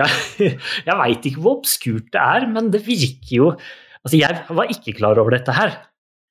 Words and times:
Ja, 0.00 0.06
jeg 0.88 0.94
veit 0.96 1.26
ikke 1.28 1.42
hvor 1.44 1.58
obskurt 1.58 2.06
det 2.14 2.20
er, 2.20 2.46
men 2.48 2.72
det 2.72 2.84
virker 2.86 3.32
jo 3.36 3.54
Altså, 4.02 4.16
jeg 4.18 4.34
var 4.50 4.66
ikke 4.66 4.96
klar 4.98 5.14
over 5.20 5.30
dette 5.30 5.52
her. 5.54 5.76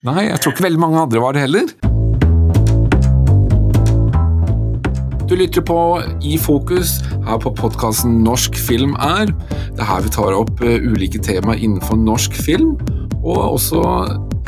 Nei, 0.03 0.25
jeg 0.25 0.41
tror 0.43 0.51
ikke 0.51 0.65
veldig 0.65 0.79
mange 0.81 0.99
andre 0.99 1.21
var 1.23 1.37
det 1.37 1.43
heller. 1.45 1.69
Du 5.23 5.37
lytter 5.39 5.63
på 5.63 5.77
I 6.27 6.35
fokus 6.35 6.97
her 7.23 7.39
på 7.39 7.53
podkasten 7.55 8.17
Norsk 8.25 8.59
film 8.59 8.97
er. 8.99 9.31
Det 9.71 9.79
er 9.79 9.87
her 9.87 10.03
vi 10.03 10.11
tar 10.11 10.35
opp 10.35 10.59
eh, 10.67 10.83
ulike 10.83 11.23
tema 11.23 11.55
innenfor 11.55 11.95
norsk 11.95 12.35
film, 12.35 12.73
og 13.23 13.39
også 13.53 13.85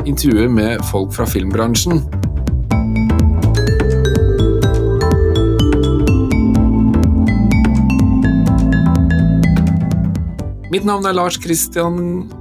intervjuer 0.04 0.52
med 0.52 0.84
folk 0.92 1.16
fra 1.16 1.24
filmbransjen. 1.32 2.04
Mitt 10.74 10.88
navn 10.90 11.06
er 11.06 11.14
Lars 11.14 11.36
Kristian, 11.38 11.98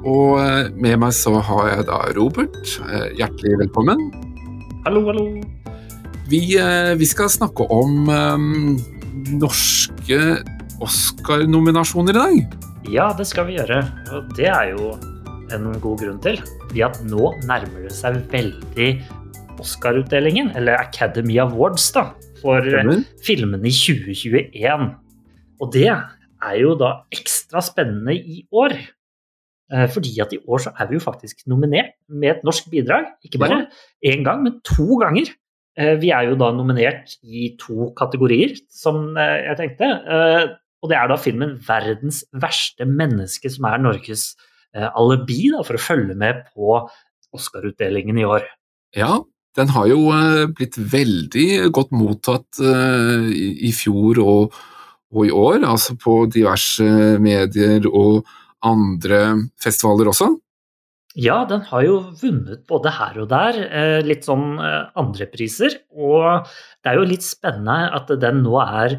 og 0.09 0.39
eh, 0.41 0.71
med 0.81 1.03
meg 1.03 1.11
så 1.13 1.35
har 1.45 1.67
jeg 1.69 1.83
da 1.85 1.99
Robert. 2.17 2.55
Eh, 2.81 3.11
hjertelig 3.19 3.59
velkommen. 3.61 4.07
Hallo, 4.87 5.03
hallo. 5.11 5.25
Vi, 6.31 6.41
eh, 6.57 6.95
vi 6.97 7.09
skal 7.11 7.29
snakke 7.29 7.67
om 7.69 8.09
um, 8.09 8.79
norske 9.37 10.21
Oscar-nominasjoner 10.81 12.17
i 12.17 12.23
dag. 12.23 12.57
Ja, 12.95 13.11
det 13.19 13.29
skal 13.29 13.51
vi 13.51 13.59
gjøre. 13.59 13.83
Og 14.17 14.33
det 14.39 14.49
er 14.49 14.73
jo 14.79 14.95
en 15.53 15.69
god 15.85 16.01
grunn 16.01 16.25
til. 16.25 16.41
Fordi 16.71 16.87
at 16.89 16.97
nå 17.05 17.35
nærmer 17.45 17.85
det 17.85 17.93
seg 17.99 18.17
veldig 18.33 18.91
Oscar-utdelingen, 19.61 20.55
eller 20.57 20.81
Academy 20.81 21.37
Awards, 21.45 21.91
da, 21.93 22.09
for 22.41 22.65
filmene 23.29 23.69
i 23.69 23.77
2021. 23.77 24.89
Og 25.61 25.77
det 25.77 25.91
er 26.43 26.59
jo 26.63 26.75
da 26.79 26.93
ekstra 27.15 27.63
spennende 27.65 28.17
i 28.17 28.43
år. 28.53 28.75
Eh, 29.73 29.89
Fordi 29.89 30.13
at 30.21 30.33
i 30.37 30.41
år 30.45 30.67
så 30.67 30.73
er 30.77 30.91
vi 30.91 30.99
jo 30.99 31.05
faktisk 31.05 31.47
nominert 31.51 31.95
med 32.09 32.37
et 32.37 32.45
norsk 32.45 32.69
bidrag. 32.73 33.09
Ikke 33.25 33.41
bare 33.41 33.67
én 34.05 34.25
gang, 34.25 34.43
men 34.45 34.61
to 34.67 34.99
ganger. 35.01 35.33
Eh, 35.79 35.97
Vi 35.97 36.11
er 36.11 36.29
jo 36.29 36.37
da 36.37 36.51
nominert 36.53 37.17
i 37.23 37.57
to 37.59 37.93
kategorier, 37.97 38.57
som 38.69 39.17
eh, 39.17 39.49
jeg 39.49 39.57
tenkte. 39.57 40.59
Og 40.83 40.91
det 40.91 40.99
er 40.99 41.09
da 41.09 41.17
filmen 41.17 41.59
'Verdens 41.63 42.25
verste 42.35 42.85
menneske', 42.85 43.49
som 43.49 43.65
er 43.65 43.79
Norges 43.79 44.35
alibi 44.75 45.53
da, 45.53 45.63
for 45.63 45.77
å 45.77 45.85
følge 45.85 46.15
med 46.17 46.47
på 46.55 46.89
Oscar-utdelingen 47.37 48.19
i 48.19 48.25
år. 48.25 48.43
Ja, 48.97 49.21
den 49.55 49.69
har 49.69 49.87
jo 49.87 50.09
blitt 50.57 50.75
veldig 50.77 51.71
godt 51.71 51.93
mottatt 51.93 52.59
i 52.59 53.71
fjor 53.71 54.19
og, 54.25 54.57
og 55.13 55.27
i 55.29 55.35
år, 55.35 55.61
altså 55.69 55.97
på 56.01 56.23
diverse 56.33 56.87
medier 57.23 57.85
og 57.91 58.25
andre 58.65 59.21
festivaler 59.61 60.09
også. 60.13 60.31
Ja, 61.19 61.43
den 61.45 61.61
har 61.69 61.83
jo 61.85 61.99
vunnet 62.23 62.63
både 62.71 62.93
her 62.97 63.19
og 63.21 63.29
der, 63.29 63.59
eh, 63.69 63.99
litt 64.01 64.25
sånn 64.25 64.57
andre 64.57 65.27
priser. 65.29 65.77
Og 65.93 66.49
det 66.81 66.89
er 66.89 66.97
jo 66.97 67.09
litt 67.11 67.27
spennende 67.27 67.91
at 67.93 68.09
den 68.23 68.41
nå 68.47 68.57
er 68.65 68.97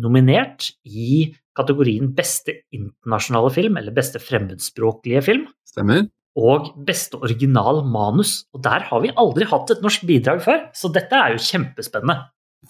nominert 0.00 0.70
i 0.88 1.34
kategorien 1.54 2.10
beste 2.16 2.56
internasjonale 2.74 3.52
film, 3.54 3.78
eller 3.78 3.94
beste 3.94 4.20
fremmedspråklige 4.22 5.22
film, 5.24 5.46
Stemmer? 5.68 6.08
og 6.34 6.72
beste 6.86 7.20
original 7.22 7.84
manus. 7.86 8.42
Og 8.54 8.64
der 8.66 8.86
har 8.88 9.04
vi 9.04 9.14
aldri 9.20 9.46
hatt 9.46 9.70
et 9.70 9.84
norsk 9.84 10.06
bidrag 10.08 10.42
før, 10.42 10.64
så 10.74 10.90
dette 10.92 11.14
er 11.14 11.34
jo 11.34 11.44
kjempespennende. 11.44 12.18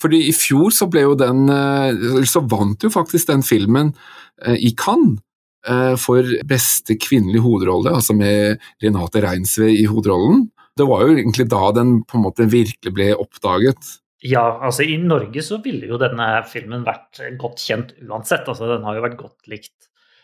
Fordi 0.05 0.21
i 0.29 0.35
fjor 0.37 0.75
så 0.75 0.89
ble 0.93 1.07
jo 1.07 1.15
den 1.17 1.47
eh, 1.49 2.25
Så 2.29 2.45
vant 2.51 2.85
jo 2.85 2.93
faktisk 2.93 3.31
den 3.31 3.45
filmen 3.47 3.95
eh, 4.45 4.59
i 4.61 4.75
Cannes 4.77 5.23
eh, 5.67 5.95
for 6.01 6.29
beste 6.49 6.99
kvinnelige 7.01 7.45
hovedrolle, 7.45 7.95
altså 7.97 8.17
med 8.17 8.61
Renate 8.85 9.25
Reinsve 9.25 9.71
i 9.73 9.87
hovedrollen. 9.89 10.49
Det 10.77 10.87
var 10.91 11.05
jo 11.07 11.15
egentlig 11.15 11.47
da 11.49 11.69
den 11.77 12.01
på 12.05 12.19
en 12.19 12.27
måte 12.27 12.51
virkelig 12.51 12.93
ble 12.93 13.13
oppdaget. 13.17 13.95
Ja, 14.25 14.43
altså 14.65 14.87
i 14.89 14.97
Norge 15.01 15.43
så 15.45 15.61
ville 15.65 15.89
jo 15.89 16.01
denne 16.01 16.27
filmen 16.49 16.85
vært 16.87 17.21
godt 17.41 17.63
kjent 17.63 17.93
uansett. 18.05 18.49
Altså 18.49 18.71
den 18.73 18.85
har 18.87 18.99
jo 18.99 19.05
vært 19.05 19.19
godt 19.21 19.51
likt. 19.53 19.75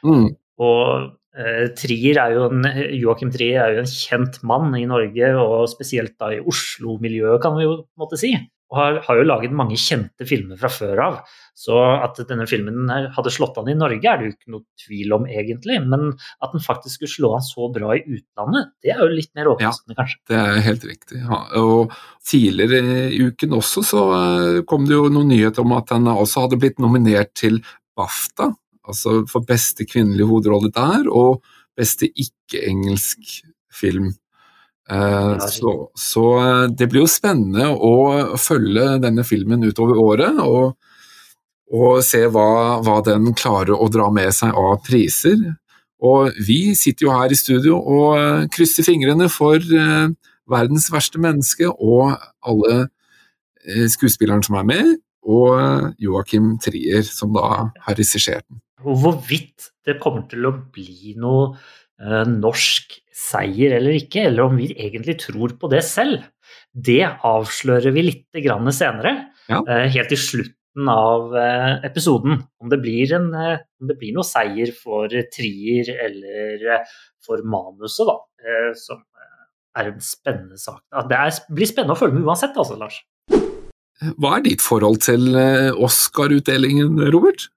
Mm. 0.05 0.31
Og 0.65 1.11
eh, 1.37 1.67
Trier 1.77 2.21
er 2.23 2.37
jo 2.37 2.47
en, 2.49 2.65
Joachim 2.97 3.33
Trier 3.33 3.61
er 3.63 3.77
jo 3.77 3.85
en 3.85 3.93
kjent 3.93 4.41
mann 4.49 4.73
i 4.79 4.87
Norge, 4.89 5.35
og 5.41 5.69
spesielt 5.73 6.17
da 6.21 6.33
i 6.35 6.41
Oslo-miljøet, 6.41 7.41
kan 7.45 7.57
vi 7.59 7.69
jo 7.69 7.77
på 7.83 7.87
en 8.01 8.05
måte 8.05 8.21
si. 8.21 8.35
Og 8.71 8.79
har, 8.79 8.99
har 9.03 9.19
jo 9.19 9.27
laget 9.27 9.55
mange 9.57 9.75
kjente 9.81 10.27
filmer 10.29 10.59
fra 10.61 10.69
før 10.71 11.01
av. 11.03 11.15
Så 11.59 11.75
at 11.75 12.21
denne 12.29 12.47
filmen 12.49 12.87
hadde 13.17 13.33
slått 13.35 13.59
an 13.59 13.69
i 13.69 13.75
Norge, 13.75 13.99
er 14.07 14.21
det 14.21 14.29
jo 14.29 14.35
ikke 14.37 14.53
noe 14.55 14.85
tvil 14.85 15.17
om, 15.17 15.27
egentlig. 15.27 15.81
Men 15.83 16.13
at 16.15 16.55
den 16.55 16.63
faktisk 16.63 17.01
skulle 17.01 17.13
slå 17.13 17.33
an 17.37 17.45
så 17.45 17.67
bra 17.75 17.97
i 17.99 18.05
utlandet, 18.05 18.71
det 18.85 18.95
er 18.95 19.03
jo 19.03 19.11
litt 19.11 19.33
mer 19.35 19.51
overraskende, 19.51 19.97
kanskje. 19.99 20.21
Det 20.31 20.39
er 20.39 20.63
helt 20.69 20.87
riktig. 20.87 21.19
Ja. 21.25 21.41
Og 21.59 21.97
tidligere 22.31 23.11
i 23.11 23.21
uken 23.27 23.59
også 23.59 23.85
så 23.91 24.07
eh, 24.21 24.63
kom 24.71 24.87
det 24.87 24.95
jo 24.95 25.11
noen 25.11 25.33
nyheter 25.35 25.67
om 25.67 25.75
at 25.77 25.91
den 25.91 26.07
også 26.15 26.47
hadde 26.47 26.61
blitt 26.63 26.79
nominert 26.83 27.35
til 27.39 27.59
BAFTA, 27.99 28.53
altså 28.87 29.21
for 29.31 29.45
beste 29.47 29.85
kvinnelige 29.89 30.31
hovedrolle 30.31 30.71
der, 30.73 31.11
og 31.11 31.43
beste 31.79 32.07
ikke-engelsk 32.09 33.41
film. 33.75 34.13
Eh, 34.91 35.39
så, 35.47 35.91
så 35.95 36.25
eh, 36.39 36.67
det 36.75 36.89
blir 36.91 37.05
jo 37.05 37.11
spennende 37.11 37.69
å 37.71 38.37
følge 38.41 38.97
denne 39.03 39.25
filmen 39.27 39.63
utover 39.69 40.01
året, 40.03 40.41
og, 40.43 40.75
og 41.71 42.01
se 42.07 42.25
hva, 42.27 42.81
hva 42.83 42.99
den 43.07 43.31
klarer 43.39 43.77
å 43.77 43.91
dra 43.93 44.09
med 44.15 44.35
seg 44.35 44.57
av 44.59 44.81
priser. 44.87 45.45
Og 46.01 46.33
vi 46.41 46.73
sitter 46.79 47.07
jo 47.07 47.15
her 47.15 47.31
i 47.31 47.39
studio 47.39 47.77
og 47.79 48.17
eh, 48.17 48.49
krysser 48.53 48.87
fingrene 48.87 49.29
for 49.31 49.61
eh, 49.61 50.09
verdens 50.51 50.89
verste 50.91 51.21
menneske 51.23 51.69
og 51.71 52.17
alle 52.41 52.77
eh, 52.81 53.87
skuespillerne 53.93 54.47
som 54.47 54.59
er 54.59 54.67
med, 54.73 54.97
og 55.21 55.53
Joakim 56.01 56.01
Joachim 56.01 56.55
Trier, 56.65 57.05
som 57.05 57.35
da 57.37 57.69
har 57.85 57.99
regissert 57.99 58.47
den. 58.49 58.63
Hvorvidt 58.81 59.69
det 59.87 59.99
kommer 60.01 60.25
til 60.31 60.49
å 60.49 60.55
bli 60.73 61.15
noe 61.21 61.51
eh, 61.53 61.80
norsk 62.01 62.95
seier 63.21 63.75
eller 63.77 63.99
ikke, 63.99 64.25
eller 64.31 64.47
om 64.47 64.57
vi 64.57 64.71
egentlig 64.73 65.19
tror 65.21 65.53
på 65.61 65.69
det 65.73 65.83
selv, 65.85 66.23
det 66.73 67.03
avslører 67.27 67.93
vi 67.95 68.07
litt 68.07 68.41
grann 68.45 68.71
senere. 68.73 69.17
Ja. 69.51 69.61
eh, 69.67 69.89
helt 69.91 70.13
til 70.13 70.21
slutten 70.21 70.91
av 70.93 71.35
eh, 71.37 71.73
episoden. 71.89 72.39
Om 72.63 72.71
det, 72.71 72.79
blir 72.85 73.15
en, 73.17 73.31
eh, 73.35 73.63
om 73.83 73.91
det 73.91 73.99
blir 73.99 74.15
noe 74.15 74.27
seier 74.27 74.71
for 74.77 75.11
Trier 75.35 75.91
eller 76.07 76.67
eh, 76.77 76.93
for 77.27 77.43
manuset, 77.43 78.07
da. 78.07 78.17
eh, 78.47 78.71
som 78.79 79.03
eh, 79.03 79.47
er 79.83 79.91
en 79.91 80.03
spennende 80.05 80.61
sak. 80.61 80.85
Det 81.11 81.19
er, 81.19 81.41
blir 81.51 81.71
spennende 81.71 81.99
å 81.99 82.01
følge 82.01 82.21
med 82.21 82.31
uansett, 82.31 82.57
altså, 82.57 82.79
Lars. 82.79 83.03
Hva 84.17 84.39
er 84.39 84.47
ditt 84.47 84.63
forhold 84.65 85.03
til 85.05 85.35
eh, 85.37 85.75
Oscar-utdelingen, 85.77 87.03
Robert? 87.13 87.51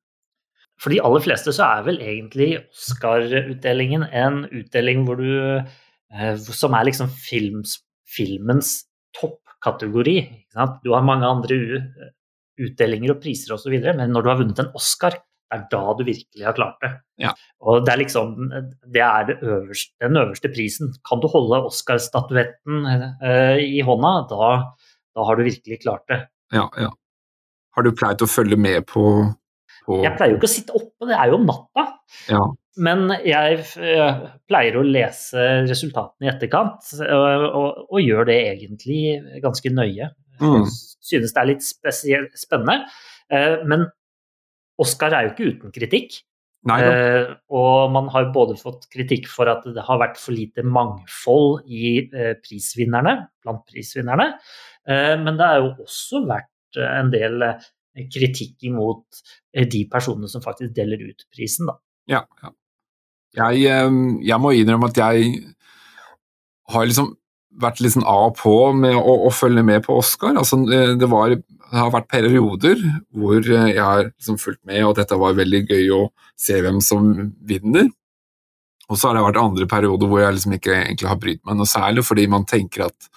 For 0.84 0.92
de 0.92 1.00
aller 1.00 1.24
fleste 1.24 1.54
så 1.56 1.66
er 1.70 1.86
vel 1.86 2.02
egentlig 2.04 2.50
Oscar-utdelingen 2.60 4.04
en 4.12 4.44
utdeling 4.52 5.06
hvor 5.08 5.22
du 5.22 5.30
eh, 5.56 6.34
som 6.44 6.76
er 6.76 6.90
liksom 6.90 7.12
films, 7.16 7.78
filmens 8.04 8.82
toppkategori. 9.16 10.18
Du 10.84 10.92
har 10.92 11.06
mange 11.08 11.30
andre 11.30 11.60
utdelinger 12.60 13.16
og 13.16 13.22
priser 13.24 13.56
osv., 13.56 13.78
men 13.96 14.12
når 14.12 14.26
du 14.26 14.32
har 14.32 14.42
vunnet 14.42 14.60
en 14.62 14.74
Oscar, 14.78 15.16
det 15.54 15.60
er 15.60 15.66
da 15.70 15.94
du 15.94 16.02
virkelig 16.06 16.46
har 16.48 16.56
klart 16.58 16.80
det. 16.82 16.90
Ja. 17.22 17.32
Og 17.62 17.86
det 17.86 17.94
er 17.94 18.00
liksom 18.02 18.32
Det 18.50 19.04
er 19.06 19.28
det 19.28 19.36
øverste, 19.42 19.94
den 20.02 20.18
øverste 20.18 20.50
prisen. 20.50 20.94
Kan 21.08 21.22
du 21.22 21.28
holde 21.30 21.62
Oscar-statuetten 21.70 22.88
eh, 22.90 23.62
i 23.62 23.82
hånda, 23.86 24.14
da, 24.32 24.50
da 25.16 25.28
har 25.30 25.38
du 25.38 25.46
virkelig 25.46 25.80
klart 25.86 26.08
det. 26.10 26.24
Ja, 26.54 26.68
ja. 26.78 26.90
Har 27.74 27.86
du 27.86 27.94
pleid 27.98 28.22
å 28.22 28.30
følge 28.30 28.58
med 28.58 28.86
på, 28.90 29.04
på 29.86 30.02
Jeg 30.04 30.16
pleier 30.18 30.34
jo 30.34 30.40
ikke 30.40 30.50
å 30.50 30.54
sitte 30.54 30.76
oppe, 30.80 31.08
det 31.10 31.18
er 31.18 31.32
jo 31.32 31.40
om 31.40 31.48
natta. 31.50 31.86
Ja. 32.32 32.44
Men 32.84 33.06
jeg 33.22 33.60
eh, 33.86 34.22
pleier 34.50 34.80
å 34.80 34.86
lese 34.86 35.48
resultatene 35.68 36.28
i 36.28 36.32
etterkant, 36.32 36.90
og, 37.06 37.48
og, 37.50 37.82
og 37.90 38.02
gjør 38.02 38.30
det 38.32 38.38
egentlig 38.50 39.02
ganske 39.44 39.74
nøye. 39.74 40.10
Mm. 40.42 40.66
Synes 41.04 41.36
det 41.36 41.42
er 41.44 41.52
litt 41.52 41.68
spennende. 41.68 42.80
Eh, 43.30 43.60
Men 43.70 43.86
Oscar 44.82 45.14
er 45.14 45.28
jo 45.28 45.36
ikke 45.36 45.52
uten 45.52 45.76
kritikk. 45.76 46.24
Eh, 46.64 47.34
og 47.52 47.92
man 47.92 48.08
har 48.14 48.30
både 48.36 48.56
fått 48.56 48.88
kritikk 48.94 49.28
for 49.28 49.52
at 49.52 49.66
det 49.76 49.84
har 49.84 50.00
vært 50.00 50.20
for 50.22 50.36
lite 50.36 50.64
mangfold 50.64 51.66
i 51.68 51.98
eh, 52.08 52.34
prisvinnerne, 52.40 53.18
blant 53.44 53.66
prisvinnerne. 53.68 54.30
Eh, 54.88 55.16
men 55.20 55.40
det 55.40 55.50
har 55.50 55.60
jo 55.60 55.74
også 55.84 56.24
vært 56.30 56.80
eh, 56.80 56.94
en 57.02 57.12
del 57.14 57.44
eh, 57.50 57.68
kritikk 57.94 58.68
imot 58.70 59.24
eh, 59.56 59.68
de 59.70 59.84
personene 59.92 60.30
som 60.32 60.44
faktisk 60.44 60.74
deler 60.76 61.02
ut 61.10 61.26
prisen, 61.34 61.70
da. 61.70 61.78
Ja, 62.10 62.24
ja. 62.44 62.54
Jeg, 63.34 63.66
eh, 63.70 64.00
jeg 64.28 64.42
må 64.42 64.54
innrømme 64.54 64.92
at 64.92 65.00
jeg 65.00 65.36
har 66.74 66.88
liksom 66.90 67.14
vært 67.62 67.82
litt 67.84 67.94
sånn 67.96 68.08
av 68.10 68.32
og 68.32 68.38
på 68.40 68.56
med 68.78 68.96
å, 68.98 69.18
å, 69.28 69.32
følge 69.34 69.64
med 69.66 69.84
på 69.86 69.98
Oscar. 70.00 70.34
Altså, 70.40 70.58
det, 70.66 71.10
var, 71.10 71.36
det, 71.36 71.44
har 71.74 71.92
vært 71.94 72.10
perioder 72.10 72.80
hvor 73.14 73.46
jeg 73.46 73.78
har 73.78 74.08
liksom 74.08 74.40
fulgt 74.42 74.64
med, 74.70 74.82
og 74.88 74.96
dette 74.98 75.20
var 75.20 75.38
veldig 75.38 75.62
gøy 75.70 75.92
å 75.94 76.08
se 76.40 76.58
hvem 76.64 76.82
som 76.84 77.12
vinner. 77.46 77.92
Og 78.90 79.00
så 79.00 79.10
har 79.10 79.18
det 79.18 79.28
vært 79.28 79.42
andre 79.42 79.68
perioder 79.70 80.10
hvor 80.10 80.24
jeg 80.24 80.38
liksom 80.38 80.58
ikke 80.58 80.74
egentlig 80.80 81.12
har 81.12 81.22
brydd 81.22 81.44
meg 81.46 81.60
noe 81.60 81.70
særlig, 81.70 82.04
fordi 82.06 82.26
man 82.32 82.48
tenker 82.50 82.88
at 82.90 83.10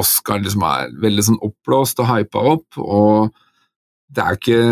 Oscar 0.00 0.40
liksom 0.40 0.64
er 0.66 0.90
veldig 1.02 1.26
sånn 1.26 1.40
oppblåst 1.44 2.00
og 2.02 2.10
hypa 2.10 2.42
opp, 2.54 2.80
og 2.80 3.30
det 4.10 4.24
er 4.24 4.38
ikke 4.38 4.62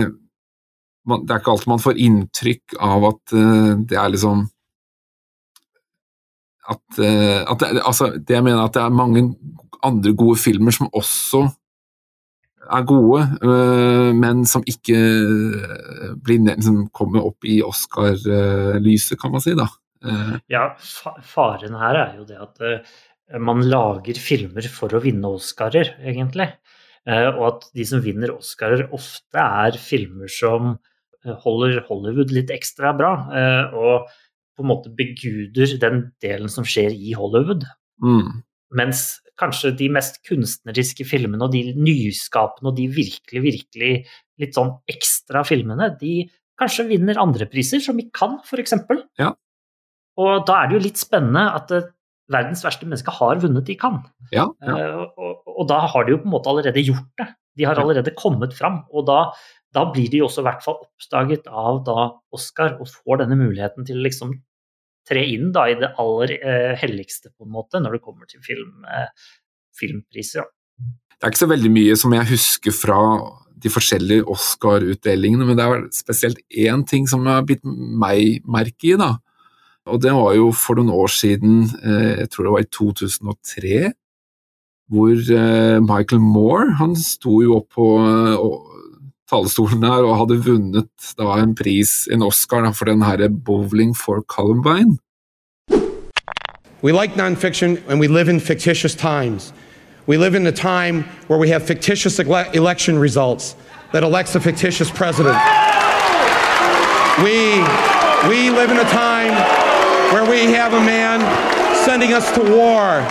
det 1.08 1.32
er 1.32 1.40
ikke 1.40 1.54
alltid 1.54 1.70
man 1.70 1.82
får 1.82 2.00
inntrykk 2.04 2.74
av 2.84 3.06
at 3.12 3.36
uh, 3.36 3.72
det 3.88 3.96
er 3.96 4.10
liksom 4.12 4.42
at, 6.68 6.84
uh, 7.00 7.40
at 7.48 7.62
det, 7.62 7.70
altså, 7.80 8.10
det 8.18 8.36
jeg 8.36 8.44
mener 8.44 8.66
at 8.66 8.76
det 8.76 8.82
er 8.82 8.98
mange 8.98 9.24
andre 9.86 10.12
gode 10.18 10.36
filmer 10.42 10.74
som 10.74 10.90
også 10.92 11.46
er 12.68 12.84
gode, 12.84 13.22
uh, 13.40 14.10
men 14.12 14.42
som 14.44 14.66
ikke 14.68 14.98
blir, 16.20 16.42
liksom, 16.50 16.88
kommer 16.92 17.24
opp 17.30 17.46
i 17.48 17.62
Oscar-lyset, 17.64 19.16
kan 19.22 19.32
man 19.32 19.44
si. 19.44 19.54
da. 19.56 19.70
Ja, 20.52 20.66
faren 21.26 21.78
her 21.80 21.96
er 22.02 22.18
jo 22.20 22.26
det 22.28 22.36
at 22.38 23.40
man 23.40 23.64
lager 23.64 24.20
filmer 24.20 24.68
for 24.70 24.92
å 24.92 25.00
vinne 25.02 25.32
Oscarer, 25.38 25.94
egentlig. 26.04 26.50
Og 27.08 27.44
at 27.46 27.62
de 27.72 27.84
som 27.88 28.02
vinner 28.04 28.34
Oscarer, 28.34 28.84
ofte 28.92 29.40
er 29.40 29.78
filmer 29.80 30.28
som 30.28 30.74
holder 31.44 31.82
Hollywood 31.88 32.32
litt 32.34 32.52
ekstra 32.54 32.92
bra. 32.96 33.12
Eh, 33.34 33.76
og 33.76 34.08
på 34.58 34.64
en 34.64 34.70
måte 34.72 34.92
beguder 34.94 35.76
den 35.82 36.08
delen 36.22 36.50
som 36.52 36.66
skjer 36.66 36.94
i 36.94 37.14
Hollywood. 37.16 37.66
Mm. 38.02 38.42
Mens 38.78 39.06
kanskje 39.38 39.72
de 39.78 39.88
mest 39.94 40.18
kunstneriske 40.26 41.06
filmene 41.06 41.46
og 41.46 41.54
de 41.54 41.76
nyskapende 41.78 42.72
og 42.72 42.78
de 42.78 42.88
virkelig, 42.90 43.42
virkelig 43.44 43.92
litt 44.42 44.56
sånn 44.56 44.74
ekstra 44.90 45.44
filmene, 45.46 45.92
de 46.00 46.26
kanskje 46.58 46.88
vinner 46.88 47.20
andre 47.22 47.46
priser, 47.50 47.82
som 47.82 47.98
i 48.02 48.08
Cannes 48.14 48.42
f.eks. 48.50 48.74
Ja. 49.20 49.30
Og 50.18 50.42
da 50.48 50.56
er 50.58 50.68
det 50.68 50.78
jo 50.78 50.84
litt 50.88 50.98
spennende 50.98 51.46
at 51.54 51.70
eh, 51.74 51.86
verdens 52.32 52.64
verste 52.64 52.86
menneske 52.86 53.12
har 53.14 53.40
vunnet 53.42 53.70
i 53.72 53.76
Cannes. 53.80 54.08
Ja, 54.34 54.48
ja. 54.64 54.74
Uh, 54.74 55.04
og, 55.16 55.44
og, 55.54 55.64
da 55.70 55.82
har 55.92 56.06
de 56.06 56.14
jo 56.14 56.22
på 56.22 56.28
en 56.28 56.34
måte 56.36 56.50
allerede 56.52 56.84
gjort 56.84 57.08
det. 57.20 57.30
De 57.58 57.66
har 57.66 57.80
allerede 57.80 58.14
kommet 58.14 58.52
fram. 58.54 58.82
Og 58.94 59.06
da 59.08 59.24
da 59.76 59.84
blir 59.92 60.08
de 60.12 60.22
også 60.24 60.42
i 60.42 60.46
hvert 60.46 60.62
fall 60.64 60.78
oppdaget 60.80 61.48
av 61.48 61.82
da 61.86 62.04
Oscar 62.34 62.78
og 62.80 62.88
får 62.88 63.22
denne 63.22 63.36
muligheten 63.36 63.86
til 63.88 64.00
å 64.00 64.06
liksom 64.06 64.32
tre 65.08 65.24
inn 65.34 65.50
da 65.52 65.66
i 65.70 65.76
det 65.80 65.90
aller 66.00 66.34
uh, 66.40 66.72
helligste, 66.80 67.32
på 67.32 67.46
en 67.46 67.52
måte, 67.54 67.80
når 67.80 67.96
det 67.96 68.04
kommer 68.04 68.28
til 68.28 68.42
film, 68.44 68.84
uh, 68.84 69.08
filmpriser. 69.78 70.44
Ja. 70.44 70.48
Det 71.18 71.26
er 71.26 71.32
ikke 71.32 71.42
så 71.42 71.50
veldig 71.50 71.70
mye 71.74 71.94
som 71.98 72.12
jeg 72.14 72.30
husker 72.30 72.74
fra 72.76 72.98
de 73.58 73.70
forskjellige 73.72 74.26
Oscar-utdelingene, 74.30 75.48
men 75.48 75.58
det 75.58 75.64
er 75.64 75.86
spesielt 75.96 76.38
én 76.54 76.84
ting 76.86 77.08
som 77.10 77.24
har 77.26 77.46
bitt 77.48 77.64
meg 77.64 78.44
merke 78.46 78.92
i. 78.92 78.98
da. 79.00 79.16
Og 79.88 80.02
det 80.02 80.12
var 80.12 80.34
jo 80.36 80.50
for 80.52 80.78
noen 80.78 80.92
år 80.92 81.10
siden, 81.12 81.64
eh, 81.82 82.20
jeg 82.22 82.30
tror 82.30 82.44
det 82.44 82.52
var 82.52 82.64
i 82.64 82.70
2003, 82.78 83.92
hvor 84.88 85.12
eh, 85.12 85.78
Michael 85.84 86.20
Moore 86.20 86.74
han 86.78 86.96
sto 86.96 87.40
jo 87.42 87.58
opp 87.60 87.74
på 87.76 87.88
talerstolen 89.28 89.84
her 89.84 90.06
og 90.06 90.16
hadde 90.22 90.40
vunnet 90.46 91.12
da, 91.18 91.34
en 91.36 91.54
pris, 91.56 92.06
en 92.12 92.24
Oscar, 92.24 92.70
for 92.72 92.88
den 92.88 93.04
herre 93.04 93.28
Bowling 93.28 93.96
for 93.96 94.22
Columbine. 94.28 94.98
We 96.80 96.92
like 96.92 97.16
nonfiction 97.16 97.78
and 97.88 98.00
we 98.00 98.08
live 98.08 98.28
in 98.28 98.40
fictitious 98.40 98.94
times. 98.94 99.52
We 100.06 100.16
live 100.16 100.34
in 100.34 100.46
a 100.46 100.52
time 100.52 101.04
where 101.26 101.38
we 101.38 101.50
have 101.50 101.62
fictitious 101.66 102.18
ele 102.18 102.44
election 102.54 102.98
results 102.98 103.56
that 103.92 104.02
elects 104.02 104.34
a 104.36 104.40
fictitious 104.40 104.90
president. 104.90 105.36
We, 107.22 107.58
we 108.28 108.50
live 108.50 108.70
in 108.70 108.78
a 108.78 108.88
time 108.88 109.34
where 110.12 110.24
we 110.28 110.52
have 110.52 110.72
a 110.72 110.80
man 110.80 111.20
sending 111.84 112.14
us 112.14 112.30
to 112.32 112.40
war 112.40 113.04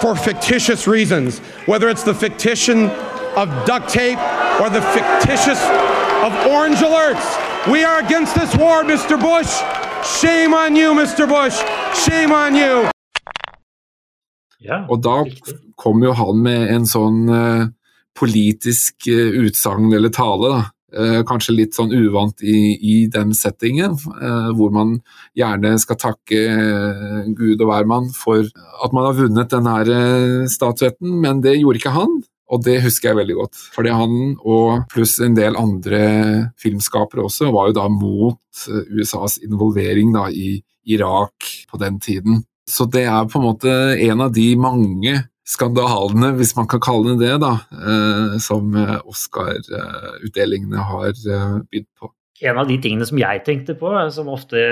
for 0.00 0.14
fictitious 0.14 0.86
reasons, 0.86 1.38
whether 1.66 1.88
it's 1.88 2.04
the 2.04 2.14
fictition 2.14 2.88
of 3.36 3.48
duct 3.66 3.88
tape 3.88 4.18
or 4.60 4.70
the 4.70 4.82
fictitious 4.96 5.60
of 6.22 6.32
orange 6.46 6.78
alerts. 6.78 7.26
We 7.70 7.84
are 7.84 7.98
against 7.98 8.34
this 8.34 8.54
war, 8.56 8.82
Mr. 8.84 9.18
Bush. 9.18 9.52
Shame 10.20 10.54
on 10.54 10.76
you, 10.76 10.92
Mr. 10.92 11.28
Bush. 11.28 11.56
Shame 12.04 12.32
on 12.32 12.54
you. 12.54 12.88
Ja, 14.58 14.84
og 14.88 15.02
da 15.02 15.24
kom 15.76 16.02
jo 16.04 16.12
han 16.14 16.42
med 16.42 16.68
en 16.70 16.84
sånn 16.86 17.26
uh, 17.26 17.66
politisk 18.14 19.08
uh, 19.10 19.34
utsagn 19.42 19.90
eller 19.94 20.14
tale, 20.14 20.50
da. 20.52 20.60
Uh, 20.92 21.22
kanskje 21.28 21.54
litt 21.56 21.76
sånn 21.76 21.92
uvant 21.94 22.42
i, 22.44 22.74
i 22.76 22.96
den 23.12 23.32
settingen, 23.36 23.94
hvor 24.56 24.72
man 24.74 24.98
gjerne 25.38 25.74
skal 25.80 25.98
takke 26.00 26.42
Gud 27.32 27.62
og 27.62 27.70
hvermann 27.70 28.10
for 28.12 28.44
at 28.44 28.92
man 28.92 29.08
har 29.08 29.16
vunnet 29.16 29.52
denne 29.52 30.44
statuetten, 30.52 31.14
men 31.22 31.40
det 31.44 31.56
gjorde 31.58 31.80
ikke 31.80 31.94
han. 31.96 32.20
Og 32.52 32.60
det 32.66 32.82
husker 32.84 33.10
jeg 33.10 33.20
veldig 33.22 33.36
godt. 33.38 33.60
Fordi 33.72 33.92
han, 33.96 34.14
og 34.44 34.84
pluss 34.92 35.16
en 35.24 35.36
del 35.36 35.56
andre 35.58 36.02
filmskapere 36.60 37.24
også, 37.24 37.48
var 37.54 37.70
jo 37.70 37.78
da 37.80 37.88
mot 37.92 38.64
eh, 38.68 38.88
USAs 38.92 39.38
involvering 39.46 40.12
da 40.14 40.26
i 40.28 40.58
Irak 40.92 41.48
på 41.70 41.80
den 41.80 42.00
tiden. 42.02 42.42
Så 42.68 42.86
det 42.92 43.06
er 43.08 43.28
på 43.30 43.40
en 43.40 43.46
måte 43.46 43.72
en 43.96 44.26
av 44.26 44.34
de 44.34 44.50
mange 44.60 45.16
skandalene, 45.48 46.32
hvis 46.38 46.54
man 46.56 46.68
kan 46.70 46.82
kalle 46.82 47.16
det 47.16 47.26
det, 47.26 47.36
da, 47.42 47.52
eh, 47.74 48.38
som 48.42 48.74
eh, 48.78 48.98
Oscar-utdelingene 49.10 50.88
har 50.92 51.12
bydd 51.66 51.88
på. 51.98 52.12
En 52.42 52.58
av 52.58 52.70
de 52.70 52.78
tingene 52.82 53.06
som 53.06 53.20
jeg 53.20 53.44
tenkte 53.46 53.76
på, 53.78 53.90
som 54.14 54.30
ofte 54.32 54.62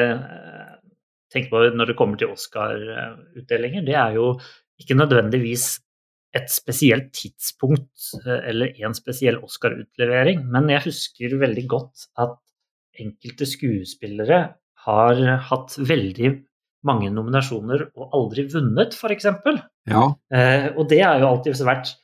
tenker 1.31 1.51
på 1.53 1.63
når 1.79 1.93
det 1.93 1.97
kommer 1.99 2.19
til 2.19 2.33
Oscar-utdelinger, 2.35 3.87
det 3.87 3.95
er 3.99 4.19
jo 4.19 4.33
ikke 4.81 4.97
nødvendigvis 4.99 5.77
et 6.37 6.51
spesielt 6.53 7.11
tidspunkt 7.17 8.13
eh, 8.23 8.39
eller 8.51 8.77
en 8.85 8.95
spesiell 8.97 9.41
Oscar-utlevering, 9.43 10.45
men 10.51 10.71
jeg 10.71 10.87
husker 10.87 11.39
veldig 11.41 11.67
godt 11.71 12.07
at 12.23 12.39
enkelte 13.01 13.49
skuespillere 13.49 14.41
har 14.87 15.21
hatt 15.51 15.77
veldig 15.79 16.31
mange 16.87 17.11
nominasjoner 17.13 17.89
og 17.91 18.15
aldri 18.17 18.47
vunnet, 18.53 18.95
f.eks. 18.97 19.27
Ja. 19.91 20.05
Eh, 20.33 20.69
og 20.75 20.87
det 20.93 21.03
har 21.05 21.21
jo 21.21 21.31
alltid 21.31 21.61
vært 21.67 21.95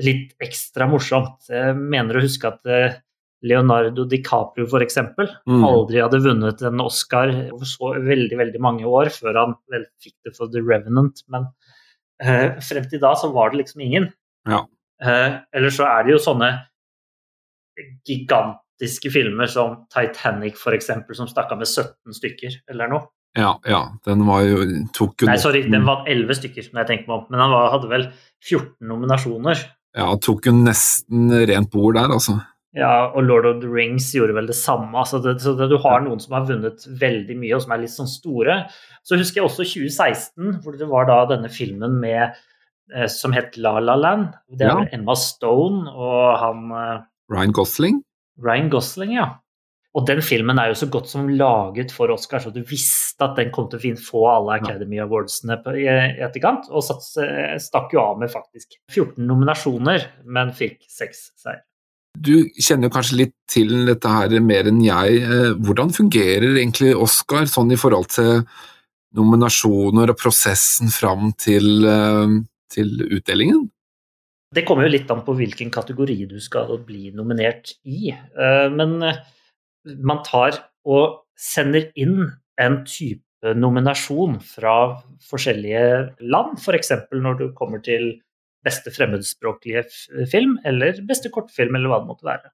litt 0.00 0.34
ekstra 0.42 0.86
morsomt. 0.90 1.48
Jeg 1.50 1.76
mener 1.76 2.18
å 2.18 2.24
huske 2.24 2.48
at 2.48 2.70
eh, 2.70 2.98
Leonardo 3.46 4.04
DiCaprio 4.08 4.68
f.eks. 4.68 4.98
Mm. 5.48 5.64
aldri 5.64 6.02
hadde 6.02 6.22
vunnet 6.24 6.62
en 6.66 6.82
Oscar 6.84 7.32
over 7.50 7.68
så 7.68 7.94
veldig 8.04 8.38
veldig 8.40 8.62
mange 8.62 8.88
år 8.88 9.12
før 9.14 9.38
han 9.40 9.54
vel 9.72 9.86
fikk 10.02 10.16
det 10.28 10.34
for 10.36 10.52
The 10.52 10.62
Revenant. 10.64 11.24
Men 11.32 11.48
eh, 12.22 12.58
frem 12.64 12.88
til 12.90 13.02
da 13.02 13.14
så 13.18 13.32
var 13.34 13.52
det 13.52 13.62
liksom 13.62 13.84
ingen. 13.86 14.10
Ja. 14.48 14.64
Eh, 15.02 15.38
eller 15.56 15.72
så 15.74 15.88
er 15.88 16.04
det 16.04 16.14
jo 16.16 16.22
sånne 16.22 16.52
gigantiske 18.08 19.12
filmer 19.12 19.48
som 19.48 19.86
Titanic 19.92 20.60
f.eks., 20.60 20.92
som 21.16 21.30
stakk 21.30 21.54
av 21.54 21.62
med 21.62 21.70
17 21.70 22.20
stykker 22.20 22.60
eller 22.70 22.92
noe. 22.92 23.08
Ja, 23.38 23.54
ja, 23.68 23.80
den 24.06 24.24
var 24.26 24.42
jo 24.42 24.62
tok 24.96 25.22
jo 25.22 25.28
Nei, 25.30 25.36
sorry, 25.38 25.62
den 25.70 25.84
var 25.86 26.02
11 26.10 26.40
stykker, 26.40 26.70
når 26.72 26.82
jeg 26.82 26.88
tenker 26.88 27.10
meg 27.10 27.16
om. 27.20 27.26
Men 27.30 27.44
han 27.44 27.52
var, 27.54 27.68
hadde 27.76 27.90
vel 27.92 28.06
14 28.42 28.88
nominasjoner. 28.90 29.66
Ja, 29.98 30.08
tok 30.22 30.48
jo 30.48 30.54
nesten 30.54 31.30
rent 31.50 31.70
bord 31.70 31.98
der, 31.98 32.10
altså. 32.14 32.40
Ja, 32.76 33.10
og 33.10 33.24
Lord 33.26 33.48
of 33.48 33.56
the 33.64 33.70
Rings 33.70 34.06
gjorde 34.14 34.36
vel 34.36 34.46
det 34.50 34.54
samme. 34.58 34.92
Altså 34.98 35.18
det, 35.22 35.36
så 35.42 35.56
det, 35.58 35.66
du 35.72 35.78
har 35.82 36.04
noen 36.04 36.20
som 36.22 36.36
har 36.38 36.46
vunnet 36.46 36.84
veldig 37.00 37.36
mye, 37.38 37.56
og 37.56 37.64
som 37.64 37.74
er 37.74 37.82
litt 37.82 37.94
sånn 37.94 38.10
store. 38.10 38.60
Så 39.06 39.18
husker 39.18 39.40
jeg 39.40 39.48
også 39.48 39.66
2016, 39.66 40.60
hvor 40.62 40.78
det 40.78 40.90
var 40.90 41.08
da 41.10 41.24
denne 41.32 41.50
filmen 41.50 41.98
med, 42.02 42.38
eh, 42.94 43.08
som 43.10 43.34
het 43.34 43.58
La 43.58 43.76
La 43.82 43.98
Land. 43.98 44.36
Det 44.54 44.68
er 44.68 44.84
ja. 44.84 44.88
Emma 44.94 45.18
Stone 45.18 45.90
og 45.90 46.38
han 46.42 46.70
eh, 46.78 46.96
Ryan 47.34 47.54
Gosling? 47.58 48.02
Ryan 48.42 48.70
Gosling, 48.70 49.16
ja. 49.18 49.32
Og 49.98 50.04
den 50.06 50.20
filmen 50.22 50.58
er 50.62 50.70
jo 50.70 50.76
så 50.78 50.86
godt 50.86 51.08
som 51.10 51.26
laget 51.34 51.90
for 51.90 52.12
Oscar, 52.14 52.38
så 52.38 52.52
du 52.54 52.60
visste 52.62 53.26
at 53.26 53.34
den 53.40 53.50
kom 53.54 53.66
til 53.70 53.80
å 53.80 53.96
få 53.98 54.20
alle 54.30 54.60
Academy 54.60 55.00
Awardsene 55.02 55.56
i 55.74 55.88
etterkant. 56.22 56.68
Og 56.70 56.84
stakk 56.86 57.96
jo 57.96 58.04
av 58.04 58.20
med 58.20 58.30
faktisk 58.30 58.78
14 58.92 59.18
nominasjoner, 59.26 60.06
men 60.30 60.54
fikk 60.54 60.84
seks 60.86 61.32
seier. 61.42 61.64
Du 62.18 62.50
kjenner 62.58 62.90
kanskje 62.90 63.18
litt 63.20 63.34
til 63.50 63.86
dette 63.86 64.10
her 64.10 64.34
mer 64.42 64.68
enn 64.70 64.80
jeg. 64.82 65.20
Eh, 65.22 65.52
hvordan 65.58 65.92
fungerer 65.94 66.56
egentlig 66.56 66.94
Oscar 66.98 67.46
sånn 67.50 67.70
i 67.74 67.78
forhold 67.78 68.10
til 68.14 68.44
nominasjoner 69.18 70.10
og 70.10 70.18
prosessen 70.18 70.90
fram 70.94 71.30
til, 71.38 71.86
eh, 71.86 72.38
til 72.70 72.94
utdelingen? 73.10 73.68
Det 74.54 74.64
kommer 74.66 74.86
jo 74.86 74.94
litt 74.96 75.10
an 75.10 75.22
på 75.22 75.34
hvilken 75.38 75.70
kategori 75.70 76.28
du 76.30 76.40
skal 76.42 76.78
bli 76.82 77.12
nominert 77.14 77.76
i. 77.86 78.10
Eh, 78.10 78.68
men 78.74 78.98
man 79.84 80.22
tar 80.26 80.58
og 80.88 81.22
sender 81.40 81.90
inn 81.98 82.30
en 82.60 82.82
type 82.84 83.54
nominasjon 83.56 84.36
fra 84.44 84.74
forskjellige 85.30 85.84
land, 86.20 86.58
f.eks. 86.60 86.92
For 87.08 87.22
når 87.24 87.38
du 87.38 87.46
kommer 87.56 87.80
til 87.84 88.12
beste 88.66 88.92
fremmedspråklige 88.92 89.86
film 90.28 90.58
eller 90.68 91.00
beste 91.08 91.32
kortfilm, 91.32 91.76
eller 91.76 91.92
hva 91.92 92.02
det 92.02 92.10
måtte 92.10 92.28
være. 92.28 92.50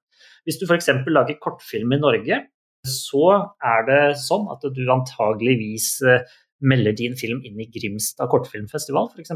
Hvis 0.47 0.59
du 0.61 0.67
f.eks. 0.67 0.89
lager 1.11 1.39
kortfilm 1.43 1.91
i 1.91 1.99
Norge, 1.99 2.41
så 2.87 3.25
er 3.59 3.87
det 3.89 4.01
sånn 4.21 4.47
at 4.53 4.63
du 4.63 4.83
antageligvis 4.93 5.89
eh, 6.07 6.23
melder 6.63 6.95
din 6.95 7.17
film 7.19 7.41
inn 7.45 7.59
i 7.59 7.67
Grimstad 7.73 8.31
kortfilmfestival, 8.31 9.11
f.eks. 9.11 9.35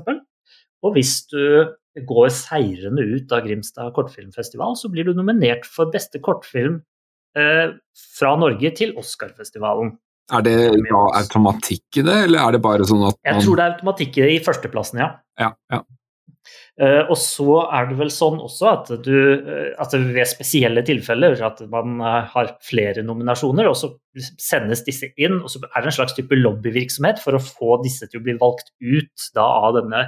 Og 0.82 0.96
hvis 0.96 1.18
du 1.30 1.44
går 2.08 2.32
seirende 2.34 3.04
ut 3.04 3.34
av 3.36 3.44
Grimstad 3.46 3.92
kortfilmfestival, 3.98 4.78
så 4.80 4.90
blir 4.94 5.10
du 5.10 5.14
nominert 5.18 5.68
for 5.68 5.92
beste 5.94 6.22
kortfilm 6.24 6.80
fra 7.36 8.32
Norge 8.40 8.72
til 8.76 8.96
Oscarfestivalen. 9.00 9.94
Er 10.32 10.44
det 10.46 10.56
automatikk 10.92 12.00
i 12.00 12.04
det, 12.08 12.18
eller 12.28 12.40
er 12.44 12.56
det 12.56 12.62
bare 12.64 12.86
sånn 12.88 13.04
at 13.08 13.18
man 13.18 13.34
Jeg 13.34 13.46
tror 13.46 13.58
det 13.60 13.64
er 13.64 13.74
automatikk 13.76 14.20
i 14.24 14.38
førsteplassen, 14.44 15.02
ja. 15.04 15.10
ja, 15.42 15.50
ja. 15.74 15.82
Uh, 16.82 17.04
og 17.12 17.18
så 17.20 17.60
er 17.70 17.90
det 17.90 17.98
vel 18.00 18.10
sånn 18.14 18.40
også 18.42 18.70
at 18.72 18.88
du 19.06 19.14
uh, 19.14 19.74
at 19.82 19.94
ved 19.94 20.26
spesielle 20.30 20.82
tilfeller 20.88 21.38
at 21.46 21.60
man 21.70 22.00
uh, 22.02 22.24
har 22.32 22.56
flere 22.66 23.04
nominasjoner, 23.06 23.70
og 23.70 23.78
så 23.78 23.92
sendes 24.42 24.82
disse 24.88 25.12
inn, 25.22 25.38
og 25.40 25.52
så 25.54 25.62
er 25.68 25.84
det 25.84 25.92
en 25.92 25.98
slags 26.00 26.16
type 26.18 26.36
lobbyvirksomhet 26.36 27.22
for 27.22 27.38
å 27.38 27.44
få 27.44 27.78
disse 27.86 28.10
til 28.10 28.20
å 28.20 28.26
bli 28.26 28.36
valgt 28.42 28.74
ut 28.82 29.28
da, 29.38 29.46
av 29.46 29.78
denne 29.78 30.02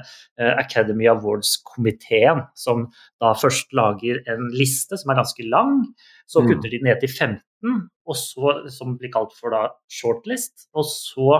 Academy 0.59 1.07
Awards-komiteen, 1.07 2.41
som 2.59 2.89
da 3.23 3.31
først 3.39 3.71
lager 3.77 4.19
en 4.31 4.49
liste 4.51 4.99
som 4.99 5.13
er 5.13 5.21
ganske 5.21 5.47
lang, 5.47 5.85
så 6.27 6.43
mm. 6.43 6.49
kutter 6.49 6.73
de 6.73 6.81
ned 6.83 6.99
til 6.99 7.13
15, 7.13 7.79
og 8.09 8.19
så, 8.19 8.57
som 8.75 8.97
blir 8.99 9.13
kalt 9.13 9.31
for 9.39 9.55
da 9.55 9.69
shortlist, 9.87 10.67
og 10.75 10.89
så 10.89 11.39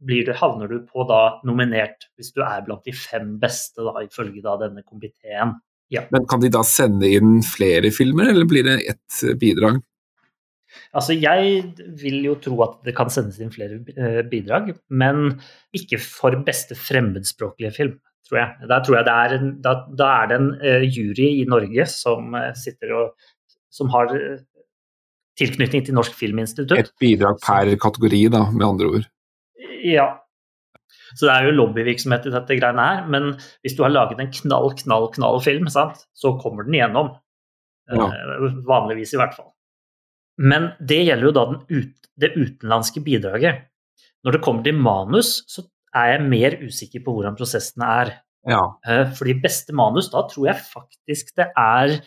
du, 0.00 0.32
havner 0.36 0.70
du 0.70 0.80
på 0.88 1.04
da 1.08 1.40
nominert 1.46 2.08
hvis 2.16 2.32
du 2.36 2.42
er 2.44 2.64
blant 2.66 2.86
de 2.86 2.94
fem 2.96 3.36
beste, 3.40 3.82
da, 3.84 4.00
ifølge 4.06 4.42
da 4.44 4.56
denne 4.60 4.84
komiteen. 4.86 5.58
Ja. 5.90 6.06
Men 6.14 6.26
kan 6.30 6.42
de 6.42 6.50
da 6.52 6.62
sende 6.66 7.08
inn 7.10 7.40
flere 7.44 7.90
filmer, 7.94 8.30
eller 8.30 8.46
blir 8.48 8.66
det 8.66 8.78
ett 8.92 9.22
bidrag? 9.40 9.80
Altså, 10.94 11.16
jeg 11.18 11.64
vil 11.98 12.20
jo 12.28 12.36
tro 12.42 12.60
at 12.62 12.76
det 12.86 12.94
kan 12.98 13.10
sendes 13.10 13.40
inn 13.42 13.50
flere 13.50 13.80
eh, 13.96 14.20
bidrag, 14.30 14.70
men 14.88 15.40
ikke 15.76 15.98
for 16.02 16.36
beste 16.46 16.78
fremmedspråklige 16.78 17.72
film, 17.74 17.96
tror 18.28 18.38
jeg. 18.38 18.70
Der 18.70 18.84
tror 18.86 19.00
jeg 19.00 19.08
det 19.08 19.16
er 19.16 19.34
en, 19.36 19.50
da, 19.64 19.74
da 19.98 20.12
er 20.20 20.30
det 20.30 20.38
en 20.38 20.52
uh, 20.62 20.86
jury 20.86 21.26
i 21.40 21.48
Norge 21.50 21.88
som 21.90 22.38
sitter 22.58 22.94
og 22.94 23.28
som 23.74 23.90
har 23.90 24.14
tilknytning 25.40 25.84
til 25.86 25.96
Norsk 25.96 26.14
Filminstitutt. 26.18 26.78
Et 26.78 26.92
bidrag 27.02 27.38
per 27.42 27.74
kategori, 27.80 28.24
da, 28.34 28.44
med 28.54 28.66
andre 28.66 28.94
ord. 28.94 29.10
Ja. 29.86 30.08
Så 31.14 31.26
det 31.26 31.34
er 31.34 31.48
jo 31.48 31.56
lobbyvirksomhet 31.56 32.28
i 32.28 32.34
dette 32.34 32.58
greiene 32.58 32.86
her, 32.86 33.06
men 33.10 33.32
hvis 33.62 33.76
du 33.78 33.84
har 33.84 33.92
laget 33.92 34.20
en 34.22 34.32
knall, 34.34 34.72
knall, 34.78 35.08
knall 35.14 35.40
film, 35.42 35.68
sant, 35.70 36.04
så 36.16 36.34
kommer 36.42 36.66
den 36.66 36.78
igjennom. 36.78 37.12
Ja. 37.90 38.06
Uh, 38.06 38.60
vanligvis, 38.66 39.14
i 39.14 39.20
hvert 39.20 39.34
fall. 39.38 39.50
Men 40.40 40.70
det 40.78 41.02
gjelder 41.04 41.28
jo 41.28 41.34
da 41.36 41.44
ut, 41.58 42.10
det 42.20 42.32
utenlandske 42.36 43.02
bidraget. 43.04 43.66
Når 44.24 44.36
det 44.36 44.42
kommer 44.44 44.66
til 44.66 44.78
manus, 44.78 45.40
så 45.50 45.64
er 45.96 46.14
jeg 46.14 46.28
mer 46.30 46.58
usikker 46.62 47.02
på 47.04 47.16
hvordan 47.16 47.38
prosessene 47.38 47.90
er. 48.02 48.12
Ja. 48.50 48.62
Uh, 48.86 49.06
fordi 49.18 49.38
beste 49.42 49.74
manus, 49.76 50.10
da 50.12 50.24
tror 50.30 50.52
jeg 50.52 50.62
faktisk 50.70 51.34
det 51.38 51.50
er 51.58 51.98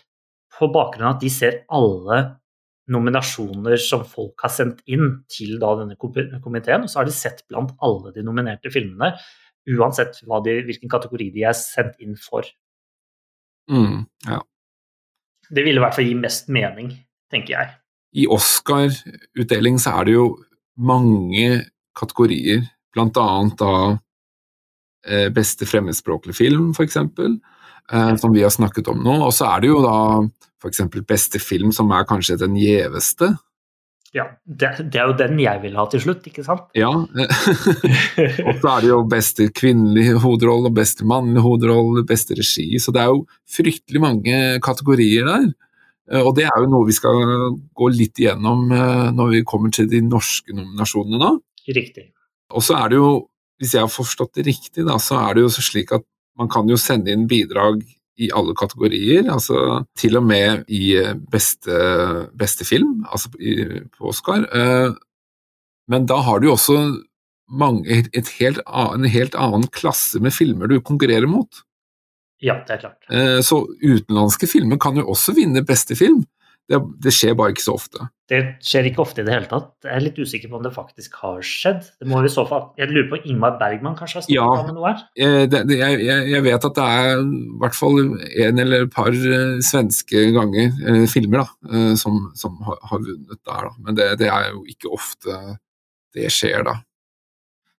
på 0.53 0.69
bakgrunn 0.71 1.09
av 1.09 1.17
at 1.17 1.23
de 1.25 1.31
ser 1.33 1.63
alle 1.73 2.23
nominasjoner 2.91 3.77
som 3.79 4.03
folk 4.07 4.43
har 4.43 4.51
sendt 4.51 4.81
inn 4.91 5.21
til 5.31 5.55
da 5.61 5.71
denne 5.79 5.95
komiteen. 5.97 6.83
Og 6.83 6.91
så 6.91 7.01
har 7.01 7.07
de 7.07 7.15
sett 7.15 7.43
blant 7.47 7.71
alle 7.83 8.11
de 8.15 8.25
nominerte 8.25 8.71
filmene, 8.73 9.13
uansett 9.77 10.19
de, 10.19 10.57
hvilken 10.67 10.91
kategori 10.91 11.29
de 11.35 11.45
er 11.47 11.55
sendt 11.57 12.01
inn 12.03 12.17
for. 12.19 12.47
Mm, 13.71 14.03
ja. 14.27 14.41
Det 15.53 15.63
ville 15.63 15.79
i 15.79 15.83
hvert 15.83 15.95
fall 15.95 16.09
gi 16.09 16.17
mest 16.19 16.49
mening, 16.51 16.91
tenker 17.31 17.55
jeg. 17.55 17.73
I 18.13 18.27
Oscar-utdeling 18.29 19.79
så 19.81 19.97
er 19.99 20.09
det 20.09 20.17
jo 20.17 20.27
mange 20.77 21.63
kategorier, 21.97 22.65
blant 22.93 23.17
annet 23.17 23.57
da 23.61 23.73
eh, 25.07 25.29
beste 25.33 25.65
fremmedspråklige 25.69 26.37
film, 26.37 26.71
f.eks., 26.75 26.99
eh, 26.99 28.13
som 28.19 28.35
vi 28.35 28.43
har 28.43 28.53
snakket 28.53 28.91
om 28.91 29.01
nå. 29.05 29.17
Og 29.27 29.33
så 29.33 29.47
er 29.49 29.63
det 29.63 29.71
jo 29.71 29.79
da 29.85 29.97
f.eks. 30.63 30.85
beste 31.07 31.41
film, 31.43 31.73
som 31.75 31.91
er 31.91 32.07
kanskje 32.07 32.39
den 32.41 32.55
gjeveste. 32.59 33.33
Ja, 34.13 34.27
det, 34.45 34.69
det, 34.93 34.99
er 35.01 35.09
jo 35.09 35.15
den 35.17 35.39
jeg 35.41 35.61
vil 35.63 35.77
ha 35.79 35.87
til 35.89 36.03
slutt, 36.03 36.25
ikke 36.29 36.43
sant? 36.45 36.67
Ja. 36.77 36.91
og 38.47 38.59
så 38.61 38.69
er 38.75 38.83
det 38.83 38.91
jo 38.91 38.99
beste 39.09 39.47
kvinnelige 39.57 40.19
hovedrolle, 40.21 40.69
beste 40.73 41.07
mannlige 41.09 41.41
hovedrolle, 41.41 42.05
beste 42.05 42.37
regi. 42.37 42.67
Så 42.77 42.93
det 42.93 43.01
er 43.01 43.09
jo 43.09 43.23
fryktelig 43.49 44.03
mange 44.03 44.41
kategorier 44.63 45.25
der. 45.31 45.49
Og 46.21 46.33
det 46.37 46.45
er 46.45 46.61
jo 46.61 46.69
noe 46.69 46.85
vi 46.85 46.93
skal 46.93 47.23
gå 47.73 47.89
litt 47.95 48.19
igjennom 48.19 48.67
eh, 48.75 49.09
når 49.15 49.29
vi 49.37 49.43
kommer 49.47 49.71
til 49.73 49.87
de 49.89 50.03
norske 50.05 50.53
nominasjonene 50.53 51.17
nå. 51.21 51.29
Riktig. 51.73 52.09
Og 52.53 52.61
så 52.65 52.75
er 52.83 52.91
det 52.91 52.99
jo, 52.99 53.11
hvis 53.57 53.73
jeg 53.77 53.85
har 53.85 53.91
forstått 53.91 54.35
det 54.37 54.45
riktig, 54.51 54.83
da, 54.85 54.99
så 55.01 55.21
er 55.23 55.37
det 55.39 55.45
jo 55.45 55.53
slik 55.55 55.95
at 55.95 56.05
man 56.37 56.51
kan 56.51 56.69
jo 56.69 56.77
sende 56.77 57.13
inn 57.13 57.25
bidrag 57.29 57.81
i 58.21 58.29
alle 58.35 58.53
kategorier, 58.57 59.25
altså 59.31 59.81
til 59.97 60.19
og 60.19 60.27
med 60.27 60.67
i 60.71 60.93
eh, 61.01 61.15
beste, 61.33 61.77
beste 62.37 62.67
film, 62.67 63.01
altså 63.09 63.31
i, 63.39 63.55
på 63.97 64.11
Oscar. 64.11 64.45
Eh, 64.53 64.93
men 65.89 66.05
da 66.09 66.19
har 66.25 66.39
du 66.39 66.47
jo 66.49 66.55
også 66.57 66.77
mange, 67.53 68.03
helt, 68.39 68.61
en 68.69 69.09
helt 69.09 69.35
annen 69.35 69.67
klasse 69.73 70.21
med 70.23 70.35
filmer 70.35 70.69
du 70.69 70.79
konkurrerer 70.81 71.29
mot. 71.29 71.63
Ja, 72.43 72.59
det 72.67 72.77
er 72.77 72.83
klart. 72.83 73.09
Eh, 73.09 73.39
så 73.45 73.63
utenlandske 73.81 74.49
filmer 74.51 74.79
kan 74.81 74.99
jo 74.99 75.07
også 75.13 75.35
vinne 75.37 75.63
beste 75.65 75.97
film. 75.97 76.23
Det, 76.69 76.79
det, 77.03 77.11
skjer 77.15 77.35
bare 77.39 77.55
ikke 77.55 77.65
så 77.65 77.75
ofte. 77.75 78.07
Det 78.33 78.39
skjer 78.65 78.87
ikke 78.89 79.03
ofte 79.03 79.21
i 79.21 79.25
det 79.27 79.33
hele 79.35 79.49
tatt. 79.49 79.67
Jeg 79.85 79.93
er 79.93 80.01
litt 80.01 80.17
usikker 80.17 80.49
på 80.49 80.57
om 80.57 80.63
det 80.65 80.71
faktisk 80.73 81.19
har 81.21 81.43
skjedd. 81.45 81.83
Det 82.01 82.07
må 82.09 82.23
i 82.25 82.31
så 82.31 82.45
fall, 82.49 82.71
Jeg 82.79 82.89
lurer 82.89 83.09
på 83.11 83.19
Ingmar 83.29 83.59
Bergman 83.59 83.97
kanskje 83.99 84.19
har 84.19 84.25
snakket 84.25 84.39
ja, 84.39 84.63
med 84.65 84.77
noe 84.77 84.89
her? 84.89 85.03
Eh, 85.13 85.43
det, 85.51 85.61
det, 85.69 85.77
jeg, 85.77 85.99
jeg, 86.31 86.45
vet 86.47 86.67
at 86.69 86.79
det 86.79 86.87
er 86.97 87.21
i 87.21 87.43
hvert 87.61 87.77
fall 87.77 87.99
en 88.01 88.63
eller 88.63 88.87
et 88.87 88.95
par 88.95 89.11
uh, 89.13 89.59
svenske 89.65 90.25
ganger, 90.33 90.71
eller 90.81 91.11
filmer, 91.11 91.43
da, 91.43 91.73
uh, 91.75 91.93
som, 91.99 92.17
som 92.39 92.57
har, 92.65 92.79
har, 92.89 93.03
vunnet 93.03 93.37
der. 93.37 93.69
Da. 93.69 93.73
Men 93.85 93.99
det, 93.99 94.29
er 94.31 94.49
jo 94.49 94.63
ikke 94.73 94.93
ofte 94.97 95.39
det 96.17 96.33
skjer, 96.33 96.65
da. 96.65 96.79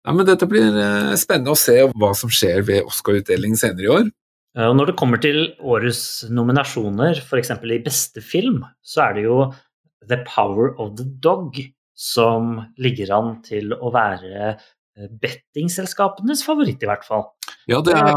Nei, 0.04 0.18
men 0.18 0.28
Dette 0.28 0.46
blir 0.46 0.68
spennende 1.16 1.54
å 1.54 1.58
se 1.58 1.80
hva 1.96 2.12
som 2.18 2.30
skjer 2.30 2.62
ved 2.68 2.84
Oscar-utdelingen 2.84 3.58
senere 3.58 3.88
i 3.88 3.96
år. 3.98 4.12
Eh, 4.54 4.68
og 4.68 4.76
når 4.78 4.92
det 4.92 4.98
kommer 4.98 5.20
til 5.22 5.40
årets 5.62 6.24
nominasjoner, 6.30 7.20
f.eks. 7.24 7.54
i 7.58 7.80
beste 7.84 8.22
film, 8.24 8.62
så 8.82 9.08
er 9.08 9.16
det 9.16 9.26
jo 9.26 9.38
The 10.08 10.22
Power 10.28 10.74
of 10.80 10.96
the 10.98 11.06
Dog 11.06 11.58
som 11.94 12.56
ligger 12.82 13.12
an 13.14 13.36
til 13.46 13.70
å 13.74 13.92
være 13.94 14.32
eh, 14.50 15.06
bettingselskapenes 15.22 16.42
favoritt, 16.46 16.82
i 16.82 16.90
hvert 16.90 17.06
fall. 17.06 17.28
Ja, 17.70 17.78
det 17.86 17.94
er, 17.94 18.10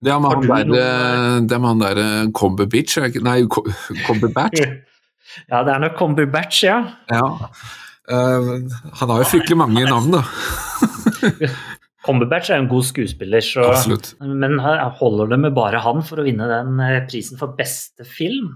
det 0.00 0.12
er 0.14 0.22
med 0.22 0.36
han 0.36 0.46
der, 0.46 0.70
eh, 0.78 1.40
det 1.42 1.56
er 1.56 1.64
med 1.64 1.72
han 1.72 1.82
der 1.82 2.30
Comberbatch 2.36 3.00
Nei, 3.26 3.42
Comberbatch? 4.06 4.62
ja, 5.50 5.64
det 5.66 5.74
er 5.74 5.82
nok 5.82 5.98
Comberbatch, 5.98 6.64
ja. 6.68 6.80
ja. 7.10 7.26
Uh, 8.10 8.66
han 8.98 9.10
har 9.12 9.20
jo 9.20 9.28
fryktelig 9.30 9.58
mange 9.60 9.84
navn, 9.86 10.16
da. 10.16 10.24
Cumberbatch 12.06 12.48
er 12.50 12.62
en 12.62 12.70
god 12.70 12.86
skuespiller, 12.88 13.44
så, 13.44 13.66
men 14.24 14.56
holder 14.98 15.34
det 15.34 15.38
med 15.42 15.54
bare 15.56 15.82
han 15.84 16.00
for 16.06 16.22
å 16.22 16.24
vinne 16.24 16.48
den 16.48 16.80
eh, 16.80 17.02
prisen 17.10 17.38
for 17.40 17.52
beste 17.58 18.06
film? 18.08 18.54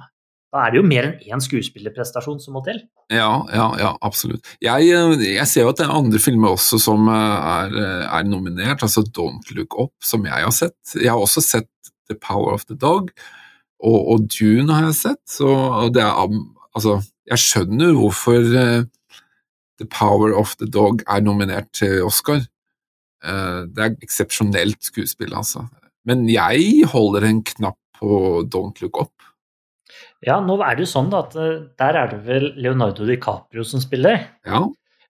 Da 0.54 0.62
er 0.62 0.70
det 0.70 0.78
jo 0.78 0.87
mer 0.87 1.08
enn 1.08 1.34
én 1.34 1.42
skuespillerprestasjon 1.42 2.38
som 2.38 2.54
må 2.54 2.62
til. 2.66 2.78
Ja, 3.11 3.42
ja, 3.50 3.66
ja 3.80 3.90
absolutt. 4.06 4.46
Jeg, 4.62 4.87
eh, 4.94 5.14
jeg, 5.26 5.46
ser 5.50 5.66
jo 5.66 5.73
at 5.73 5.80
det 5.80 5.88
er 5.88 5.96
andre 5.96 6.20
filmer 6.23 6.54
også 6.54 6.78
som 6.82 7.11
eh, 7.11 7.50
er, 7.58 7.78
er, 8.06 8.28
nominert, 8.30 8.84
altså 8.87 9.02
Don't 9.08 9.50
Look 9.56 9.75
Up, 9.75 9.94
som 9.99 10.26
jeg 10.30 10.46
har 10.46 10.54
sett. 10.54 10.78
Jeg 10.94 11.11
har 11.11 11.18
også 11.18 11.42
sett 11.42 11.70
The 12.06 12.16
Power 12.20 12.54
of 12.54 12.68
the 12.70 12.78
Dog, 12.78 13.11
og, 13.82 13.99
og 13.99 14.28
Dune 14.30 14.70
har 14.70 14.92
jeg 14.92 15.00
sett. 15.02 15.23
Så 15.28 15.50
er 15.90 16.28
Altså, 16.75 16.96
jeg 17.30 17.38
skjønner 17.38 17.92
hvorfor 17.94 18.42
The 19.78 19.87
Power 19.90 20.34
of 20.34 20.56
the 20.56 20.66
Dog 20.66 21.02
er 21.06 21.20
nominert 21.23 21.68
til 21.75 22.02
Oscar. 22.02 22.42
Eh, 23.25 23.61
det 23.75 23.84
er 23.84 23.96
eksepsjonelt 24.04 24.82
skuespill, 24.84 25.34
altså. 25.34 25.66
Men 26.04 26.26
jeg 26.28 26.84
holder 26.92 27.28
en 27.28 27.42
knapp 27.44 27.80
på 27.99 28.44
Don't 28.52 28.82
Look 28.82 29.00
Up. 29.00 29.12
Ja, 30.25 30.38
nå 30.40 30.57
er 30.64 30.76
det 30.76 30.87
jo 30.87 30.93
sånn 30.95 31.12
at 31.16 31.37
eh, 31.37 31.66
der 31.81 31.99
er 32.00 32.11
det 32.12 32.23
vel 32.26 32.50
Leonardo 32.57 33.07
DiCaprio 33.09 33.66
som 33.69 33.83
spiller. 33.83 34.26
Ja. 34.49 34.64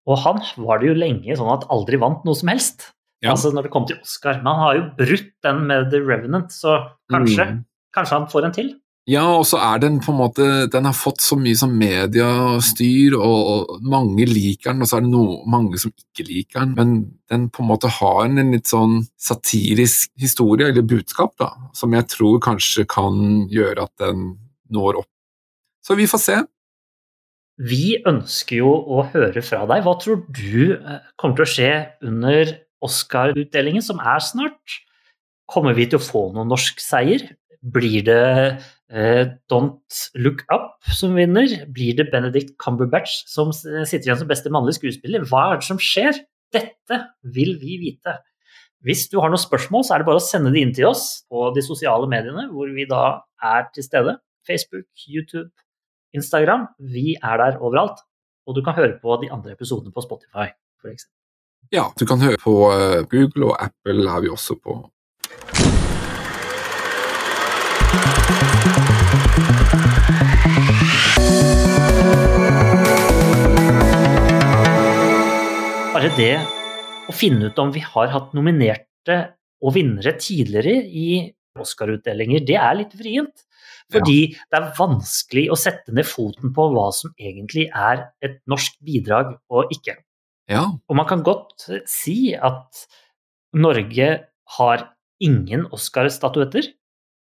Og 0.05 0.21
han 0.21 0.43
var 0.61 0.83
det 0.83 0.91
jo 0.91 0.99
lenge 0.99 1.37
sånn 1.39 1.53
at 1.55 1.67
aldri 1.73 2.01
vant 2.03 2.27
noe 2.27 2.37
som 2.37 2.51
helst. 2.53 2.91
Ja. 3.25 3.33
Altså 3.33 3.55
når 3.55 3.69
det 3.69 3.75
kom 3.75 3.87
til 3.89 4.01
Oscar. 4.03 4.41
Men 4.43 4.53
han 4.53 4.65
har 4.67 4.79
jo 4.79 4.87
brutt 4.99 5.31
den 5.47 5.67
med 5.71 5.93
The 5.93 6.01
Revenant, 6.05 6.53
så 6.53 6.81
kanskje, 7.13 7.47
mm. 7.53 7.61
kanskje 7.97 8.19
han 8.19 8.33
får 8.33 8.49
en 8.49 8.57
til? 8.57 8.75
Ja, 9.05 9.25
og 9.37 9.43
så 9.45 9.59
er 9.61 9.83
den 9.83 9.99
på 10.01 10.15
en 10.15 10.17
måte 10.17 10.45
Den 10.73 10.87
har 10.89 10.95
fått 10.97 11.21
så 11.21 11.37
mye 11.37 11.57
som 11.61 11.75
mediestyr, 11.77 13.17
og, 13.19 13.51
og 13.53 13.83
mange 13.85 14.25
liker 14.29 14.73
den, 14.73 14.81
og 14.81 14.89
så 14.89 14.97
er 14.97 15.05
det 15.05 15.11
no, 15.13 15.25
mange 15.51 15.81
som 15.81 15.93
ikke 15.93 16.25
liker 16.25 16.63
den. 16.63 16.73
Men 16.79 16.95
den 17.33 17.51
på 17.53 17.65
en 17.65 17.69
måte 17.69 17.91
har 18.01 18.23
en, 18.25 18.41
en 18.41 18.55
litt 18.57 18.71
sånn 18.71 19.03
satirisk 19.21 20.13
historie, 20.21 20.71
eller 20.73 20.89
budskap, 20.89 21.37
da, 21.41 21.53
som 21.77 21.93
jeg 21.97 22.09
tror 22.13 22.41
kanskje 22.45 22.87
kan 22.89 23.45
gjøre 23.53 23.85
at 23.85 23.93
den 24.01 24.33
når 24.75 25.03
opp. 25.03 25.11
Så 25.85 25.97
vi 25.99 26.09
får 26.11 26.23
se. 26.23 26.37
Vi 27.61 28.01
ønsker 28.09 28.59
jo 28.59 28.73
å 28.75 29.05
høre 29.13 29.43
fra 29.47 29.63
deg. 29.71 29.85
Hva 29.87 29.95
tror 30.03 30.25
du 30.35 30.75
eh, 30.75 31.03
kommer 31.21 31.39
til 31.39 31.47
å 31.47 31.53
skje 31.53 31.73
under 32.09 32.51
Oscar-utdelingen, 32.85 33.85
som 33.85 34.03
er 34.03 34.23
snart? 34.25 34.81
Kommer 35.51 35.77
vi 35.77 35.87
til 35.87 36.01
å 36.01 36.05
få 36.05 36.27
noen 36.35 36.51
norsk 36.51 36.83
seier? 36.83 37.29
Blir 37.75 38.03
det 38.09 38.25
eh, 38.91 39.23
Don't 39.53 40.03
Look 40.19 40.43
Up 40.51 40.83
som 40.99 41.15
vinner? 41.17 41.61
Blir 41.73 42.01
det 42.01 42.11
Benedict 42.11 42.57
Cumberbatch 42.61 43.23
som 43.31 43.55
sitter 43.55 44.09
igjen 44.09 44.23
som 44.25 44.31
beste 44.31 44.53
mannlige 44.53 44.81
skuespiller? 44.81 45.29
Hva 45.31 45.53
er 45.53 45.63
det 45.63 45.69
som 45.69 45.81
skjer? 45.81 46.25
Dette 46.55 47.01
vil 47.35 47.55
vi 47.63 47.79
vite. 47.83 48.19
Hvis 48.85 49.07
du 49.13 49.17
har 49.23 49.31
noen 49.33 49.41
spørsmål, 49.41 49.87
så 49.87 49.95
er 49.95 50.03
det 50.03 50.11
bare 50.11 50.21
å 50.21 50.27
sende 50.27 50.53
det 50.53 50.61
inn 50.61 50.75
til 50.77 50.91
oss 50.91 51.25
på 51.31 51.49
de 51.57 51.63
sosiale 51.65 52.09
mediene, 52.11 52.51
hvor 52.53 52.69
vi 52.75 52.85
da 52.89 53.23
er 53.41 53.71
til 53.73 53.87
stede. 53.87 54.19
Facebook, 54.47 54.87
YouTube, 55.09 55.51
Instagram. 56.15 56.69
Vi 56.79 57.17
er 57.23 57.37
der 57.43 57.61
overalt. 57.61 58.01
Og 58.47 58.57
du 58.57 58.63
kan 58.65 58.77
høre 58.77 58.99
på 59.03 59.17
de 59.23 59.31
andre 59.33 59.53
episodene 59.57 59.93
på 59.93 60.05
Spotify, 60.05 60.51
f.eks. 60.83 61.09
Ja, 61.73 61.89
du 61.97 62.05
kan 62.05 62.21
høre 62.21 62.37
på 62.43 62.55
eh, 62.75 63.01
Google 63.09 63.53
og 63.53 63.57
Apple 63.65 64.05
er 64.05 64.21
vi 64.21 64.29
også 64.29 64.59
på. 64.61 64.77
Bare 75.95 76.11
det 76.19 76.35
å 77.09 77.15
finne 77.17 77.49
ut 77.49 77.59
om 77.63 77.73
vi 77.73 77.81
har 77.81 78.13
hatt 78.13 78.37
nominerte 78.37 79.17
og 79.65 79.77
vinnere 79.79 80.13
tidligere 80.21 80.77
i 80.85 81.09
Oscar-utdelinger, 81.61 82.45
det 82.47 82.57
er 82.61 82.79
litt 82.79 82.95
vrient. 82.99 83.45
Fordi 83.93 84.19
ja. 84.33 84.45
det 84.51 84.59
er 84.59 84.73
vanskelig 84.79 85.45
å 85.53 85.59
sette 85.59 85.93
ned 85.95 86.07
foten 86.09 86.53
på 86.57 86.67
hva 86.73 86.89
som 86.97 87.13
egentlig 87.21 87.67
er 87.69 88.09
et 88.25 88.41
norsk 88.51 88.79
bidrag 88.85 89.35
og 89.53 89.73
ikke. 89.75 89.99
Ja. 90.51 90.67
Og 90.89 90.99
man 90.99 91.09
kan 91.09 91.25
godt 91.25 91.69
si 91.89 92.35
at 92.35 92.85
Norge 93.55 94.09
har 94.59 94.89
ingen 95.23 95.69
Oscar-statuetter, 95.73 96.73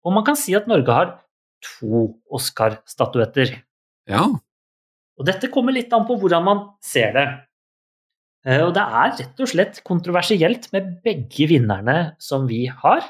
og 0.04 0.16
man 0.16 0.26
kan 0.26 0.36
si 0.36 0.56
at 0.56 0.68
Norge 0.68 0.92
har 0.92 1.12
to 1.64 2.10
Oscar-statuetter. 2.34 3.54
Ja. 4.10 4.26
Og 5.14 5.28
dette 5.28 5.48
kommer 5.52 5.72
litt 5.76 5.92
an 5.94 6.04
på 6.08 6.18
hvordan 6.20 6.44
man 6.44 6.62
ser 6.84 7.14
det. 7.16 7.26
Eh, 8.44 8.60
og 8.60 8.74
det 8.76 8.84
er 8.84 9.14
rett 9.20 9.40
og 9.40 9.50
slett 9.50 9.80
kontroversielt 9.86 10.68
med 10.74 10.98
begge 11.04 11.48
vinnerne 11.48 11.98
som 12.20 12.48
vi 12.50 12.66
har. 12.68 13.06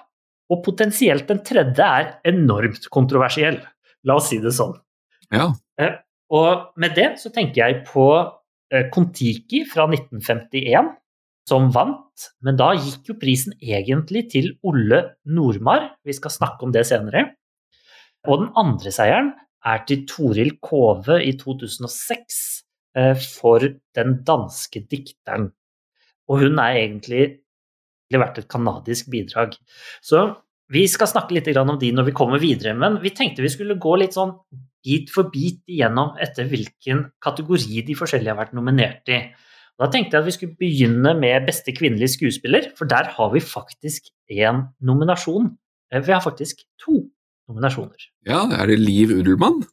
Og 0.53 0.61
potensielt 0.65 1.29
den 1.31 1.41
tredje 1.47 1.85
er 1.85 2.11
enormt 2.29 2.89
kontroversiell. 2.93 3.61
La 4.05 4.19
oss 4.21 4.29
si 4.33 4.41
det 4.43 4.53
sånn. 4.55 4.75
Ja. 5.33 5.49
Eh, 5.81 5.97
og 6.35 6.75
med 6.81 6.97
det 6.99 7.15
så 7.23 7.33
tenker 7.33 7.63
jeg 7.63 7.85
på 7.89 8.09
eh, 8.21 8.91
Kon-Tiki 8.93 9.65
fra 9.71 9.87
1951 9.89 10.93
som 11.49 11.69
vant, 11.75 12.29
men 12.45 12.57
da 12.57 12.71
gikk 12.77 13.11
jo 13.11 13.19
prisen 13.21 13.57
egentlig 13.61 14.27
til 14.33 14.53
Olle 14.65 15.01
Nordmar. 15.29 15.91
Vi 16.05 16.17
skal 16.17 16.33
snakke 16.33 16.65
om 16.65 16.73
det 16.73 16.87
senere. 16.89 17.35
Og 18.25 18.41
den 18.41 18.53
andre 18.57 18.93
seieren 18.95 19.35
er 19.65 19.83
til 19.89 20.05
Toril 20.09 20.55
Kove 20.65 21.19
i 21.25 21.35
2006 21.41 22.39
eh, 22.97 23.13
for 23.37 23.65
den 23.97 24.17
danske 24.25 24.85
dikteren. 24.89 25.51
Og 26.29 26.41
hun 26.41 26.61
er 26.63 26.81
egentlig 26.81 27.25
vært 28.23 28.43
et 28.43 28.51
canadisk 28.51 29.11
bidrag. 29.13 29.57
Så 30.05 30.27
vi 30.73 30.87
skal 30.89 31.11
snakke 31.11 31.37
litt 31.37 31.51
om 31.61 31.75
de 31.81 31.91
når 31.93 32.09
vi 32.09 32.17
kommer 32.17 32.41
videre, 32.43 32.75
men 32.77 33.01
vi 33.03 33.13
tenkte 33.15 33.45
vi 33.45 33.53
skulle 33.53 33.79
gå 33.81 33.97
litt 34.01 34.17
sånn 34.17 34.37
bit 34.85 35.11
for 35.13 35.31
bit 35.33 35.63
igjennom 35.71 36.15
etter 36.21 36.49
hvilken 36.49 37.07
kategori 37.25 37.85
de 37.89 37.97
forskjellige 37.97 38.33
har 38.33 38.41
vært 38.41 38.57
nominert 38.57 39.13
i. 39.13 39.21
Da 39.81 39.89
tenkte 39.91 40.17
jeg 40.17 40.23
at 40.23 40.29
vi 40.29 40.35
skulle 40.37 40.59
begynne 40.61 41.15
med 41.19 41.49
beste 41.49 41.75
kvinnelige 41.75 42.15
skuespiller, 42.15 42.71
for 42.79 42.89
der 42.91 43.09
har 43.17 43.33
vi 43.33 43.43
faktisk 43.43 44.07
én 44.31 44.69
nominasjon. 44.85 45.51
Eh, 45.91 46.05
vi 46.05 46.15
har 46.15 46.23
faktisk 46.23 46.63
to 46.81 47.01
nominasjoner. 47.51 48.11
Ja, 48.29 48.45
er 48.55 48.71
det 48.71 48.79
Liv 48.79 49.11
Ullmann? 49.11 49.65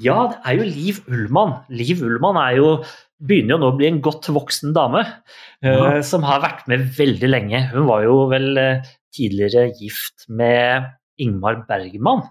Ja, 0.00 0.18
det 0.32 0.38
er 0.44 0.58
jo 0.58 0.68
Liv 0.68 1.02
Ullmann. 1.10 1.58
Liv 1.74 2.02
Ullmann 2.06 2.38
er 2.40 2.56
jo, 2.58 2.70
begynner 3.18 3.56
jo 3.56 3.60
nå 3.62 3.72
å 3.72 3.76
bli 3.78 3.90
en 3.90 4.00
godt 4.04 4.30
voksen 4.34 4.74
dame 4.76 5.04
eh, 5.04 5.68
ja. 5.68 5.98
uh, 5.98 6.00
som 6.06 6.26
har 6.26 6.42
vært 6.44 6.66
med 6.70 6.88
veldig 6.98 7.30
lenge. 7.30 7.64
Hun 7.74 7.88
var 7.90 8.06
jo 8.06 8.18
vel 8.32 8.50
uh, 8.58 8.90
tidligere 9.14 9.70
gift 9.78 10.28
med 10.28 10.90
Ingmar 11.18 11.64
Bergman. 11.68 12.26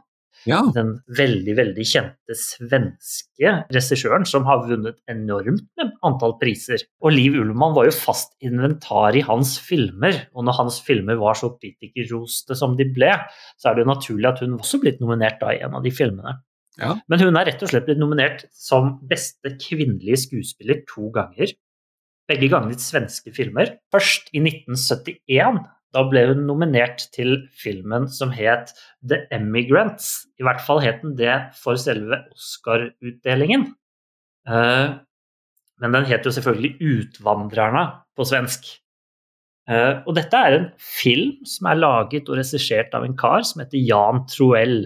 Ja. 0.47 0.61
Den 0.71 0.93
veldig, 1.17 1.55
veldig 1.57 1.85
kjente 1.87 2.35
svenske 2.37 3.53
regissøren 3.73 4.23
som 4.29 4.45
har 4.47 4.61
vunnet 4.67 4.99
enormt 5.11 5.65
med 5.79 5.93
antall 6.07 6.37
priser. 6.39 6.83
Og 7.03 7.15
Liv 7.15 7.35
Ullmann 7.41 7.75
var 7.75 7.89
jo 7.89 7.95
fast 7.95 8.35
inventar 8.45 9.17
i 9.17 9.25
hans 9.27 9.57
filmer, 9.63 10.27
og 10.31 10.47
når 10.47 10.59
hans 10.61 10.79
filmer 10.85 11.19
var 11.19 11.39
så 11.39 11.51
kritikerroste 11.57 12.55
som 12.59 12.77
de 12.79 12.87
ble, 12.95 13.11
så 13.57 13.71
er 13.71 13.77
det 13.77 13.83
jo 13.83 13.91
naturlig 13.91 14.29
at 14.31 14.43
hun 14.45 14.59
også 14.59 14.79
blitt 14.83 15.01
nominert 15.03 15.41
da 15.41 15.55
i 15.55 15.63
en 15.65 15.75
av 15.79 15.83
de 15.85 15.93
filmene. 15.93 16.37
Ja. 16.77 16.95
Men 17.09 17.23
hun 17.23 17.39
er 17.39 17.49
rett 17.49 17.63
og 17.65 17.71
slett 17.71 17.87
blitt 17.87 18.01
nominert 18.01 18.45
som 18.53 18.97
beste 19.09 19.55
kvinnelige 19.61 20.19
skuespiller 20.27 20.83
to 20.89 21.09
ganger. 21.15 21.55
Begge 22.29 22.49
ganger 22.51 22.75
i 22.75 22.81
svenske 22.81 23.33
filmer. 23.33 23.77
Først 23.93 24.29
i 24.35 24.43
1971 24.43 25.63
da 25.95 26.03
ble 26.05 26.25
hun 26.29 26.43
nominert 26.45 27.05
til 27.15 27.45
filmen 27.57 28.07
som 28.11 28.31
het 28.35 28.73
The 29.07 29.23
Emigrants. 29.33 30.27
I 30.37 30.45
hvert 30.45 30.61
fall 30.65 30.81
het 30.83 30.99
den 31.03 31.15
det 31.19 31.37
for 31.57 31.79
selve 31.79 32.19
Oscar-utdelingen. 32.35 33.69
Eh, 34.47 34.89
men 35.81 35.95
den 35.95 36.09
het 36.09 36.27
jo 36.27 36.33
selvfølgelig 36.35 36.75
Utvandrerne 36.81 37.85
på 38.17 38.27
svensk. 38.27 38.67
Eh, 39.67 40.03
og 40.07 40.13
dette 40.19 40.37
er 40.37 40.57
en 40.57 40.69
film 40.79 41.37
som 41.47 41.71
er 41.71 41.79
laget 41.79 42.29
og 42.29 42.39
regissert 42.39 42.93
av 42.97 43.07
en 43.07 43.17
kar 43.17 43.43
som 43.47 43.63
heter 43.63 43.79
Jan 43.79 44.25
Troell. 44.31 44.81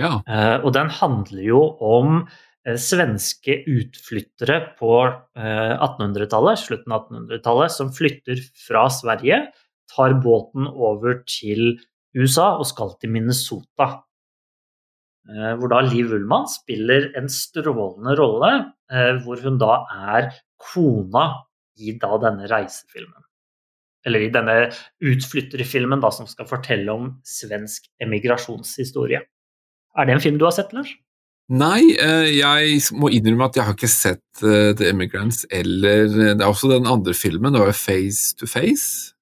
Ja. 0.00 0.14
Eh, 0.24 0.56
og 0.64 0.72
den 0.76 0.88
handler 1.00 1.44
jo 1.44 1.64
om 1.84 2.22
Eh, 2.68 2.76
svenske 2.76 3.62
utflyttere 3.72 4.58
på 4.76 4.92
1800-tallet, 5.34 6.58
eh, 6.58 6.60
slutten 6.60 6.92
av 6.92 7.06
1800-tallet, 7.08 7.72
som 7.72 7.92
flytter 7.92 8.42
fra 8.66 8.84
Sverige, 8.92 9.46
tar 9.90 10.14
båten 10.20 10.68
over 10.68 11.22
til 11.24 11.80
USA 12.14 12.58
og 12.58 12.68
skal 12.68 12.94
til 13.00 13.14
Minnesota. 13.14 14.04
Hvor 15.30 15.70
da 15.70 15.78
Liv 15.84 16.10
Ullmann 16.16 16.48
spiller 16.50 17.10
en 17.14 17.28
strålende 17.30 18.16
rolle, 18.18 18.48
hvor 19.22 19.38
hun 19.44 19.58
da 19.60 19.74
er 20.10 20.30
kona 20.58 21.26
i 21.78 21.92
da 22.00 22.16
denne 22.24 22.48
reisefilmen. 22.50 23.20
Eller 24.08 24.24
i 24.24 24.32
denne 24.32 24.56
utflytterfilmen 25.06 26.02
da, 26.02 26.10
som 26.10 26.26
skal 26.26 26.48
fortelle 26.50 26.90
om 26.90 27.12
svensk 27.22 27.86
emigrasjonshistorie. 28.02 29.20
Er 30.00 30.08
det 30.08 30.16
en 30.16 30.22
film 30.24 30.40
du 30.40 30.46
har 30.48 30.54
sett, 30.56 30.72
Lars? 30.76 30.92
Nei, 31.50 31.96
eh, 31.98 32.28
jeg 32.38 32.78
må 32.94 33.10
innrømme 33.10 33.48
at 33.50 33.56
jeg 33.58 33.66
har 33.66 33.74
ikke 33.74 33.90
sett 33.90 34.42
uh, 34.44 34.70
The 34.78 34.92
Immigrants 34.92 35.42
eller 35.50 36.06
Det 36.14 36.36
er 36.36 36.46
også 36.46 36.70
den 36.70 36.86
andre 36.86 37.14
filmen, 37.16 37.52
det 37.52 37.62
var 37.62 37.74
Face 37.74 38.36
to 38.38 38.46
Face. 38.50 39.16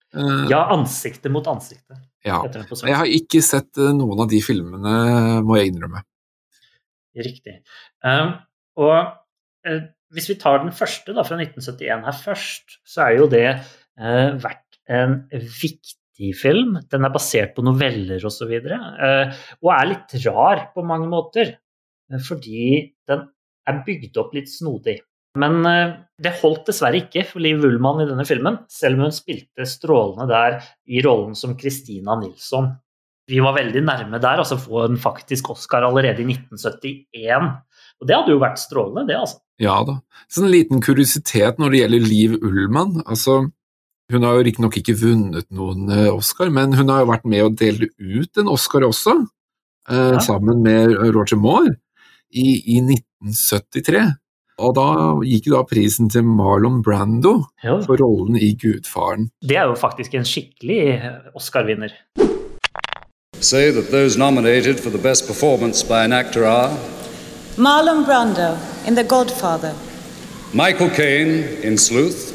Ja, 0.48 0.66
Ansiktet 0.72 1.32
mot 1.32 1.46
ansiktet. 1.48 1.98
Ja. 2.26 2.40
Jeg 2.82 2.96
har 2.96 3.08
ikke 3.12 3.40
sett 3.44 3.76
noen 3.76 4.22
av 4.24 4.28
de 4.30 4.40
filmene, 4.42 4.94
må 5.46 5.58
jeg 5.58 5.70
innrømme. 5.70 6.00
Riktig. 7.18 7.58
Um, 8.04 8.32
og 8.80 9.74
hvis 10.16 10.30
vi 10.32 10.38
tar 10.40 10.62
den 10.62 10.72
første, 10.74 11.12
da, 11.12 11.24
fra 11.28 11.38
1971 11.38 12.06
her 12.08 12.18
først, 12.24 12.78
så 12.88 13.04
er 13.06 13.18
jo 13.20 13.28
det 13.30 13.46
vært 14.42 14.80
en 14.88 15.20
viktig 15.36 15.98
film. 16.36 16.76
Den 16.90 17.06
er 17.06 17.14
basert 17.14 17.54
på 17.56 17.62
noveller 17.66 18.18
osv. 18.18 18.28
Og, 18.28 18.34
så 18.34 18.48
videre, 18.50 18.78
og 19.62 19.72
er 19.74 19.90
litt 19.92 20.14
rar 20.26 20.68
på 20.74 20.84
mange 20.86 21.08
måter. 21.10 21.56
Eh, 22.12 22.24
fordi 22.24 22.64
den 23.08 23.28
er 23.68 23.84
bygd 23.86 24.18
opp 24.20 24.34
litt 24.36 24.50
snodig. 24.50 24.98
Men 25.38 25.60
eh, 25.68 25.94
det 26.22 26.38
holdt 26.40 26.70
dessverre 26.70 27.02
ikke 27.02 27.26
for 27.28 27.44
Liv 27.44 27.62
Ullmann 27.64 28.02
i 28.02 28.08
denne 28.08 28.26
filmen, 28.28 28.62
selv 28.72 28.98
om 28.98 29.08
hun 29.08 29.14
spilte 29.14 29.68
strålende 29.68 30.28
der 30.30 30.60
i 30.88 31.02
rollen 31.04 31.36
som 31.38 31.56
Christina 31.58 32.18
Nilsson. 32.20 32.72
Vi 33.28 33.42
var 33.44 33.58
veldig 33.58 33.82
nærme 33.84 34.18
der, 34.22 34.40
altså 34.40 34.56
få 34.56 34.86
en 34.86 34.96
faktisk 34.96 35.50
Oscar 35.52 35.84
allerede 35.84 36.24
i 36.24 36.30
1971. 36.32 37.50
Og 38.00 38.08
det 38.08 38.16
hadde 38.16 38.32
jo 38.32 38.40
vært 38.40 38.62
strålende, 38.62 39.04
det, 39.10 39.18
altså. 39.20 39.42
Ja 39.60 39.74
da. 39.84 39.98
Så 40.30 40.44
en 40.44 40.52
liten 40.52 40.80
kuriositet 40.80 41.58
når 41.60 41.74
det 41.74 41.80
gjelder 41.82 42.06
Liv 42.06 42.36
Ullmann. 42.38 43.02
Altså, 43.04 43.42
hun 44.10 44.22
har 44.24 44.38
jo 44.38 44.44
riktignok 44.46 44.76
ikke 44.80 44.94
vunnet 45.00 45.46
noen 45.52 45.90
eh, 45.92 46.08
Oscar, 46.14 46.48
men 46.50 46.72
hun 46.72 46.88
har 46.88 47.02
jo 47.04 47.10
vært 47.10 47.26
med 47.28 47.42
å 47.44 47.50
dele 47.54 47.90
ut 47.98 48.38
en 48.40 48.48
Oscar 48.48 48.86
også. 48.88 49.18
eh, 49.90 50.12
Ja. 50.14 50.18
sammen 50.20 50.62
med 50.62 50.90
Roger 51.14 51.36
Moore 51.36 51.74
i, 52.32 52.76
i 52.76 52.80
1973. 52.80 54.02
Og 54.58 54.74
da 54.74 54.86
gikk 55.22 55.46
jo 55.46 55.54
da 55.54 55.62
prisen 55.62 56.08
til 56.10 56.24
Marlon 56.26 56.80
Brando 56.82 57.44
Jo. 57.64 57.76
for 57.86 57.96
rollen 57.96 58.36
i 58.36 58.54
Gudfaren. 58.58 59.28
Det 59.40 59.56
er 59.56 59.68
jo 59.70 59.74
faktisk 59.78 60.14
en 60.14 60.24
skikkelig 60.24 60.98
Oscar-vinner. 61.34 61.92
say 63.40 63.70
that 63.70 63.90
those 63.92 64.18
nominated 64.18 64.80
for 64.80 64.90
the 64.90 64.98
best 64.98 65.26
performance 65.28 65.82
by 65.86 66.02
an 66.04 66.12
actor 66.12 66.44
are 66.44 66.76
Marlon 67.56 68.04
Brando 68.04 68.56
in 68.86 68.94
The 68.96 69.04
Godfather, 69.04 69.72
Michael 70.52 70.90
Caine 70.90 71.44
in 71.62 71.78
Sleuth, 71.78 72.32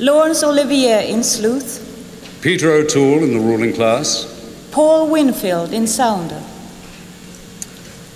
Laurence 0.00 0.44
Olivier 0.44 1.10
in 1.10 1.24
Sleuth, 1.24 1.84
Peter 2.40 2.70
O'Toole 2.70 3.24
in 3.24 3.32
The 3.32 3.40
Ruling 3.40 3.72
Class, 3.72 4.26
Paul 4.70 5.10
Winfield 5.10 5.72
in 5.72 5.88
Sounder. 5.88 6.40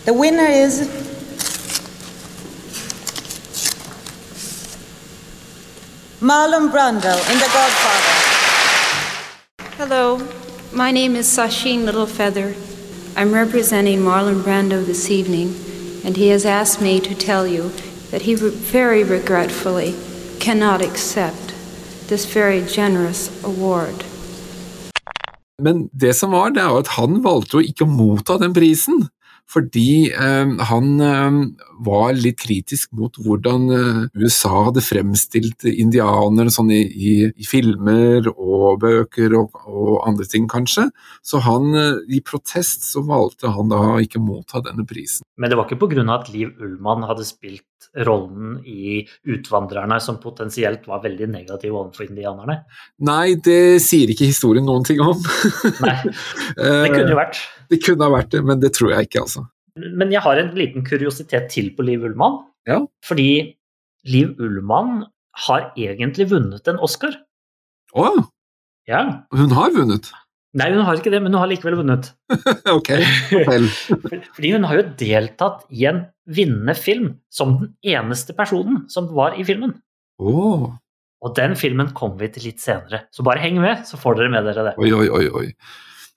The 0.04 0.14
winner 0.14 0.44
is 0.44 0.82
Marlon 6.20 6.70
Brando 6.70 7.18
in 7.32 7.38
The 7.40 7.50
Godfather. 7.52 8.14
Hello, 9.76 10.28
my 10.72 10.92
name 10.92 11.16
is 11.16 11.26
Sasheen 11.26 11.84
Littlefeather. 11.84 12.54
I'm 13.16 13.34
representing 13.34 14.02
Marlon 14.02 14.42
Brando 14.42 14.86
this 14.86 15.10
evening, 15.10 15.56
and 16.04 16.16
he 16.16 16.28
has 16.28 16.46
asked 16.46 16.80
me 16.80 17.00
to 17.00 17.16
tell 17.16 17.44
you 17.44 17.70
that 18.12 18.22
he 18.22 18.36
re- 18.36 18.50
very 18.50 19.02
regretfully 19.02 19.96
cannot 20.38 20.80
accept 20.80 21.41
this 22.12 22.36
very 22.36 22.60
generous 22.68 23.30
award. 23.44 24.04
Men 25.62 25.88
det 25.92 26.14
som 26.14 26.30
var, 26.30 26.50
det 26.50 26.60
er 26.60 26.68
jo 26.68 26.80
at 26.82 26.90
han 26.98 27.22
valgte 27.24 27.56
jo 27.56 27.64
ikke 27.64 27.86
å 27.86 27.92
motta 27.92 28.36
den 28.42 28.52
prisen. 28.56 29.06
Fordi 29.52 30.10
eh, 30.12 30.52
han 30.70 30.88
eh, 31.04 31.38
var 31.84 32.14
litt 32.16 32.40
kritisk 32.40 32.92
mot 32.96 33.16
hvordan 33.20 33.66
eh, 33.76 34.00
USA 34.22 34.68
hadde 34.68 34.84
fremstilt 34.84 35.66
indianere 35.68 36.52
sånn 36.54 36.72
i, 36.72 36.82
i, 36.88 37.14
i 37.28 37.48
filmer 37.48 38.30
og 38.32 38.80
bøker 38.82 39.36
og, 39.38 39.58
og 39.68 39.98
andre 40.08 40.28
ting, 40.28 40.48
kanskje. 40.50 40.88
Så 41.24 41.42
han, 41.44 41.72
i 42.08 42.22
protest 42.24 42.88
så 42.88 43.04
valgte 43.06 43.52
han 43.52 43.70
da 43.72 43.82
ikke 44.02 44.22
motta 44.22 44.62
denne 44.64 44.86
prisen. 44.88 45.26
Men 45.36 45.52
det 45.52 45.58
var 45.58 45.68
ikke 45.68 45.80
pga. 45.84 46.06
at 46.14 46.32
Liv 46.32 46.52
Ullmann 46.62 47.04
hadde 47.08 47.26
spilt 47.26 47.66
rollen 48.06 48.58
i 48.64 49.02
Utvandrerne, 49.28 49.98
som 50.00 50.20
potensielt 50.22 50.86
var 50.88 51.02
veldig 51.04 51.28
negativ 51.32 51.74
overfor 51.74 52.06
indianerne. 52.06 52.62
Nei, 53.04 53.34
det 53.42 53.82
sier 53.84 54.12
ikke 54.12 54.30
historien 54.30 54.66
noen 54.66 54.86
ting 54.86 55.02
om. 55.02 55.18
Nei, 55.82 55.96
det 56.56 56.92
kunne 56.94 57.10
jo 57.12 57.18
vært. 57.18 57.42
Det 57.72 57.80
kunne 57.84 58.04
ha 58.06 58.12
vært 58.12 58.32
det, 58.34 58.42
men 58.44 58.60
det 58.62 58.72
tror 58.76 58.92
jeg 58.94 59.08
ikke, 59.08 59.24
altså. 59.24 59.46
Men 59.80 60.12
jeg 60.12 60.20
har 60.20 60.36
en 60.40 60.50
liten 60.58 60.84
kuriositet 60.84 61.48
til 61.52 61.70
på 61.76 61.84
Liv 61.86 62.02
Ullmann. 62.04 62.42
Ja. 62.68 62.82
Fordi 63.08 63.28
Liv 64.12 64.34
Ullmann 64.42 65.06
har 65.46 65.70
egentlig 65.80 66.28
vunnet 66.32 66.68
en 66.68 66.80
Oscar. 66.84 67.16
Å, 67.96 68.10
Ja. 68.90 69.00
hun 69.32 69.54
har 69.56 69.70
vunnet! 69.72 70.10
Nei, 70.52 70.66
hun 70.74 70.82
har 70.84 70.98
ikke 70.98 71.08
det, 71.14 71.22
men 71.24 71.32
hun 71.32 71.40
har 71.40 71.48
likevel 71.48 71.78
vunnet. 71.78 72.10
ok, 72.76 72.90
fortell. 73.30 73.68
Fordi 74.36 74.50
hun 74.52 74.66
har 74.68 74.76
jo 74.82 74.84
deltatt 75.00 75.62
i 75.72 75.86
en 75.88 76.02
vinnende 76.28 76.74
film 76.76 77.06
som 77.32 77.54
den 77.62 77.70
eneste 77.94 78.36
personen 78.36 78.82
som 78.92 79.08
var 79.16 79.38
i 79.40 79.46
filmen. 79.48 79.72
Oh. 80.20 80.74
Og 81.24 81.32
den 81.38 81.56
filmen 81.56 81.94
kommer 81.96 82.20
vi 82.20 82.28
til 82.34 82.50
litt 82.50 82.60
senere, 82.60 83.06
så 83.14 83.24
bare 83.24 83.40
heng 83.40 83.62
med, 83.62 83.86
så 83.88 83.96
får 83.96 84.18
dere 84.20 84.34
med 84.34 84.44
dere 84.50 84.66
det. 84.68 84.74
oi, 84.82 84.90
oi, 84.92 85.08
oi, 85.08 85.24
oi. 85.40 85.46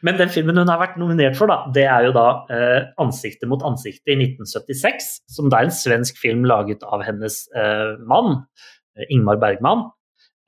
Men 0.05 0.19
den 0.19 0.29
filmen 0.29 0.59
hun 0.59 0.69
har 0.69 0.81
vært 0.81 0.97
nominert 1.01 1.37
for, 1.39 1.49
da, 1.49 1.71
det 1.73 1.85
er 1.89 2.07
jo 2.07 2.13
da 2.15 2.25
eh, 2.53 2.81
'Ansikte 3.01 3.49
mot 3.49 3.63
ansikte' 3.65 4.13
i 4.13 4.17
1976. 4.19 5.07
Som 5.31 5.49
det 5.49 5.57
er 5.57 5.69
en 5.69 5.77
svensk 5.79 6.19
film 6.21 6.45
laget 6.45 6.85
av 6.85 7.03
hennes 7.07 7.39
eh, 7.57 7.95
mann, 8.05 8.43
eh, 8.97 9.07
Ingmar 9.09 9.39
Bergman. 9.41 9.87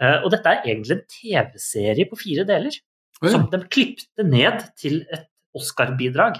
Eh, 0.03 0.19
og 0.21 0.29
dette 0.35 0.51
er 0.51 0.67
egentlig 0.67 0.99
en 0.99 1.07
TV-serie 1.09 2.05
på 2.09 2.19
fire 2.19 2.45
deler. 2.45 2.75
Oi. 3.23 3.31
Som 3.33 3.47
de 3.49 3.63
klippte 3.65 4.25
ned 4.27 4.67
til 4.77 5.01
et 5.09 5.25
Oscar-bidrag. 5.57 6.37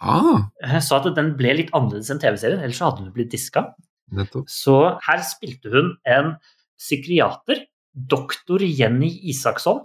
Ah, 0.00 0.46
Eh, 0.64 0.78
så 0.80 0.96
at 0.96 1.10
den 1.16 1.34
ble 1.36 1.52
litt 1.58 1.74
annerledes 1.76 2.10
enn 2.12 2.20
TV-serien, 2.22 2.62
ellers 2.62 2.78
så 2.78 2.90
hadde 2.90 3.04
den 3.04 3.14
blitt 3.16 3.32
diska. 3.34 3.74
nettopp. 4.10 4.48
Så 4.50 4.98
her 5.06 5.20
spilte 5.22 5.70
hun 5.70 5.92
en 6.06 6.32
psykiater, 6.80 7.66
doktor 7.94 8.62
Jenny 8.62 9.10
Isaksson. 9.30 9.84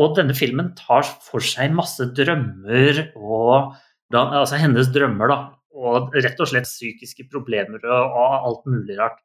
Og 0.00 0.14
denne 0.16 0.34
filmen 0.36 0.72
tar 0.78 1.04
for 1.04 1.44
seg 1.44 1.74
masse 1.76 2.06
drømmer 2.16 3.08
og 3.16 3.74
Altså 4.12 4.58
hennes 4.60 4.90
drømmer, 4.92 5.30
da. 5.30 5.36
Og 5.72 6.12
rett 6.12 6.40
og 6.44 6.48
slett 6.50 6.66
psykiske 6.68 7.24
problemer 7.32 7.80
og, 7.80 8.16
alt 8.44 8.66
mulig 8.68 8.98
rart. 8.98 9.22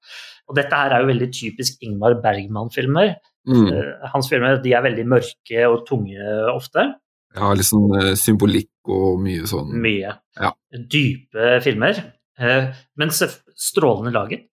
Og 0.48 0.56
dette 0.56 0.80
her 0.80 0.94
er 0.96 1.04
jo 1.04 1.10
veldig 1.10 1.28
typisk 1.36 1.84
Ingmar 1.84 2.16
Bergman-filmer. 2.24 3.18
Mm. 3.48 3.66
Eh, 3.68 4.06
Hans 4.14 4.30
filmer 4.32 4.62
de 4.64 4.72
er 4.72 4.86
veldig 4.86 5.04
mørke 5.12 5.66
og 5.68 5.84
tunge 5.90 6.30
ofte. 6.54 6.86
Ja, 7.36 7.52
litt 7.52 7.68
sånn 7.68 7.92
eh, 8.00 8.14
symbolikk 8.16 8.72
og 8.96 9.20
mye 9.26 9.44
sånn 9.52 9.76
Mye. 9.84 10.16
Ja. 10.40 10.54
Dype 10.96 11.58
filmer. 11.68 12.00
eh, 12.40 12.72
Men 12.96 13.12
strålende 13.12 14.16
laget, 14.16 14.48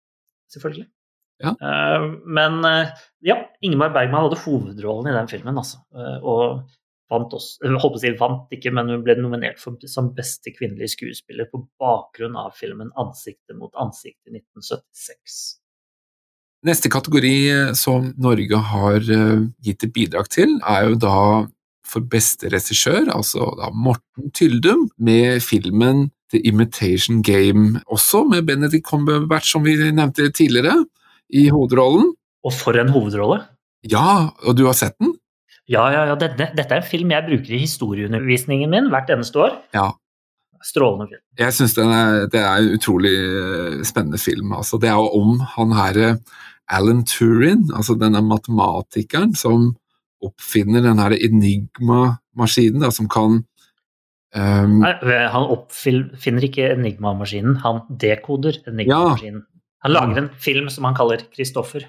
selvfølgelig. 0.51 0.89
Ja. 1.43 1.55
Eh, 1.61 2.07
Men 2.25 2.65
eh, 2.65 2.95
ja, 3.27 3.39
Ingeborg 3.61 3.95
Bergman 3.97 4.27
hadde 4.27 4.41
hovedrollen 4.45 5.11
i 5.11 5.17
den 5.17 5.31
filmen, 5.31 5.59
altså. 5.59 5.83
Eh, 5.97 6.19
Og 6.23 6.63
vant 7.11 7.35
også 7.37 7.69
holdt 7.69 7.95
på 7.95 8.01
å 8.01 8.03
si 8.03 8.13
vant 8.19 8.55
ikke, 8.55 8.73
men 8.75 8.89
hun 8.91 9.03
ble 9.05 9.17
nominert 9.21 9.61
for, 9.61 9.77
som 9.91 10.15
beste 10.17 10.55
kvinnelige 10.55 10.95
skuespiller 10.95 11.51
på 11.51 11.61
bakgrunn 11.81 12.39
av 12.41 12.55
filmen 12.57 12.91
'Ansikte 12.97 13.55
mot 13.55 13.75
ansiktet 13.77 14.33
i 14.33 14.39
1976. 14.41 15.59
Neste 16.65 16.89
kategori 16.89 17.75
som 17.77 18.15
Norge 18.17 18.57
har 18.57 19.05
gitt 19.05 19.85
et 19.85 19.93
bidrag 19.93 20.31
til, 20.33 20.57
er 20.65 20.89
jo 20.89 20.95
da 20.97 21.19
for 21.85 22.01
beste 22.09 22.49
regissør, 22.49 23.11
altså 23.13 23.51
da 23.61 23.69
Morten 23.71 24.33
Tyldum, 24.33 24.89
med 24.97 25.43
filmen 25.45 26.09
The 26.33 26.41
Imitation 26.49 27.23
Game, 27.23 27.81
også 27.87 28.25
med 28.31 28.47
Benedict 28.49 28.87
Cumberbatch, 28.89 29.53
som 29.53 29.65
vi 29.67 29.77
nevnte 29.77 30.31
tidligere, 30.33 30.81
i 31.35 31.49
hovedrollen. 31.53 32.13
Og 32.45 32.55
for 32.55 32.79
en 32.81 32.93
hovedrolle! 32.95 33.43
Ja, 33.91 34.31
og 34.45 34.57
du 34.57 34.65
har 34.69 34.77
sett 34.79 34.97
den? 35.03 35.15
Ja, 35.69 35.87
ja, 35.93 36.05
ja, 36.11 36.17
dette, 36.21 36.51
dette 36.57 36.77
er 36.77 36.83
en 36.83 36.87
film 36.87 37.13
jeg 37.13 37.25
bruker 37.25 37.57
i 37.57 37.63
historieundervisningen 37.63 38.73
min 38.73 38.91
hvert 38.93 39.13
eneste 39.13 39.41
år. 39.47 39.55
Ja. 39.77 39.91
Strålende 40.65 41.09
film. 41.11 41.23
Jeg 41.41 41.57
syns 41.57 41.75
det 41.77 42.41
er 42.41 42.51
en 42.57 42.75
utrolig 42.77 43.13
eh, 43.13 43.79
spennende 43.85 44.21
film. 44.21 44.53
Altså, 44.57 44.81
det 44.81 44.91
er 44.93 45.01
jo 45.01 45.09
om 45.21 45.41
han 45.57 45.73
her 45.77 46.01
eh, 46.01 46.21
Alan 46.73 47.03
Turin, 47.09 47.67
altså 47.77 47.97
denne 48.01 48.23
matematikeren 48.25 49.35
som 49.37 49.73
oppfinner 50.25 50.85
den 50.85 51.01
her 51.01 51.17
Enigma-maskinen, 51.17 52.85
som 52.93 53.09
kan 53.13 53.43
um... 54.33 54.79
Nei, 54.81 54.95
han 55.33 55.51
oppfinner 55.53 56.49
ikke 56.49 56.71
Enigma-maskinen, 56.73 57.59
han 57.65 57.85
dekoder 58.01 58.63
Enigma-maskinen. 58.69 59.45
Han 59.85 59.93
lager 59.93 60.23
en 60.23 60.31
film 60.41 60.71
som 60.73 60.87
han 60.89 60.97
kaller 60.97 61.23
Kristoffer. 61.35 61.87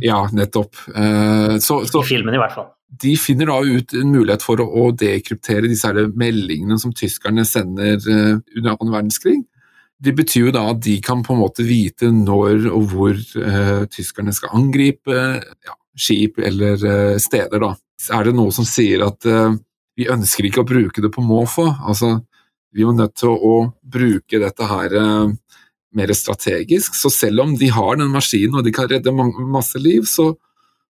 Ja, 0.00 0.24
nettopp. 0.32 0.76
Eh, 0.96 1.58
så, 1.62 1.82
så 1.86 2.02
I 2.02 2.08
filmen, 2.08 2.34
i 2.34 2.40
hvert 2.40 2.54
fall. 2.56 2.70
de 3.02 3.12
finner 3.20 3.50
da 3.50 3.58
ut 3.60 3.92
en 3.94 4.12
mulighet 4.14 4.44
for 4.44 4.62
å, 4.62 4.66
å 4.66 4.88
dekryptere 4.96 5.68
disse 5.68 5.90
her 5.90 6.08
meldingene 6.16 6.78
som 6.80 6.94
tyskerne 6.96 7.44
sender 7.46 8.00
eh, 8.00 8.38
under 8.56 8.72
annen 8.72 8.94
verdenskrig. 8.94 9.42
Det 9.96 10.12
betyr 10.16 10.48
jo 10.48 10.54
da 10.56 10.66
at 10.72 10.80
de 10.84 10.98
kan 11.04 11.22
på 11.24 11.32
en 11.32 11.40
måte 11.40 11.64
vite 11.64 12.10
når 12.12 12.66
og 12.68 12.90
hvor 12.92 13.14
eh, 13.16 13.84
tyskerne 13.92 14.34
skal 14.36 14.52
angripe 14.58 15.16
ja, 15.16 15.76
skip 15.96 16.40
eller 16.42 16.82
eh, 16.82 17.16
steder. 17.22 17.62
da. 17.62 17.72
Er 18.12 18.28
det 18.28 18.36
noe 18.36 18.52
som 18.52 18.66
sier 18.68 19.06
at 19.06 19.28
eh, 19.28 19.54
vi 19.96 20.08
ønsker 20.12 20.46
ikke 20.46 20.62
å 20.62 20.68
bruke 20.68 21.02
det 21.02 21.10
på 21.14 21.24
måfå. 21.24 21.66
Altså, 21.88 22.18
vi 22.72 22.82
er 22.82 22.90
jo 22.90 22.96
nødt 22.96 23.16
til 23.16 23.32
å, 23.32 23.56
bruke 23.80 24.40
dette 24.42 24.68
her 24.68 24.96
eh, 25.00 25.30
mer 25.96 26.12
strategisk. 26.16 26.94
Så 26.94 27.10
selv 27.12 27.44
om 27.44 27.56
de 27.58 27.70
har 27.72 27.96
den 28.00 28.12
maskinen 28.12 28.58
og 28.58 28.66
de 28.66 28.74
kan 28.74 28.88
redde 28.90 29.14
masse 29.52 29.80
liv, 29.80 30.06
så, 30.08 30.32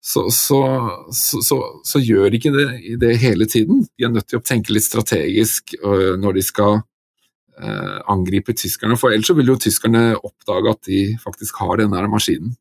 så, 0.02 0.26
så, 0.32 1.60
så, 1.86 2.00
gjør 2.02 2.30
de 2.30 2.40
ikke 2.40 2.54
det, 2.56 2.68
det 3.02 3.18
hele 3.22 3.46
tiden. 3.46 3.84
De 3.98 4.08
er 4.08 4.14
nødt 4.14 4.30
til 4.30 4.42
å 4.42 4.46
tenke 4.46 4.74
litt 4.74 4.88
strategisk 4.88 5.76
øh, 5.82 6.16
når 6.22 6.40
de 6.40 6.46
skal 6.46 6.80
øh, 6.80 8.00
angripe 8.10 8.56
tyskerne, 8.58 8.98
for 8.98 9.14
ellers 9.14 9.34
vil 9.38 9.54
jo 9.54 9.60
tyskerne 9.62 10.16
oppdage 10.18 10.76
at 10.76 10.90
de 10.90 11.04
faktisk 11.24 11.62
har 11.62 11.82
denne 11.82 12.08
maskinen. 12.12 12.56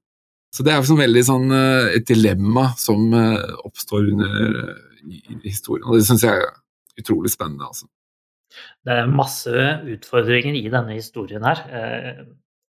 Så 0.50 0.64
det 0.66 0.74
er 0.74 0.82
sånn 0.82 0.98
veldig 0.98 1.22
sånn 1.24 1.54
øh, 1.54 1.92
et 1.94 2.08
dilemma 2.08 2.72
som 2.80 3.12
oppstår 3.62 4.10
under 4.10 4.74
historien, 5.46 5.86
og 5.88 5.96
det 5.96 6.04
syns 6.08 6.26
jeg 6.26 6.42
er 6.42 6.52
utrolig 7.00 7.32
spennende. 7.32 7.70
altså. 7.70 7.88
Det 8.86 8.96
er 8.96 9.12
masse 9.12 9.68
utfordringer 9.94 10.56
i 10.58 10.66
denne 10.72 10.96
historien 10.96 11.44
her, 11.46 11.62
eh, 11.70 12.26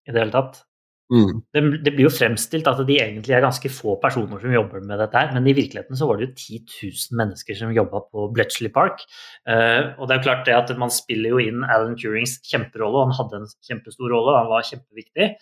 i 0.08 0.14
det 0.14 0.22
hele 0.24 0.34
tatt. 0.34 0.64
Mm. 1.10 1.40
Det, 1.50 1.60
det 1.82 1.92
blir 1.96 2.06
jo 2.06 2.12
fremstilt 2.14 2.68
at 2.70 2.80
de 2.86 2.96
egentlig 3.02 3.34
er 3.34 3.42
ganske 3.42 3.70
få 3.74 3.96
personer 4.02 4.38
som 4.38 4.52
jobber 4.54 4.82
med 4.86 5.00
dette 5.02 5.18
her, 5.18 5.32
men 5.34 5.48
i 5.50 5.54
virkeligheten 5.56 5.98
så 5.98 6.06
var 6.06 6.20
det 6.20 6.28
jo 6.28 6.36
10 6.36 6.60
000 6.86 7.18
mennesker 7.18 7.58
som 7.58 7.72
jobba 7.74 8.04
på 8.06 8.28
Bletchley 8.36 8.70
Park. 8.70 9.02
Eh, 9.50 9.90
og 9.96 10.06
det 10.06 10.14
er 10.14 10.20
jo 10.20 10.26
klart 10.28 10.44
det 10.46 10.54
at 10.54 10.70
man 10.78 10.94
spiller 10.94 11.34
jo 11.34 11.42
inn 11.42 11.66
Alan 11.66 11.98
Turings 11.98 12.38
kjemperolle, 12.46 13.02
og 13.02 13.10
han 13.10 13.18
hadde 13.18 13.40
en 13.40 13.50
kjempestor 13.66 14.14
rolle, 14.14 14.36
og 14.36 14.38
han 14.38 14.52
var 14.52 14.68
kjempeviktig. 14.70 15.32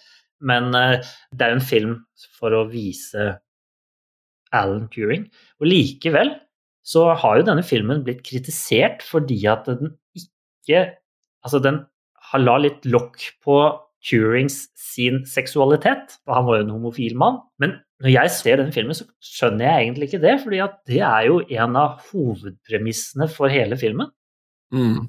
Men 0.48 0.72
eh, 0.78 1.12
det 1.36 1.44
er 1.44 1.52
jo 1.52 1.60
en 1.60 1.70
film 1.74 1.94
for 2.40 2.56
å 2.56 2.64
vise 2.72 3.28
Alan 4.56 4.88
Turing. 4.94 5.28
Og 5.60 5.68
likevel 5.68 6.32
så 6.88 7.10
har 7.20 7.38
jo 7.38 7.46
denne 7.50 7.64
filmen 7.66 8.00
blitt 8.06 8.24
kritisert 8.26 9.04
fordi 9.06 9.42
at 9.50 9.68
den 9.68 9.96
ikke 10.16 10.88
Altså, 11.46 11.60
den 11.62 11.76
har 12.32 12.40
la 12.42 12.56
litt 12.58 12.82
lokk 12.90 13.22
på 13.46 13.54
Turings 14.04 14.56
sin 14.78 15.20
seksualitet, 15.26 16.16
og 16.26 16.34
han 16.34 16.46
var 16.48 16.58
jo 16.58 16.64
en 16.64 16.72
homofil 16.74 17.14
mann. 17.16 17.38
Men 17.62 17.76
når 18.02 18.10
jeg 18.10 18.32
ser 18.34 18.58
den 18.60 18.72
filmen, 18.74 18.96
så 18.98 19.06
skjønner 19.22 19.68
jeg 19.68 19.84
egentlig 19.84 20.08
ikke 20.08 20.20
det, 20.26 20.34
fordi 20.42 20.60
at 20.66 20.74
det 20.90 20.98
er 21.06 21.28
jo 21.28 21.38
en 21.62 21.78
av 21.78 22.02
hovedpremissene 22.10 23.30
for 23.32 23.54
hele 23.54 23.78
filmen. 23.80 24.10
Mm. 24.74 25.06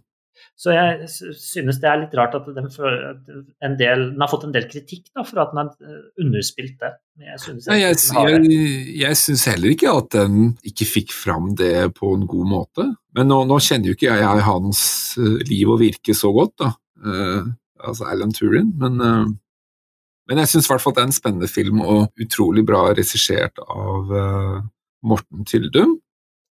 Så 0.60 0.74
jeg 0.76 1.08
synes 1.39 1.78
det 1.80 1.88
er 1.88 2.02
litt 2.02 2.15
rart 2.19 2.34
at 2.36 2.48
den, 2.52 2.65
del, 3.80 4.02
den 4.12 4.19
har 4.19 4.28
fått 4.28 4.43
en 4.43 4.52
del 4.52 4.65
kritikk 4.67 5.06
da, 5.15 5.24
for 5.24 5.39
at 5.39 5.54
den 5.54 5.62
har 5.62 6.00
underspilt 6.19 6.76
det. 6.82 6.89
Men 7.15 7.30
jeg 7.32 7.41
synes 7.45 7.69
jeg, 7.72 7.80
jeg, 7.80 8.58
jeg 9.00 9.38
heller 9.54 9.72
ikke 9.72 9.93
at 10.02 10.10
den 10.17 10.50
ikke 10.67 10.88
fikk 10.89 11.15
fram 11.15 11.54
det 11.60 11.93
på 11.95 12.12
en 12.12 12.26
god 12.28 12.50
måte. 12.52 12.89
Men 13.15 13.32
nå, 13.32 13.38
nå 13.48 13.62
kjenner 13.63 13.88
jo 13.88 13.95
ikke 13.95 14.17
jeg 14.19 14.43
hans 14.50 14.82
eh, 15.19 15.39
liv 15.48 15.72
og 15.72 15.80
virke 15.80 16.17
så 16.17 16.34
godt, 16.36 16.58
da. 16.60 16.74
Uh, 17.00 17.48
altså 17.80 18.10
Alan 18.12 18.36
Turin. 18.36 18.74
Men, 18.84 19.00
uh, 19.00 19.32
men 20.28 20.43
jeg 20.43 20.52
syns 20.52 20.67
i 20.67 20.74
hvert 20.74 20.84
fall 20.84 20.98
det 20.98 21.06
er 21.06 21.10
en 21.10 21.15
spennende 21.15 21.50
film, 21.52 21.80
og 21.88 22.12
utrolig 22.19 22.65
bra 22.67 22.89
regissert 22.91 23.63
av 23.63 24.12
uh, 24.12 24.60
Morten 25.08 25.48
Tyldum. 25.48 25.98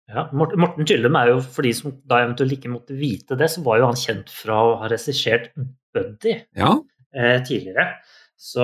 Ja, 0.10 0.26
Morten 0.34 0.88
Tyllum 0.90 1.18
er 1.20 1.34
jo, 1.36 1.42
for 1.46 1.66
de 1.66 1.72
som 1.78 1.94
da 2.10 2.24
eventuelt 2.24 2.56
ikke 2.56 2.72
måtte 2.74 2.96
vite 2.98 3.38
det, 3.38 3.50
så 3.54 3.62
var 3.66 3.78
jo 3.78 3.90
han 3.92 4.00
kjent 4.00 4.32
fra 4.34 4.58
å 4.66 4.72
ha 4.82 4.90
regissert 4.90 5.52
Buddy 5.94 6.34
Ja, 6.58 6.72
eh, 7.14 7.38
tidligere. 7.46 7.92
Så 8.40 8.64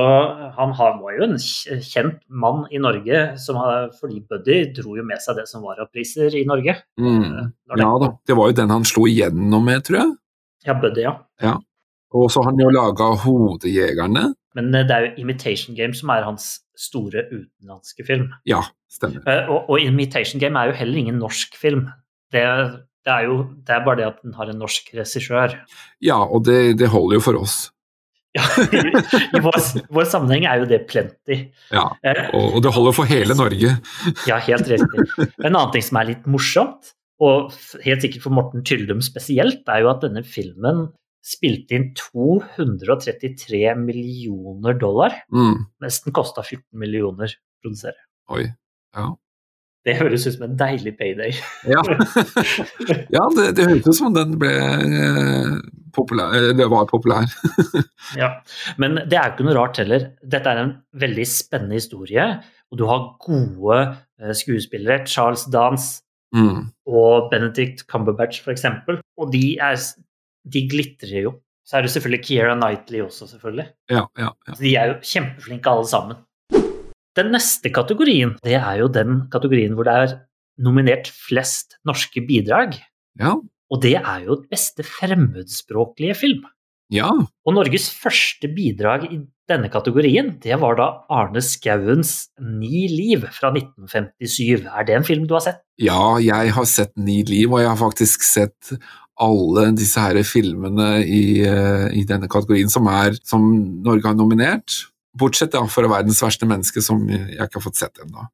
han 0.56 0.72
har, 0.78 0.94
var 1.02 1.18
jo 1.18 1.26
en 1.28 1.36
kjent 1.38 2.22
mann 2.32 2.64
i 2.72 2.80
Norge, 2.80 3.24
som 3.44 3.60
har, 3.60 3.90
fordi 4.00 4.22
Buddy 4.24 4.62
dro 4.78 4.96
jo 4.96 5.04
med 5.06 5.20
seg 5.22 5.36
det 5.42 5.50
som 5.52 5.66
var 5.68 5.82
av 5.84 5.90
priser 5.92 6.34
i 6.34 6.46
Norge. 6.48 6.78
mm. 6.98 7.26
Eh, 7.26 7.50
ja 7.82 7.92
da. 8.02 8.10
Det 8.26 8.38
var 8.40 8.50
jo 8.50 8.58
den 8.62 8.72
han 8.72 8.88
slo 8.88 9.04
igjennom 9.12 9.68
med, 9.68 9.84
tror 9.86 10.00
jeg. 10.00 10.14
Ja, 10.66 10.78
Buddy, 10.82 11.06
ja. 11.06 11.58
Og 12.16 12.32
så 12.32 12.42
har 12.42 12.54
han 12.54 12.62
jo 12.64 12.72
laga 12.72 13.12
Hodejegerne. 13.26 14.30
Men 14.56 14.72
eh, 14.76 14.86
det 14.88 14.96
er 14.96 15.06
jo 15.10 15.14
Imitation 15.26 15.76
Game 15.78 15.96
som 15.98 16.10
er 16.14 16.26
hans 16.28 16.50
store 16.80 17.26
utenlandske 17.32 18.04
film. 18.08 18.30
Ja, 18.48 18.62
stemmer. 18.92 19.22
Eh, 19.28 19.52
Og, 19.52 19.70
og 19.70 19.80
Imitation 19.84 20.42
Game 20.42 20.60
er 20.60 20.72
jo 20.72 20.80
heller 20.80 21.02
ingen 21.04 21.20
norsk 21.22 21.56
film. 21.60 21.86
Det, 22.34 22.44
det 23.06 23.14
er 23.14 23.28
jo 23.30 23.38
det 23.68 23.76
er 23.78 23.86
bare 23.86 24.00
det 24.02 24.08
at 24.10 24.20
den 24.26 24.34
har 24.36 24.50
en 24.52 24.60
norsk 24.60 24.92
regissør. 24.98 25.56
Ja, 26.04 26.18
og 26.26 26.46
det, 26.48 26.78
det 26.82 26.90
holder 26.92 27.20
jo 27.20 27.26
for 27.30 27.40
oss. 27.44 27.58
Ja, 28.36 28.44
I, 29.36 29.40
vår, 29.40 29.56
vår 29.96 30.08
sammenheng 30.12 30.44
er 30.50 30.60
jo 30.60 30.66
det 30.68 30.82
plenty. 30.92 31.38
Ja, 31.72 31.86
Eh, 32.04 32.26
og, 32.36 32.58
og 32.58 32.66
det 32.66 32.74
holder 32.76 32.96
for 32.98 33.08
hele 33.08 33.38
Norge. 33.38 33.78
Ja, 34.30 34.42
helt 34.44 34.68
riktig. 34.68 35.06
En 35.40 35.54
annen 35.54 35.72
ting 35.72 35.86
som 35.88 36.02
er 36.02 36.10
litt 36.12 36.26
morsomt, 36.28 36.92
og 37.24 37.54
helt 37.86 38.04
sikkert 38.04 38.26
for 38.26 38.36
Morten 38.36 38.66
Tyldum 38.68 39.00
spesielt, 39.06 39.64
er 39.72 39.86
jo 39.86 39.92
at 39.94 40.04
denne 40.04 40.26
filmen 40.28 40.90
spilte 41.26 41.78
inn 41.78 41.92
233 41.98 43.62
millioner 43.82 44.78
dollar. 44.80 45.16
Mm. 45.34 45.66
Nesten 45.82 46.14
kosta 46.16 46.44
14 46.46 46.64
millioner 46.80 47.32
å 47.34 47.64
produsere. 47.66 47.98
Oi. 48.36 48.46
Ja. 48.96 49.10
Det 49.86 49.98
høres 50.00 50.24
ut 50.26 50.34
som 50.38 50.48
en 50.48 50.58
deilig 50.58 50.96
payday. 50.98 51.34
Ja, 51.74 51.82
ja 53.14 53.26
det, 53.36 53.52
det 53.58 53.68
høres 53.70 53.86
ut 53.90 53.98
som 54.00 54.16
den 54.16 54.38
ble 54.42 54.54
eh, 54.54 55.52
populær, 55.94 56.34
eh, 56.40 56.54
det 56.58 56.70
var 56.72 56.88
populær. 56.90 57.28
Ja. 58.22 58.32
Men 58.82 58.98
det 59.04 59.18
er 59.18 59.30
jo 59.30 59.36
ikke 59.36 59.46
noe 59.50 59.58
rart 59.58 59.82
heller. 59.82 60.10
Dette 60.22 60.52
er 60.52 60.62
en 60.62 60.74
veldig 61.02 61.26
spennende 61.30 61.78
historie, 61.78 62.26
og 62.72 62.82
du 62.82 62.86
har 62.90 63.06
gode 63.26 63.80
eh, 63.82 64.34
skuespillere. 64.38 65.06
Charles 65.10 65.46
Dance 65.54 66.02
Mm. 66.36 66.66
og 66.90 67.30
Benedict 67.32 67.86
Cumberbatch 67.88 68.42
f.eks. 68.44 68.66
Og 69.22 69.30
de, 69.32 69.56
er, 69.62 69.78
de 70.46 70.62
glitrer 70.72 71.24
jo. 71.26 71.34
Så 71.66 71.80
er 71.80 71.86
det 71.88 71.92
selvfølgelig 71.96 72.22
Keira 72.28 72.54
Knightley 72.60 73.02
også, 73.08 73.26
selvfølgelig. 73.32 73.66
Ja, 73.90 74.04
ja, 74.22 74.30
ja. 74.48 74.54
De 74.60 74.74
er 74.78 74.92
jo 74.92 74.98
kjempeflinke 75.02 75.72
alle 75.72 75.88
sammen. 75.90 76.20
Den 77.16 77.32
neste 77.34 77.72
kategorien, 77.74 78.36
det 78.44 78.58
er 78.60 78.82
jo 78.84 78.90
den 78.92 79.24
kategorien 79.34 79.74
hvor 79.78 79.88
det 79.88 79.96
er 80.04 80.16
nominert 80.62 81.08
flest 81.10 81.78
norske 81.88 82.22
bidrag. 82.28 82.76
Ja, 83.20 83.34
Og 83.72 83.82
det 83.82 83.96
er 83.98 84.26
jo 84.28 84.36
beste 84.52 84.84
fremmedspråklige 84.86 86.16
film. 86.16 86.44
ja. 86.94 87.10
Og 87.46 87.54
Norges 87.56 87.90
første 87.94 88.48
bidrag 88.54 89.08
i 89.12 89.20
denne 89.50 89.70
kategorien, 89.70 90.36
det 90.42 90.58
var 90.62 90.76
da 90.78 90.86
Arne 91.14 91.42
Skauens 91.42 92.30
Ni 92.42 92.88
liv 92.90 93.26
fra 93.34 93.52
1957. 93.54 94.66
Er 94.66 94.84
det 94.86 94.96
en 94.96 95.04
film 95.08 95.26
du 95.28 95.34
har 95.38 95.42
sett? 95.46 95.62
ja, 95.82 96.18
jeg 96.24 96.52
har 96.56 96.66
sett 96.66 96.94
Ni 96.98 97.24
liv, 97.24 97.52
og 97.52 97.60
jeg 97.62 97.70
har 97.70 97.78
faktisk 97.80 98.24
sett 98.24 98.72
alle 99.22 99.70
disse 99.78 100.02
her 100.02 100.18
filmene 100.28 101.00
i, 101.06 101.42
eh, 101.48 101.88
i 101.96 102.04
denne 102.08 102.28
kategorien 102.32 102.72
som, 102.72 102.88
er, 102.92 103.16
som 103.24 103.46
Norge 103.86 104.10
har 104.10 104.18
nominert. 104.18 104.82
Bortsett 105.16 105.54
da 105.54 105.62
fra 105.72 105.88
'Verdens 105.88 106.20
verste 106.24 106.48
menneske', 106.50 106.84
som 106.84 107.08
jeg 107.08 107.38
ikke 107.38 107.62
har 107.62 107.64
fått 107.64 107.80
sett 107.80 108.02
ennå. 108.04 108.28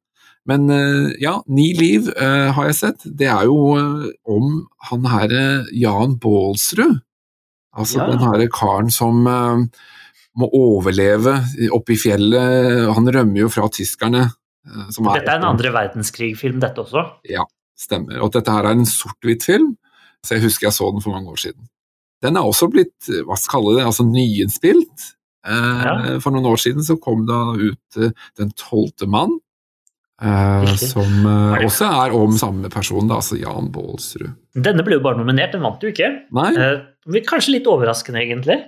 Men 0.46 0.68
eh, 0.70 1.12
ja, 1.22 1.36
Ni 1.46 1.72
liv 1.78 2.10
eh, 2.16 2.50
har 2.50 2.66
jeg 2.66 2.74
sett. 2.80 3.06
Det 3.06 3.28
er 3.30 3.44
jo 3.46 3.76
om 4.26 4.66
han 4.90 5.06
herre 5.06 5.66
Jan 5.70 6.18
Baalsrud. 6.18 6.98
Altså 7.72 8.02
Ja. 8.02 8.10
den 8.10 8.18
herre 8.18 8.48
karen 8.52 8.90
som 8.90 9.22
må 10.36 10.48
overleve 10.52 11.38
oppe 11.72 11.94
i 11.94 11.96
fjellet. 11.96 12.92
Han 12.92 13.06
rømmer 13.08 13.38
jo 13.46 13.48
fra 13.48 13.68
tyskerne. 13.68 14.30
som 14.90 15.04
Dette 15.04 15.30
er 15.30 15.38
en 15.38 15.44
andre 15.56 15.72
verdenskrig-film, 15.72 16.60
dette 16.60 16.78
også. 16.82 17.06
Ja, 17.28 17.44
Stemmer. 17.78 18.20
Og 18.22 18.32
dette 18.34 18.52
her 18.52 18.66
er 18.68 18.76
en 18.76 18.86
sort-hvitt 18.86 19.42
film, 19.42 19.76
så 20.26 20.36
jeg 20.36 20.44
husker 20.46 20.68
jeg 20.68 20.76
så 20.76 20.90
den 20.92 21.02
for 21.04 21.14
mange 21.16 21.30
år 21.32 21.40
siden. 21.42 21.68
Den 22.22 22.36
er 22.38 22.46
også 22.46 22.68
blitt, 22.70 23.08
hva 23.26 23.34
skal 23.38 23.58
kalle 23.58 23.76
det, 23.78 23.86
altså 23.88 24.04
nyinnspilt. 24.06 25.08
Eh, 25.46 25.80
Ja. 25.82 25.94
For 26.22 26.30
noen 26.30 26.46
år 26.46 26.60
siden 26.62 26.84
så 26.86 26.94
kom 27.02 27.24
da 27.26 27.40
ut 27.58 27.96
eh, 27.98 28.12
Den 28.38 28.52
tolvte 28.54 29.08
mann, 29.10 29.32
eh, 30.22 30.68
som 30.78 31.26
eh, 31.26 31.64
også 31.66 31.88
er 32.04 32.14
om 32.14 32.36
samme 32.38 32.70
person, 32.70 33.08
da, 33.10 33.18
altså 33.18 33.38
Jan 33.40 33.72
Baalsrud. 33.74 34.30
Denne 34.54 34.84
ble 34.86 35.00
jo 35.00 35.04
bare 35.04 35.18
nominert, 35.18 35.52
den 35.56 35.64
vant 35.66 35.82
jo 35.82 35.90
ikke. 35.90 36.12
Nei, 36.38 36.52
Eh, 36.54 37.20
Kanskje 37.26 37.56
litt 37.56 37.66
overraskende, 37.66 38.20
egentlig. 38.22 38.60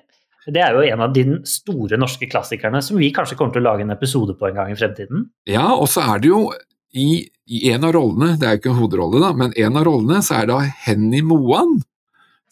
Det 0.51 0.59
er 0.61 0.75
jo 0.75 0.81
en 0.83 1.01
av 1.07 1.13
de 1.15 1.23
store 1.47 1.95
norske 1.97 2.27
klassikerne 2.29 2.81
som 2.83 2.99
vi 2.99 3.13
kanskje 3.15 3.37
kommer 3.39 3.55
til 3.55 3.63
å 3.63 3.69
lage 3.71 3.85
en 3.87 3.95
episode 3.95 4.35
på 4.37 4.49
en 4.49 4.57
gang 4.59 4.73
i 4.73 4.75
fremtiden. 4.75 5.29
ja, 5.47 5.69
og 5.73 5.87
så 5.89 6.03
er 6.03 6.19
det 6.19 6.29
jo 6.33 6.49
i, 6.95 7.09
i 7.51 7.71
en 7.73 7.85
av 7.87 7.95
rollene, 7.97 8.37
det 8.39 8.47
er 8.47 8.57
jo 8.57 8.63
ikke 8.63 8.71
en 8.73 8.79
hovedrolle, 8.79 9.23
da, 9.23 9.33
men 9.37 9.55
en 9.59 9.81
av 9.81 9.87
rollene 9.89 10.23
så 10.25 10.39
er 10.41 10.51
det 10.51 10.61
Henny 10.87 11.25
Moan 11.27 11.81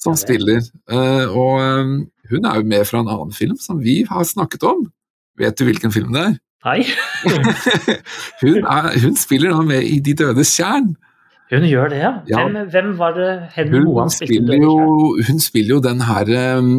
som 0.02 0.16
Ja, 0.16 0.18
spiller. 0.18 0.64
Uh, 0.90 1.30
og 1.30 1.60
um, 1.62 1.92
hun 2.32 2.48
er 2.48 2.58
jo 2.58 2.66
med 2.66 2.88
fra 2.88 3.02
en 3.02 3.12
annen 3.12 3.34
film 3.36 3.54
som 3.60 3.78
vi 3.82 4.02
har 4.08 4.26
snakket 4.26 4.66
om. 4.66 4.88
Vet 5.38 5.58
du 5.58 5.64
hvilken 5.68 5.94
film 5.94 6.12
det 6.16 6.24
er? 6.26 6.34
Nei, 6.62 6.82
hun, 8.42 8.58
er, 8.60 8.92
hun 9.02 9.16
spiller 9.18 9.50
da 9.50 9.62
med 9.66 9.82
i 9.82 9.96
De 10.04 10.12
dødes 10.14 10.52
tjern. 10.54 10.92
hun 11.50 11.64
gjør 11.66 11.90
det, 11.90 11.98
ja. 12.02 12.12
Ja. 12.30 12.44
Hvem, 12.44 12.68
hvem 12.70 12.92
var 13.00 13.16
det 13.16 13.30
Henny 13.56 13.80
Hun 13.80 13.88
Moan 13.88 14.12
spilte 14.14 14.58
jo, 14.62 14.76
hun 15.26 15.42
spiller 15.42 15.76
jo 15.76 15.80
den 15.86 16.04
her 16.06 16.30
um, 16.58 16.70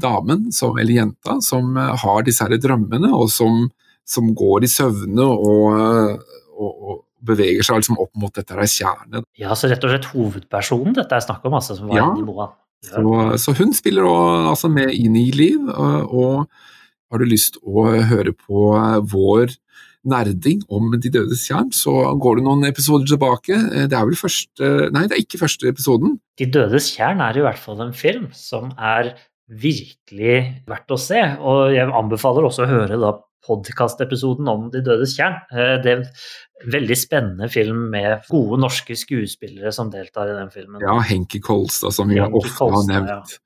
damen, 0.00 0.48
som, 0.52 0.78
eller 0.80 1.00
jenta, 1.02 1.40
som 1.44 1.76
har 1.76 2.24
disse 2.24 2.44
her 2.44 2.60
drømmene, 2.60 3.12
og 3.16 3.28
som, 3.32 3.66
som 4.08 4.32
går 4.36 4.64
i 4.64 4.72
søvne 4.72 5.28
og, 5.28 6.24
og, 6.58 6.72
og 6.90 6.96
beveger 7.28 7.62
seg 7.66 7.80
liksom 7.80 7.98
opp 8.02 8.10
mot 8.18 8.34
dette 8.34 8.54
her 8.54 8.66
kjernet. 8.70 9.24
Ja, 9.38 9.54
så 9.58 9.70
rett 9.70 9.84
og 9.86 9.90
slett 9.94 10.10
hovedpersonen 10.12 10.94
dette 10.98 11.16
er 11.18 11.24
snakk 11.24 11.46
om, 11.48 11.54
altså, 11.58 11.76
som 11.78 11.88
var 11.90 11.96
Ja. 12.02 12.08
nivået. 12.18 12.56
Ja. 12.86 12.98
Så, 13.00 13.38
så 13.42 13.54
hun 13.58 13.72
spiller 13.74 14.06
også, 14.06 14.42
altså 14.52 14.68
med 14.70 14.92
inn 14.94 15.16
i 15.18 15.30
liv, 15.34 15.64
og, 15.68 16.44
har 17.10 17.18
du 17.18 17.24
lyst 17.24 17.56
å 17.64 17.86
høre 18.04 18.34
på 18.36 18.68
eh, 18.76 18.98
vår 19.08 19.54
nerding 20.08 20.60
om 20.70 20.92
De 21.00 21.08
dødes 21.10 21.40
tjern, 21.48 21.70
så 21.74 21.90
går 22.20 22.36
det 22.38 22.44
noen 22.44 22.66
episoder 22.68 23.08
tilbake. 23.08 23.56
Eh, 23.56 23.86
Det 23.88 23.96
er 23.96 24.04
vel 24.06 24.18
første 24.20 24.68
Nei, 24.94 25.06
det 25.08 25.16
er 25.16 25.22
ikke 25.24 25.40
første 25.40 25.70
episoden. 25.72 26.18
De 26.38 26.46
dødes 26.52 26.90
tjern 26.94 27.20
er 27.24 27.36
i 27.40 27.42
hvert 27.46 27.58
fall 27.58 27.80
en 27.82 27.94
film 27.96 28.28
som 28.36 28.70
er 28.78 29.14
virkelig 29.48 30.36
verdt 30.68 30.92
å 30.94 30.98
se. 31.00 31.20
Og 31.40 31.72
jeg 31.74 31.88
anbefaler 31.90 32.46
også 32.48 32.66
å 32.66 32.70
høre 32.70 32.98
da 33.00 33.14
podkastepisoden 33.46 34.48
om 34.50 34.68
De 34.72 34.82
dødes 34.84 35.14
tjern. 35.16 35.38
Eh, 35.52 35.76
det 35.82 35.92
er 35.92 36.02
en 36.02 36.72
veldig 36.72 36.96
spennende 36.98 37.48
film 37.52 37.84
med 37.92 38.26
gode 38.30 38.58
norske 38.60 38.96
skuespillere 38.98 39.70
som 39.74 39.92
deltar 39.92 40.32
i 40.32 40.36
den 40.36 40.50
filmen. 40.54 40.82
Ja, 40.82 40.96
Henki 41.06 41.40
Kolstad, 41.44 41.94
som 41.94 42.10
vi 42.10 42.18
Henke 42.18 42.40
ofte 42.40 42.54
Kolstad, 42.58 42.94
har 42.94 43.04
nevnt. 43.06 43.36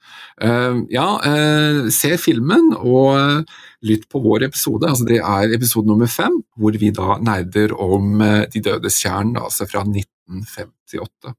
Uh, 0.42 0.80
ja, 0.92 1.08
uh, 1.20 1.90
se 1.92 2.14
filmen 2.20 2.72
og 2.78 3.44
lytt 3.84 4.08
på 4.12 4.22
vår 4.24 4.48
episode. 4.48 4.88
altså 4.88 5.08
Det 5.08 5.20
er 5.20 5.56
episode 5.56 5.90
nummer 5.90 6.08
fem, 6.10 6.40
hvor 6.56 6.78
vi 6.78 6.92
da 6.94 7.18
nerder 7.20 7.76
om 7.76 8.22
De 8.52 8.62
dødes 8.64 9.00
tjern, 9.02 9.36
altså 9.36 9.68
fra 9.68 9.84
1958. 9.84 11.36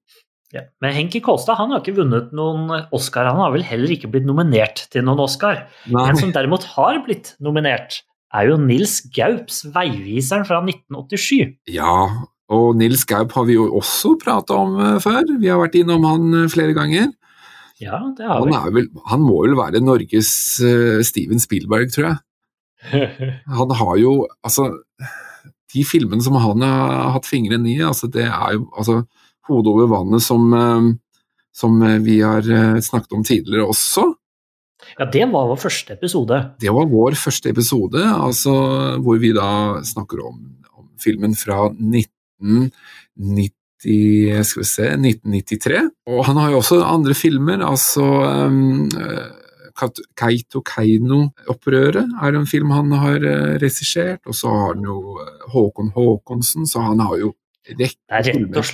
Ja. 0.53 0.61
Men 0.85 0.93
Henki 0.93 1.17
Kolstad 1.25 1.57
han 1.57 1.71
har 1.73 1.81
ikke 1.81 1.95
vunnet 1.97 2.33
noen 2.37 2.69
Oscar. 2.93 3.25
Han 3.31 3.41
har 3.41 3.53
vel 3.55 3.65
heller 3.65 3.95
ikke 3.95 4.11
blitt 4.13 4.27
nominert 4.29 4.85
til 4.93 5.05
noen 5.07 5.23
Oscar. 5.23 5.63
Nei. 5.89 6.05
En 6.11 6.19
som 6.19 6.33
derimot 6.35 6.67
har 6.75 6.99
blitt 7.07 7.33
nominert, 7.43 8.03
er 8.33 8.49
jo 8.49 8.57
Nils 8.57 9.01
Gaups 9.13 9.63
'Veiviseren' 9.69 10.45
fra 10.47 10.61
1987. 10.65 11.57
Ja, 11.73 11.95
og 12.53 12.77
Nils 12.77 13.05
Gaup 13.09 13.33
har 13.37 13.47
vi 13.47 13.57
jo 13.57 13.69
også 13.79 14.15
prata 14.21 14.57
om 14.57 14.77
uh, 14.77 14.99
før. 15.03 15.21
Vi 15.39 15.51
har 15.51 15.61
vært 15.61 15.77
innom 15.79 16.05
han 16.07 16.29
uh, 16.33 16.49
flere 16.51 16.75
ganger. 16.77 17.11
Ja, 17.81 17.99
det 18.17 18.27
har 18.27 18.39
Han, 18.41 18.51
vi. 18.51 18.55
er 18.59 18.75
vel, 18.77 18.89
han 19.09 19.23
må 19.23 19.41
vel 19.45 19.57
være 19.57 19.83
Norges 19.83 20.31
uh, 20.63 21.01
Steven 21.05 21.41
Spielberg, 21.41 21.91
tror 21.93 22.11
jeg. 22.11 22.21
Han 23.47 23.69
har 23.79 23.93
jo 23.95 24.25
Altså, 24.43 24.65
de 25.71 25.83
filmene 25.87 26.19
som 26.19 26.35
han 26.35 26.59
har 26.61 27.13
hatt 27.15 27.25
fingrene 27.29 27.69
i, 27.71 27.77
altså 27.79 28.09
det 28.11 28.25
er 28.27 28.57
jo 28.57 28.65
altså 28.75 29.05
Hodet 29.47 29.71
over 29.71 29.87
vannet, 29.87 30.19
som, 30.23 30.51
som 31.55 31.79
vi 32.03 32.17
har 32.19 32.43
snakket 32.83 33.15
om 33.15 33.23
tidligere 33.27 33.65
også. 33.67 34.05
Ja, 34.99 35.05
det 35.09 35.25
var 35.31 35.47
vår 35.51 35.59
første 35.61 35.93
episode. 35.97 36.39
Det 36.61 36.71
var 36.73 36.85
vår 36.91 37.13
første 37.19 37.49
episode, 37.53 38.01
altså 38.03 38.53
hvor 39.03 39.17
vi 39.21 39.31
da 39.35 39.81
snakker 39.85 40.17
om, 40.27 40.35
om 40.77 40.85
filmen 41.01 41.35
fra 41.37 41.67
1990, 41.71 43.51
skal 44.49 44.63
vi 44.63 44.67
se, 44.69 44.87
1993. 44.97 45.81
Og 46.11 46.25
han 46.29 46.37
har 46.41 46.47
jo 46.53 46.57
også 46.61 46.75
andre 46.85 47.13
filmer, 47.17 47.59
altså 47.65 48.05
um, 48.49 48.89
Kaito 50.19 50.59
Keino-opprøret 50.69 52.05
er 52.21 52.31
en 52.37 52.49
film 52.49 52.69
han 52.75 52.91
har 53.03 53.19
uh, 53.23 53.55
regissert, 53.63 54.21
og 54.27 54.35
så 54.37 54.47
har 54.53 54.67
han 54.75 54.83
jo 54.85 54.97
Håkon 55.53 55.89
Håkonsen, 55.95 56.63
så 56.69 56.77
han 56.91 56.99
har 57.03 57.15
jo 57.21 57.29
rekke 57.69 57.97
Det 58.53 58.67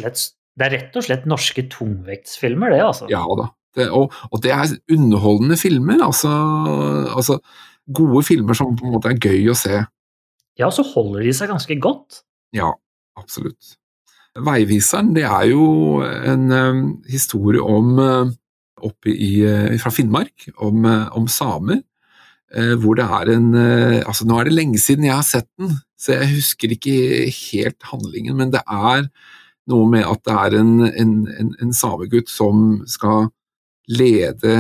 det 0.59 0.67
er 0.67 0.73
rett 0.75 0.97
og 0.99 1.05
slett 1.05 1.27
norske 1.29 1.63
tungvektsfilmer, 1.71 2.73
det, 2.73 2.81
altså. 2.83 3.07
Ja 3.11 3.23
da. 3.39 3.45
Det, 3.77 3.89
og, 3.93 4.13
og, 4.31 4.41
det 4.43 4.51
er 4.51 4.71
underholdende 4.91 5.57
filmer, 5.59 6.01
altså, 6.05 6.31
altså, 7.15 7.37
gode 7.93 8.23
filmer 8.25 8.57
som 8.57 8.75
på 8.77 8.87
en 8.87 8.95
måte 8.95 9.11
er 9.11 9.21
gøy 9.21 9.51
å 9.51 9.57
se. 9.57 9.83
Ja, 10.59 10.69
så 10.73 10.83
holder 10.85 11.23
de 11.25 11.33
seg 11.35 11.51
ganske 11.51 11.77
godt. 11.81 12.23
Ja, 12.55 12.73
absolutt. 13.19 13.75
Veiviseren, 14.39 15.13
det 15.15 15.25
er 15.27 15.47
jo 15.49 16.01
en 16.03 16.51
um, 16.51 16.81
historie 17.09 17.61
om 17.63 17.95
uh, 17.97 18.31
oppe 18.85 19.13
i, 19.13 19.31
uh, 19.45 19.77
fra 19.81 19.91
Finnmark, 19.93 20.49
om, 20.57 20.85
uh, 20.85 21.07
om 21.17 21.27
samer. 21.27 21.83
hvor 22.81 22.95
det 22.97 23.03
er 23.05 23.29
en 23.29 23.53
Altså, 24.09 24.25
nå 24.25 24.39
er 24.39 24.47
det 24.47 24.55
lenge 24.55 24.79
siden 24.81 25.03
jeg 25.05 25.13
har 25.13 25.21
sett 25.21 25.45
den, 25.59 25.75
så 26.01 26.15
jeg 26.15 26.31
husker 26.31 26.71
ikke 26.73 27.29
helt 27.29 27.83
handlingen, 27.91 28.37
men 28.37 28.49
det 28.49 28.63
er 28.65 29.03
noe 29.69 29.85
med 29.85 30.01
at 30.01 30.23
det 30.25 30.33
er 30.33 30.55
en, 30.57 30.71
en, 30.89 31.11
en, 31.29 31.51
en 31.61 31.73
samegutt 31.77 32.29
som 32.33 32.81
skal 32.89 33.29
lede 33.89 34.53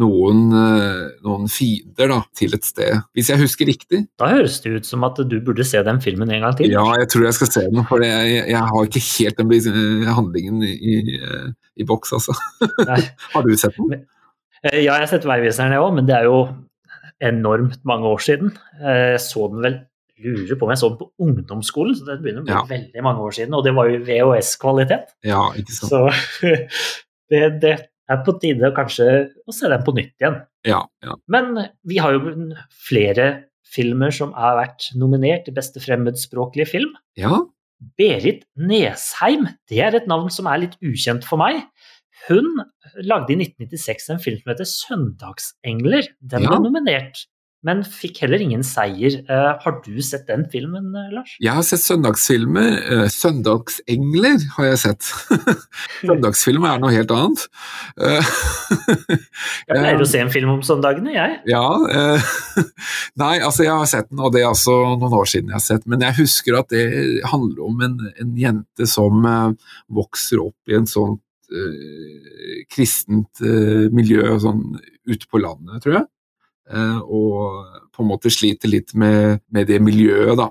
noen, 0.00 0.46
noen 1.20 1.48
fiender 1.52 2.08
da, 2.08 2.18
til 2.36 2.54
et 2.56 2.64
sted, 2.64 3.02
hvis 3.12 3.28
jeg 3.28 3.42
husker 3.42 3.68
riktig. 3.68 3.98
Da 4.20 4.30
høres 4.32 4.54
det 4.64 4.72
ut 4.78 4.88
som 4.88 5.04
at 5.04 5.20
du 5.28 5.34
burde 5.44 5.66
se 5.68 5.82
den 5.84 6.00
filmen 6.00 6.32
en 6.32 6.46
gang 6.46 6.56
til. 6.56 6.72
Ja, 6.72 6.84
jeg 6.96 7.10
tror 7.12 7.26
jeg 7.26 7.36
skal 7.36 7.50
se 7.52 7.64
den, 7.68 7.84
for 7.90 8.04
jeg, 8.04 8.38
jeg 8.48 8.62
har 8.72 8.88
ikke 8.88 9.04
helt 9.04 9.42
den 9.42 10.08
handlingen 10.08 10.64
i, 10.64 10.96
i 11.76 11.84
boks, 11.88 12.14
altså. 12.16 12.32
har 13.34 13.44
du 13.44 13.52
sett 13.60 13.76
den? 13.76 14.06
Ja, 14.62 14.76
jeg 14.78 14.92
har 14.94 15.08
sett 15.10 15.28
Veiviseren, 15.28 15.74
jeg 15.76 15.84
òg, 15.84 15.92
men 15.98 16.08
det 16.08 16.16
er 16.16 16.28
jo 16.30 16.40
enormt 17.22 17.82
mange 17.84 18.08
år 18.08 18.22
siden. 18.22 18.52
Jeg 18.80 19.20
så 19.22 19.48
den 19.52 19.62
vel 19.66 19.80
lurer 20.22 20.56
på 20.58 20.66
om 20.66 20.70
jeg 20.72 20.78
så 20.80 20.88
den 20.92 20.98
på 21.00 21.08
ungdomsskolen, 21.22 21.96
så 21.98 22.06
det 22.06 22.20
begynner 22.22 22.44
å 22.44 22.46
bli 22.46 22.54
Ja. 22.54 22.64
veldig 22.70 23.02
mange 23.04 23.24
år 23.26 23.34
siden. 23.36 23.54
Og 23.58 23.64
det 23.66 23.74
var 23.74 23.90
jo 23.90 24.00
VHS-kvalitet. 24.06 25.16
Ja, 25.26 25.48
ikke 25.58 25.74
sant. 25.74 25.90
Så 25.90 26.46
det, 27.32 27.42
det 27.62 27.76
er 28.10 28.20
på 28.26 28.34
tide 28.42 28.72
kanskje 28.76 29.06
å 29.46 29.54
se 29.54 29.70
den 29.70 29.84
på 29.86 29.94
nytt 29.96 30.14
igjen. 30.20 30.42
Ja, 30.68 30.82
ja. 31.04 31.16
Men 31.32 31.54
vi 31.88 32.00
har 32.02 32.16
jo 32.16 32.34
flere 32.88 33.28
filmer 33.72 34.12
som 34.14 34.34
har 34.36 34.58
vært 34.58 34.90
nominert 34.98 35.46
til 35.46 35.56
beste 35.56 35.82
fremmedspråklige 35.82 36.70
film. 36.74 36.94
ja. 37.18 37.42
Berit 37.98 38.44
Nesheim, 38.54 39.48
det 39.66 39.80
er 39.82 39.96
et 39.98 40.04
navn 40.06 40.28
som 40.30 40.46
er 40.46 40.60
litt 40.62 40.76
ukjent 40.86 41.24
for 41.26 41.40
meg. 41.40 41.64
Hun 42.28 42.46
lagde 43.02 43.34
i 43.34 43.38
1996 43.40 44.10
en 44.14 44.20
film 44.22 44.38
som 44.38 44.52
heter 44.52 44.68
'Søndagsengler'. 44.70 46.12
Den 46.20 46.46
ble 46.46 46.60
nominert, 46.62 47.24
men 47.62 47.84
fikk 47.86 48.18
heller 48.24 48.42
ingen 48.42 48.64
seier. 48.66 49.20
Eh, 49.22 49.50
har 49.62 49.76
du 49.84 49.94
sett 50.02 50.26
den 50.26 50.42
filmen, 50.50 50.88
eh, 50.98 51.12
Lars? 51.14 51.36
Jeg 51.42 51.54
har 51.54 51.62
sett 51.66 51.84
søndagsfilmer. 51.84 52.72
Eh, 52.82 53.04
Søndagsengler 53.14 54.42
har 54.56 54.66
jeg 54.66 54.80
sett. 54.82 55.10
Søndagsfilm 56.08 56.66
er 56.66 56.82
noe 56.82 56.90
helt 56.94 57.14
annet. 57.14 57.44
Jeg 59.62 59.78
pleier 59.78 60.02
å 60.02 60.08
se 60.08 60.20
en 60.20 60.30
film 60.32 60.50
om 60.56 60.62
søndagene, 60.66 61.12
jeg. 61.14 61.36
Ja. 61.48 61.62
Nei, 63.22 63.34
altså 63.44 63.64
jeg 63.64 63.72
har 63.72 63.88
sett 63.88 64.08
den, 64.10 64.20
og 64.22 64.32
det 64.34 64.42
er 64.42 64.48
altså 64.50 64.74
noen 64.98 65.14
år 65.16 65.28
siden 65.28 65.50
jeg 65.50 65.56
har 65.56 65.64
sett 65.64 65.84
den. 65.84 65.92
Men 65.94 66.04
jeg 66.06 66.18
husker 66.18 66.56
at 66.58 66.72
det 66.72 66.82
handler 67.30 67.62
om 67.66 67.84
en, 67.86 67.94
en 68.20 68.32
jente 68.38 68.88
som 68.90 69.22
vokser 69.92 70.42
opp 70.42 70.72
i 70.72 70.76
en 70.78 70.88
sånn 70.90 71.18
kristent 72.72 73.42
miljø 73.92 74.38
sånn 74.42 74.64
ute 75.08 75.28
på 75.28 75.42
landet, 75.42 75.82
tror 75.84 75.98
jeg. 76.00 76.06
Eh, 76.72 76.98
og 77.04 77.92
på 77.92 78.04
en 78.04 78.08
måte 78.08 78.32
sliter 78.32 78.70
litt 78.72 78.94
med, 78.98 79.42
med 79.52 79.68
det 79.68 79.80
miljøet, 79.84 80.36
da. 80.40 80.48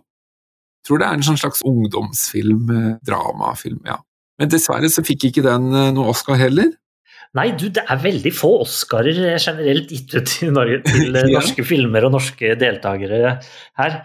Jeg 0.82 0.90
Tror 0.90 1.02
det 1.02 1.08
er 1.08 1.18
en 1.18 1.26
sånn 1.26 1.40
slags 1.42 1.64
ungdomsfilm, 1.68 2.70
eh, 2.76 2.94
dramafilm, 3.06 3.82
ja. 3.90 4.00
Men 4.42 4.50
dessverre 4.50 4.90
så 4.90 5.04
fikk 5.06 5.30
ikke 5.30 5.46
den 5.46 5.70
eh, 5.78 5.92
noe 5.96 6.14
Oscar 6.14 6.40
heller. 6.42 6.72
Nei, 7.38 7.48
du, 7.56 7.70
det 7.72 7.86
er 7.88 8.02
veldig 8.02 8.34
få 8.36 8.50
Oscarer 8.66 9.16
generelt 9.40 9.92
gitt 9.94 10.14
ut 10.18 10.34
i 10.44 10.50
Norge 10.52 10.82
til 10.90 11.16
norske 11.32 11.64
filmer 11.64 12.08
og 12.08 12.18
norske 12.18 12.58
deltakere 12.60 13.38
her. 13.80 14.02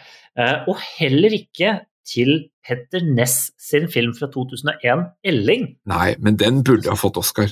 Og 0.68 0.76
heller 0.98 1.34
ikke 1.34 1.72
til 2.06 2.50
Petter 2.62 3.02
Ness 3.02 3.50
sin 3.58 3.88
film 3.90 4.12
fra 4.14 4.28
2001, 4.30 5.08
'Elling'. 5.26 5.66
Nei, 5.90 6.14
men 6.22 6.38
den 6.38 6.62
burde 6.62 6.92
ha 6.92 6.98
fått 7.00 7.18
Oscar. 7.18 7.50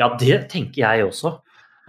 Ja, 0.00 0.14
det 0.20 0.46
tenker 0.54 0.86
jeg 0.86 1.04
også. 1.04 1.34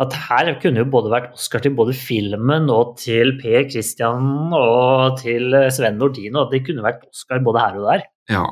At 0.02 0.12
her 0.26 0.50
kunne 0.60 0.82
jo 0.84 0.90
både 0.92 1.12
vært 1.14 1.38
Oscar 1.38 1.62
til 1.64 1.72
både 1.78 1.94
filmen 1.96 2.68
og 2.74 2.98
til 3.00 3.38
Per 3.40 3.70
Christian 3.72 4.52
og 4.52 5.22
til 5.22 5.56
eh, 5.56 5.70
Sven 5.72 5.96
Nordin, 6.02 6.36
og 6.36 6.52
det 6.52 6.66
kunne 6.68 6.84
vært 6.84 7.06
Oscar 7.08 7.40
både 7.46 7.64
her 7.64 7.78
og 7.80 7.88
der. 7.94 8.06
Ja. 8.34 8.46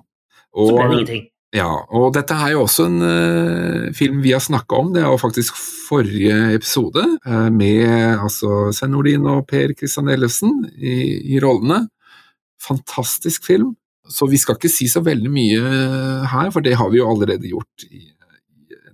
Så 0.53 0.69
ble 0.69 0.77
det 0.77 0.86
Og, 0.86 0.93
ingenting. 0.93 1.25
ja, 1.58 1.67
og 1.91 2.13
dette 2.15 2.38
er 2.38 2.53
jo 2.53 2.62
også 2.63 2.86
en 2.88 3.03
uh, 3.03 3.91
film 3.97 4.21
vi 4.23 4.32
har 4.32 4.43
snakka 4.45 4.79
om, 4.79 4.93
det 4.93 5.01
er 5.03 5.10
jo 5.10 5.19
faktisk 5.19 5.58
forrige 5.89 6.53
episode, 6.56 7.03
uh, 7.27 7.49
med 7.51 7.89
altså 8.21 8.69
Sven 8.71 8.93
Nordin 8.95 9.25
og 9.27 9.47
Per 9.49 9.73
Christian 9.75 10.13
Ellefsen 10.13 10.62
i, 10.77 10.95
i 11.34 11.41
rollene. 11.43 11.88
Fantastisk 12.63 13.43
film. 13.49 13.73
Så 14.08 14.27
vi 14.32 14.38
skal 14.39 14.56
ikke 14.56 14.71
si 14.71 14.88
så 14.91 14.99
veldig 15.03 15.29
mye 15.32 15.62
her, 16.27 16.49
for 16.51 16.63
det 16.63 16.75
har 16.79 16.89
vi 16.91 16.99
jo 16.99 17.10
allerede 17.10 17.47
gjort 17.47 17.86
i, 17.89 18.12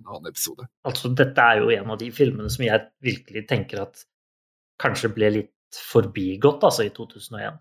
annen 0.09 0.31
episode. 0.31 0.67
Altså, 0.87 1.11
dette 1.15 1.37
er 1.41 1.61
jo 1.61 1.69
en 1.75 1.93
av 1.93 1.99
de 2.01 2.09
filmene 2.15 2.49
som 2.51 2.65
jeg 2.65 2.85
virkelig 3.05 3.45
tenker 3.49 3.83
at 3.85 4.03
kanskje 4.81 5.11
ble 5.15 5.31
litt 5.37 5.79
forbigått, 5.91 6.63
altså, 6.65 6.85
i 6.87 6.93
2001. 6.95 7.59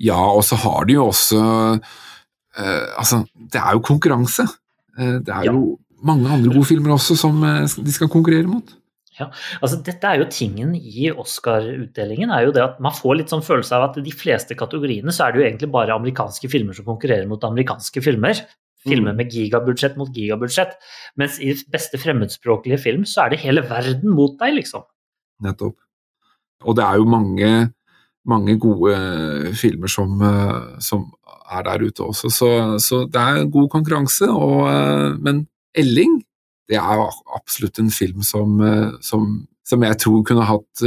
Ja, 0.00 0.18
og 0.32 0.44
så 0.48 0.56
har 0.62 0.86
de 0.88 0.94
jo 0.96 1.08
også 1.10 1.38
eh, 2.56 2.86
Altså, 2.98 3.22
det 3.52 3.60
er 3.60 3.76
jo 3.76 3.82
konkurranse. 3.84 4.46
Eh, 4.98 5.18
det 5.20 5.28
er 5.34 5.44
Ja. 5.48 5.52
jo 5.52 5.78
mange 6.02 6.28
andre 6.30 6.52
gode 6.54 6.66
filmer 6.70 6.94
også 6.94 7.16
som 7.18 7.42
eh, 7.44 7.66
de 7.66 7.92
skal 7.92 8.08
konkurrere 8.08 8.46
mot. 8.48 8.74
Altså, 9.18 9.80
dette 9.82 10.06
er 10.06 10.20
jo 10.20 10.28
tingen 10.30 10.76
i 10.78 11.08
Oscar-utdelingen, 11.10 12.30
er 12.30 12.44
jo 12.46 12.52
det 12.54 12.62
at 12.62 12.76
man 12.80 12.94
får 12.94 13.16
litt 13.18 13.32
sånn 13.32 13.42
følelse 13.42 13.74
av 13.74 13.88
at 13.90 13.96
i 13.98 14.04
de 14.06 14.12
fleste 14.14 14.54
kategoriene 14.54 15.10
så 15.10 15.26
er 15.26 15.32
det 15.34 15.40
jo 15.40 15.46
egentlig 15.48 15.70
bare 15.74 15.96
amerikanske 15.98 16.46
filmer 16.52 16.76
som 16.76 16.86
konkurrerer 16.86 17.26
mot 17.26 17.42
amerikanske 17.42 17.98
filmer. 18.04 18.38
Filmer 18.86 19.10
Mm. 19.12 19.16
med 19.16 19.32
gigabudsjett 19.34 19.96
mot 19.98 20.12
gigabudsjett. 20.14 20.76
Mens 21.18 21.40
i 21.42 21.54
beste 21.72 21.98
fremmedspråklige 21.98 22.78
film 22.78 23.04
så 23.04 23.24
er 23.24 23.30
det 23.30 23.40
hele 23.42 23.62
verden 23.66 24.10
mot 24.14 24.38
deg, 24.38 24.54
liksom. 24.54 24.84
Nettopp. 25.42 25.76
Og 26.66 26.76
det 26.76 26.84
er 26.84 26.96
jo 26.98 27.04
mange, 27.04 27.72
mange 28.26 28.58
gode 28.58 28.94
eh, 28.94 29.52
filmer 29.54 29.90
som, 29.90 30.20
eh, 30.22 30.78
som 30.82 31.12
er 31.50 31.62
der 31.66 31.84
ute 31.86 32.04
også, 32.04 32.30
så, 32.30 32.48
så 32.78 33.04
det 33.10 33.20
er 33.20 33.50
god 33.50 33.68
konkurranse. 33.70 34.28
Og, 34.30 34.68
eh, 34.70 35.16
men 35.18 35.46
Elling, 35.74 36.20
det 36.68 36.76
er 36.78 36.94
jo 36.98 37.08
absolutt 37.34 37.78
en 37.78 37.90
film 37.90 38.22
som, 38.22 38.58
som, 39.00 39.46
som 39.64 39.82
jeg 39.82 39.98
tror 39.98 40.22
kunne, 40.26 40.44
hatt, 40.44 40.82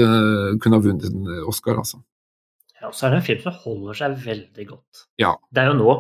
kunne 0.62 0.78
ha 0.78 0.82
vunnet 0.84 1.08
en 1.10 1.28
Oscar, 1.48 1.80
altså. 1.82 2.02
Ja, 2.82 2.88
og 2.90 2.96
så 2.96 3.08
er 3.08 3.16
det 3.16 3.20
en 3.22 3.26
film 3.28 3.42
som 3.44 3.56
holder 3.64 3.98
seg 3.98 4.18
veldig 4.26 4.68
godt. 4.68 5.06
Ja. 5.22 5.36
Det 5.54 5.64
er 5.64 5.72
jo 5.72 5.78
nå 5.80 5.96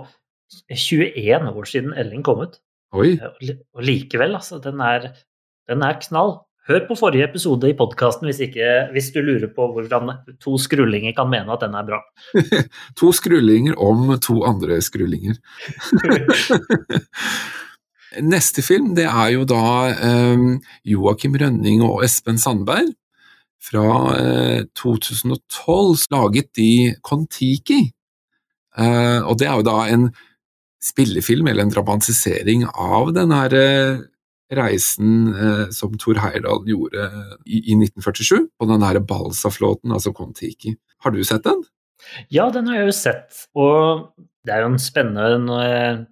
21 0.72 1.52
år 1.52 1.70
siden 1.70 1.93
Elling 1.97 2.24
kom 2.26 2.43
ut, 2.45 2.60
Oi. 2.97 3.16
og 3.22 3.84
likevel, 3.88 4.36
altså, 4.36 4.60
den 4.64 4.82
er, 4.84 5.12
den 5.70 5.86
er 5.88 5.99
knall. 6.04 6.39
Hør 6.70 6.84
på 6.86 6.95
forrige 6.99 7.26
episode 7.26 7.72
i 7.72 7.76
podkasten 7.78 8.28
hvis, 8.30 8.41
hvis 8.93 9.08
du 9.16 9.20
lurer 9.26 9.49
på 9.56 9.66
hvordan 9.74 10.12
to 10.43 10.60
skrullinger 10.62 11.16
kan 11.18 11.32
mene 11.32 11.56
at 11.56 11.64
den 11.64 11.74
er 11.76 11.88
bra. 11.88 11.97
To 12.99 13.10
skrullinger 13.16 13.80
om 13.82 14.14
to 14.22 14.43
andre 14.45 14.78
skrullinger. 14.86 15.39
Neste 18.22 18.62
film 18.62 18.91
det 18.95 19.08
er 19.08 19.30
jo 19.34 19.45
da 19.47 19.64
eh, 19.89 20.45
Joakim 20.93 21.38
Rønning 21.41 21.82
og 21.88 22.04
Espen 22.06 22.38
Sandberg 22.41 22.91
fra 23.62 24.18
eh, 24.18 24.64
2012, 24.78 25.97
laget 26.12 26.49
de 26.58 26.95
Kon-Tiki. 27.02 27.91
Eh, 28.78 29.20
og 29.22 29.39
det 29.39 29.47
er 29.47 29.58
jo 29.58 29.68
da 29.68 29.78
en 29.91 30.10
spillefilm, 30.84 31.48
eller 31.48 31.64
en 31.68 31.74
dramatisering 31.74 32.66
av 32.74 33.12
den 33.14 33.32
her 33.36 33.54
eh, 33.58 34.00
reisen 34.58 35.12
eh, 35.34 35.66
som 35.72 35.94
Thor 36.02 36.20
Heyerdahl 36.20 36.66
gjorde 36.68 37.06
i, 37.46 37.62
i 37.72 37.76
1947, 37.78 38.48
på 38.60 38.68
den 38.72 38.82
her 38.86 39.00
Balsa-flåten, 39.00 39.94
altså 39.96 40.12
Kon-Tiki. 40.18 40.76
Har 41.06 41.14
du 41.16 41.22
sett 41.24 41.46
den? 41.48 41.62
Ja, 42.34 42.50
den 42.52 42.68
har 42.68 42.82
jeg 42.82 42.90
jo 42.90 42.96
sett, 42.98 43.44
og 43.56 44.08
det 44.46 44.56
er 44.56 44.64
jo 44.66 44.72
en 44.74 44.82
spennende, 44.82 45.54
og 45.54 46.08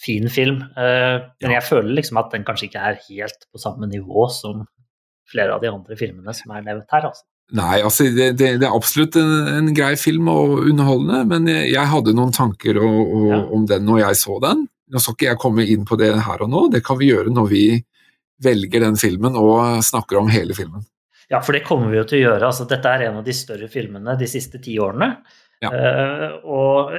fin 0.00 0.26
film. 0.32 0.62
eh, 0.76 1.20
Men 1.40 1.50
Ja. 1.52 1.60
jeg 1.60 1.68
føler 1.68 1.94
liksom 1.94 2.18
at 2.18 2.32
den 2.32 2.44
kanskje 2.44 2.66
ikke 2.70 2.80
er 2.82 2.98
helt 3.08 3.46
på 3.52 3.60
samme 3.60 3.86
nivå 3.86 4.26
som 4.32 4.64
flere 5.30 5.54
av 5.54 5.60
de 5.62 5.68
andre 5.70 5.96
filmene 5.96 6.34
som 6.34 6.50
er 6.56 6.62
nevnt 6.62 6.90
her. 6.90 7.06
altså. 7.08 7.24
Nei, 7.54 7.78
altså 7.86 8.08
det, 8.10 8.32
det, 8.40 8.48
det 8.58 8.66
er 8.66 8.74
absolutt 8.74 9.14
en, 9.20 9.32
en 9.52 9.68
grei 9.76 9.92
film 10.00 10.26
og 10.32 10.64
underholdende, 10.64 11.20
men 11.30 11.46
jeg, 11.52 11.68
jeg 11.76 11.90
hadde 11.92 12.14
noen 12.18 12.32
tanker 12.34 12.80
og, 12.82 12.96
og, 13.04 13.28
Ja. 13.30 13.42
om 13.54 13.66
den 13.70 13.84
når 13.86 14.00
jeg 14.08 14.18
så 14.24 14.38
den. 14.42 14.64
Nå 14.90 15.00
skal 15.00 15.14
ikke 15.16 15.28
jeg 15.30 15.40
komme 15.42 15.66
inn 15.70 15.84
på 15.88 15.96
det 16.00 16.10
her 16.26 16.42
og 16.44 16.50
nå, 16.50 16.64
det 16.74 16.82
kan 16.86 16.98
vi 16.98 17.12
gjøre 17.12 17.30
når 17.34 17.46
vi 17.52 17.62
velger 18.44 18.82
den 18.88 18.98
filmen 19.00 19.38
og 19.38 19.78
snakker 19.86 20.18
om 20.18 20.32
hele 20.34 20.56
filmen. 20.58 20.82
Ja, 21.30 21.38
for 21.40 21.56
det 21.56 21.62
kommer 21.64 21.88
vi 21.92 21.96
jo 22.00 22.04
til 22.10 22.18
å 22.20 22.24
gjøre. 22.26 22.50
altså 22.50 22.66
Dette 22.68 22.90
er 22.90 23.06
en 23.06 23.20
av 23.22 23.24
de 23.24 23.32
større 23.32 23.68
filmene 23.72 24.16
de 24.20 24.26
siste 24.28 24.58
ti 24.62 24.74
årene. 24.82 25.12
Ja. 25.64 25.70
Uh, 25.70 26.26
og, 26.44 26.92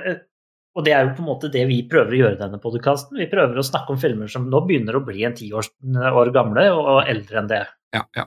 og 0.73 0.87
det 0.87 0.95
er 0.95 1.03
jo 1.05 1.13
på 1.19 1.21
en 1.21 1.27
måte 1.29 1.51
det 1.53 1.61
vi 1.69 1.83
prøver 1.91 2.15
å 2.15 2.21
gjøre 2.23 2.37
i 2.39 2.41
denne 2.41 2.57
podkasten. 2.63 3.19
Vi 3.21 3.27
prøver 3.29 3.59
å 3.61 3.67
snakke 3.67 3.93
om 3.93 3.99
filmer 4.01 4.31
som 4.31 4.47
nå 4.49 4.63
begynner 4.65 4.97
å 4.97 5.03
bli 5.05 5.27
en 5.27 5.35
ti 5.37 5.51
år, 5.53 5.67
år 6.09 6.31
gamle 6.33 6.65
og 6.73 7.03
eldre 7.11 7.43
enn 7.43 7.51
det. 7.51 7.61
Ja, 7.93 8.01
ja. 8.17 8.25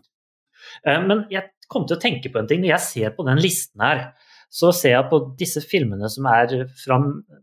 Uh, 0.87 1.01
Men 1.09 1.25
jeg 1.35 1.49
kom 1.71 1.87
til 1.89 1.99
å 1.99 2.03
tenke 2.03 2.31
på 2.33 2.41
en 2.41 2.49
ting. 2.51 2.63
Når 2.65 2.75
jeg 2.75 2.87
ser 2.87 3.15
på 3.17 3.27
den 3.29 3.41
listen 3.43 3.85
her, 3.85 4.05
så 4.49 4.73
ser 4.73 4.97
jeg 4.97 5.09
på 5.11 5.21
disse 5.41 5.63
filmene 5.65 6.09
som 6.13 6.29
er 6.31 6.55
fra 6.81 7.01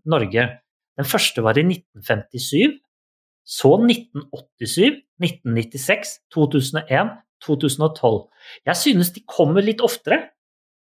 Norge. 0.10 0.48
Den 0.96 1.08
første 1.08 1.44
var 1.46 1.60
i 1.60 1.66
1957, 1.68 2.80
så 3.46 3.76
1987, 3.78 5.02
1996, 5.22 6.16
2001, 6.34 7.12
2012. 7.46 8.22
Jeg 8.72 8.82
synes 8.82 9.12
de 9.14 9.26
kommer 9.30 9.66
litt 9.66 9.84
oftere, 9.86 10.32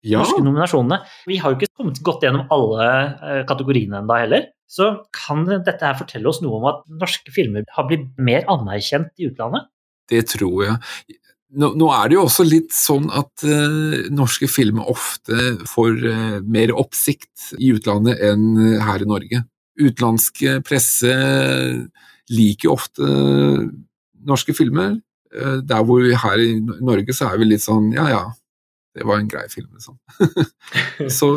Ja, 0.00 0.22
norske 0.22 0.40
nominasjonene. 0.40 0.96
Vi 1.28 1.36
har 1.40 1.52
jo 1.52 1.58
ikke 1.58 1.74
kommet 1.76 1.98
godt 2.04 2.22
gjennom 2.24 2.46
alle 2.54 2.86
eh, 2.88 3.42
kategoriene 3.48 3.98
ennå 4.00 4.16
heller. 4.16 4.46
Så 4.64 4.86
kan 5.12 5.42
dette 5.50 5.76
her 5.76 5.98
fortelle 5.98 6.30
oss 6.30 6.40
noe 6.40 6.56
om 6.56 6.68
at 6.70 6.86
norske 7.02 7.32
filmer 7.34 7.66
har 7.76 7.84
blitt 7.88 8.06
mer 8.16 8.46
anerkjent 8.48 9.12
i 9.20 9.28
utlandet? 9.28 9.68
det 10.10 10.26
tror 10.32 10.64
jeg. 10.64 10.76
Nå, 11.50 11.72
nå 11.74 11.88
er 11.90 12.10
det 12.10 12.14
jo 12.14 12.24
også 12.28 12.44
litt 12.46 12.74
sånn 12.74 13.08
at 13.10 13.42
uh, 13.42 14.10
norske 14.14 14.46
filmer 14.50 14.86
ofte 14.90 15.56
får 15.66 15.96
uh, 16.04 16.36
mer 16.46 16.70
oppsikt 16.78 17.50
i 17.58 17.72
utlandet 17.74 18.22
enn 18.22 18.44
eh, 18.54 18.76
her 18.84 19.02
i 19.02 19.08
Norge. 19.10 19.42
Utenlandske 19.80 20.60
presse 20.66 21.14
liker 22.30 22.74
ofte 22.74 23.14
norske 24.26 24.54
filmer, 24.56 24.98
Uh, 25.30 25.60
der 25.62 25.84
hvor 25.86 26.00
vi 26.02 26.10
her 26.18 26.40
i 26.42 26.56
Norge 26.58 27.14
så 27.14 27.28
er 27.30 27.36
vi 27.38 27.46
litt 27.46 27.62
sånn 27.62 27.92
ja 27.94 28.08
ja, 28.10 28.22
det 28.98 29.04
var 29.06 29.20
en 29.20 29.28
grei 29.30 29.44
film, 29.46 29.68
liksom. 29.76 29.94
så 31.18 31.28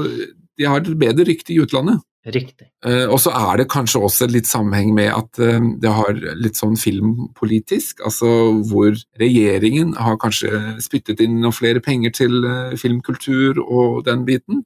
de 0.57 0.65
har 0.65 0.81
et 0.81 0.97
bedre 0.97 1.27
rykte 1.27 1.53
i 1.53 1.59
utlandet. 1.61 2.01
Riktig. 2.23 2.69
Eh, 2.87 3.03
og 3.11 3.17
så 3.19 3.33
er 3.35 3.57
det 3.59 3.65
kanskje 3.71 3.99
også 4.07 4.29
litt 4.31 4.47
sammenheng 4.47 4.93
med 4.95 5.09
at 5.11 5.39
eh, 5.43 5.59
det 5.83 5.91
har 5.91 6.13
litt 6.39 6.55
sånn 6.55 6.77
filmpolitisk, 6.79 7.99
altså 8.07 8.29
hvor 8.69 8.95
regjeringen 9.19 9.91
har 9.99 10.15
kanskje 10.21 10.77
spyttet 10.83 11.19
inn 11.25 11.41
noen 11.41 11.55
flere 11.55 11.81
penger 11.83 12.13
til 12.15 12.37
eh, 12.47 12.77
filmkultur 12.79 13.59
og 13.65 14.05
den 14.07 14.23
biten. 14.29 14.63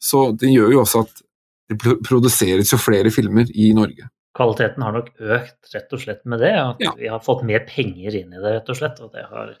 Så 0.00 0.30
det 0.32 0.48
gjør 0.54 0.72
jo 0.72 0.80
også 0.84 1.04
at 1.04 1.20
det 1.68 1.78
produseres 2.04 2.72
jo 2.72 2.80
flere 2.80 3.12
filmer 3.12 3.52
i 3.52 3.70
Norge. 3.76 4.08
Kvaliteten 4.34 4.82
har 4.82 4.96
nok 4.96 5.12
økt 5.20 5.74
rett 5.76 5.92
og 5.94 6.00
slett 6.02 6.24
med 6.28 6.40
det. 6.42 6.54
At 6.58 6.80
Ja. 6.82 6.92
vi 6.98 7.08
har 7.12 7.20
fått 7.22 7.44
mer 7.44 7.66
penger 7.68 8.16
inn 8.16 8.32
i 8.32 8.40
det, 8.40 8.50
rett 8.56 8.72
og 8.72 8.76
slett. 8.80 8.98
Og 9.04 9.12
det, 9.12 9.26
har, 9.30 9.52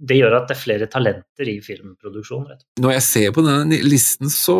det 0.00 0.16
gjør 0.16 0.38
at 0.40 0.48
det 0.48 0.56
er 0.56 0.62
flere 0.64 0.88
talenter 0.90 1.48
i 1.52 1.60
filmproduksjon. 1.60 2.48
Når 2.80 2.96
jeg 2.96 3.02
ser 3.06 3.36
på 3.36 3.44
denne 3.46 3.78
listen, 3.84 4.32
så 4.32 4.58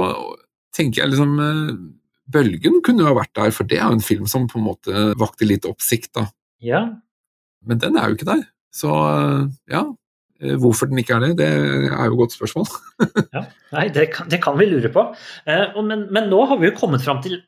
tenker 0.77 1.03
jeg 1.03 1.15
liksom 1.17 1.35
Bølgen 2.31 2.81
kunne 2.87 3.05
jo 3.05 3.11
ha 3.11 3.17
vært 3.19 3.35
der, 3.39 3.55
for 3.55 3.69
det 3.69 3.79
er 3.81 3.89
jo 3.89 3.99
en 3.99 4.05
film 4.05 4.29
som 4.31 4.47
på 4.51 4.61
en 4.61 4.67
måte 4.69 5.07
vakte 5.21 5.49
litt 5.49 5.69
oppsikt, 5.69 6.13
da. 6.19 6.29
Ja, 6.65 6.87
Men 7.67 7.81
den 7.81 7.97
er 7.97 8.09
jo 8.09 8.17
ikke 8.17 8.29
der. 8.29 8.45
Så 8.73 8.91
ja, 9.69 9.83
eh, 10.41 10.57
hvorfor 10.61 10.89
den 10.89 11.01
ikke 11.03 11.17
er 11.19 11.27
det, 11.27 11.31
det 11.41 11.49
er 11.51 12.07
jo 12.07 12.15
et 12.15 12.21
godt 12.23 12.37
spørsmål. 12.37 12.69
ja. 13.37 13.45
Nei, 13.75 13.89
det 13.93 14.11
kan, 14.15 14.29
det 14.31 14.41
kan 14.45 14.59
vi 14.61 14.69
lure 14.71 14.93
på. 14.95 15.07
Eh, 15.51 15.81
men, 15.85 16.07
men 16.13 16.31
nå 16.33 16.45
har 16.49 16.61
vi 16.61 16.71
jo 16.71 16.77
kommet 16.79 17.05
fram 17.05 17.23
til 17.25 17.41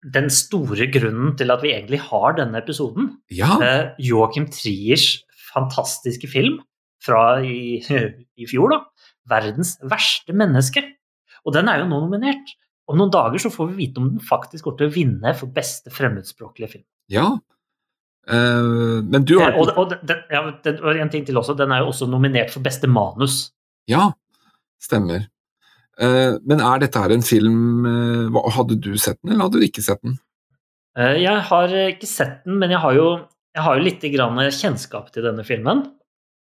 den 0.00 0.30
store 0.32 0.88
grunnen 0.92 1.34
til 1.36 1.52
at 1.52 1.64
vi 1.64 1.74
egentlig 1.74 2.00
har 2.06 2.38
denne 2.38 2.62
episoden. 2.62 3.10
Ja, 3.34 3.58
Eh, 3.60 3.90
Joachim 4.00 4.48
Triers 4.52 5.18
fantastiske 5.50 6.30
film 6.30 6.60
fra 7.04 7.40
i, 7.44 7.80
i 8.42 8.48
fjor, 8.48 8.72
da. 8.72 8.80
'Verdens 9.30 9.76
verste 9.84 10.34
menneske'. 10.34 10.84
Og 11.44 11.54
den 11.54 11.68
er 11.68 11.82
jo 11.82 11.88
nå 11.88 12.00
nominert. 12.04 12.56
Om 12.90 12.98
noen 12.98 13.12
dager 13.14 13.42
så 13.42 13.52
får 13.52 13.70
vi 13.70 13.84
vite 13.84 14.02
om 14.02 14.08
den 14.10 14.24
faktisk 14.24 14.66
går 14.66 14.76
til 14.78 14.90
å 14.90 14.94
vinne 14.94 15.34
for 15.38 15.52
beste 15.54 15.92
fremmedspråklige 15.94 16.74
film. 16.76 16.86
ja. 17.12 17.28
uh, 18.30 19.00
men 19.02 19.24
du 19.26 19.36
har 19.38 19.54
Eh, 19.54 19.60
og, 19.60 19.70
og, 19.78 19.94
den, 20.06 20.24
ja, 20.30 20.42
den, 20.64 20.80
en 21.04 21.12
ting 21.12 21.26
til 21.26 21.38
også, 21.38 21.54
den 21.58 21.72
er 21.74 21.84
jo 21.84 21.92
også 21.92 22.08
nominert 22.10 22.50
for 22.50 22.64
beste 22.64 22.90
manus. 22.90 23.52
Ja, 23.90 24.10
stemmer. 24.82 25.28
Uh, 26.00 26.40
men 26.48 26.62
er 26.64 26.82
dette 26.82 26.98
her 27.02 27.12
en 27.12 27.24
film 27.26 27.84
uh, 27.84 28.38
Hadde 28.54 28.78
du 28.80 28.94
sett 28.96 29.18
den, 29.20 29.34
eller 29.34 29.48
hadde 29.48 29.60
du 29.60 29.66
ikke 29.66 29.84
sett 29.84 30.00
den? 30.06 30.16
Jeg 30.96 31.42
har 31.46 31.72
ikke 31.86 32.08
sett 32.08 32.40
den, 32.44 32.56
men 32.58 32.72
jeg 32.74 32.80
har 32.82 32.96
jo, 32.96 33.04
jeg 33.54 33.62
har 33.62 33.76
jo 33.78 33.84
litt 33.84 34.02
grann 34.10 34.40
kjennskap 34.50 35.12
til 35.14 35.22
denne 35.22 35.44
filmen. 35.46 35.84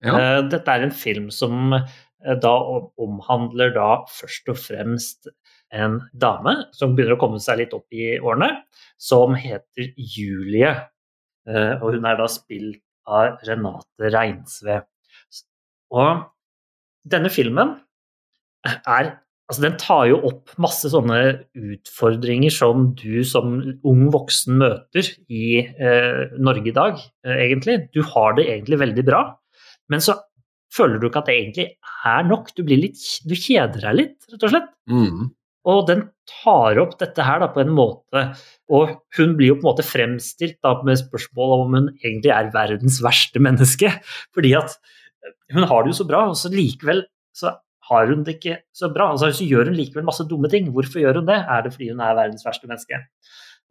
Ja. 0.05 0.43
Dette 0.45 0.75
er 0.75 0.85
en 0.85 0.93
film 0.93 1.31
som 1.33 1.73
da 1.73 2.53
omhandler 3.01 3.73
da 3.73 3.87
først 4.13 4.51
og 4.53 4.59
fremst 4.61 5.31
en 5.73 5.99
dame 6.13 6.53
som 6.75 6.95
begynner 6.95 7.17
å 7.17 7.19
komme 7.21 7.39
seg 7.43 7.59
litt 7.61 7.73
opp 7.75 7.87
i 7.91 8.15
årene, 8.19 8.63
som 8.97 9.35
heter 9.35 9.93
Julie. 9.97 10.71
Eh, 11.47 11.73
Og 11.81 11.93
hun 11.95 12.05
er 12.07 12.17
da 12.19 12.27
spilt 12.31 12.81
av 13.07 13.37
Renate 13.47 14.11
Reinsve. 14.11 14.81
Og 15.95 16.25
denne 17.07 17.31
filmen 17.31 17.77
er 18.85 19.17
Altså, 19.47 19.61
den 19.63 19.77
tar 19.79 20.01
jo 20.09 20.17
opp 20.27 20.51
masse 20.59 20.89
sånne 20.91 21.19
utfordringer 21.55 22.51
som 22.51 22.89
du 22.99 23.21
som 23.23 23.53
ung 23.87 24.01
voksen 24.11 24.57
møter 24.59 25.07
i 25.31 25.61
eh, 25.63 26.33
Norge 26.35 26.67
i 26.67 26.73
dag, 26.75 26.99
eh, 27.23 27.45
egentlig. 27.45 27.77
Du 27.95 28.01
har 28.03 28.35
det 28.35 28.43
egentlig 28.51 28.81
veldig 28.81 29.05
bra, 29.07 29.21
men 29.87 30.03
så 30.03 30.17
føler 30.75 30.99
du 30.99 31.07
ikke 31.07 31.21
at 31.23 31.31
det 31.31 31.37
egentlig 31.37 31.67
er 32.11 32.27
nok. 32.27 32.51
Du, 32.59 32.65
litt, 32.67 32.99
du 33.23 33.37
kjeder 33.39 33.87
deg 33.87 33.95
litt, 34.01 34.17
rett 34.33 34.43
og 34.49 34.51
slett. 34.51 34.67
Mm. 34.91 35.29
Og 35.67 35.83
den 35.89 36.05
tar 36.29 36.79
opp 36.79 36.95
dette 37.01 37.23
her 37.27 37.41
da 37.43 37.49
på 37.51 37.61
en 37.63 37.73
måte, 37.75 38.23
og 38.71 38.93
hun 39.17 39.35
blir 39.35 39.51
jo 39.51 39.57
på 39.59 39.65
en 39.65 39.69
måte 39.69 39.85
fremstilt 39.85 40.59
da 40.63 40.77
med 40.87 40.99
spørsmål 41.01 41.53
om 41.57 41.77
hun 41.77 41.89
egentlig 41.97 42.31
er 42.35 42.51
verdens 42.53 43.01
verste 43.03 43.41
menneske. 43.43 43.91
Fordi 44.35 44.53
at 44.59 44.77
hun 45.55 45.67
har 45.67 45.83
det 45.83 45.93
jo 45.93 45.99
så 46.01 46.07
bra, 46.07 46.25
og 46.31 46.39
så 46.39 46.51
likevel 46.53 47.03
så 47.35 47.57
har 47.89 48.11
hun 48.11 48.23
det 48.27 48.37
ikke 48.37 48.61
så 48.75 48.89
bra. 48.93 49.11
Altså, 49.13 49.31
så 49.35 49.47
gjør 49.47 49.71
hun 49.71 49.77
likevel 49.77 50.07
masse 50.07 50.25
dumme 50.27 50.51
ting. 50.51 50.71
Hvorfor 50.75 51.03
gjør 51.03 51.21
hun 51.21 51.29
det? 51.29 51.37
Er 51.39 51.63
det 51.63 51.73
fordi 51.75 51.91
hun 51.93 52.03
er 52.03 52.17
verdens 52.17 52.47
verste 52.47 52.69
menneske? 52.69 52.99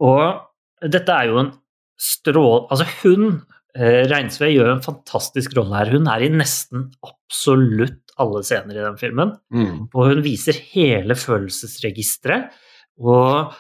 Og 0.04 0.88
dette 0.92 1.12
er 1.12 1.30
jo 1.30 1.40
en 1.42 1.52
strål... 2.00 2.66
Altså 2.72 2.86
hun, 3.02 3.40
eh, 3.76 4.04
Reinsve, 4.10 4.50
gjør 4.52 4.74
en 4.74 4.84
fantastisk 4.84 5.56
rolle 5.58 5.80
her. 5.80 5.92
Hun 5.96 6.08
er 6.12 6.24
i 6.24 6.32
nesten 6.32 6.90
absolutt 7.04 8.05
alle 8.22 8.42
scener 8.46 8.76
i 8.76 8.84
den 8.84 8.98
filmen. 9.00 9.34
Mm. 9.52 9.88
Og 9.92 10.10
hun 10.10 10.22
viser 10.24 10.58
hele 10.72 11.16
følelsesregisteret, 11.18 12.54
og 12.96 13.56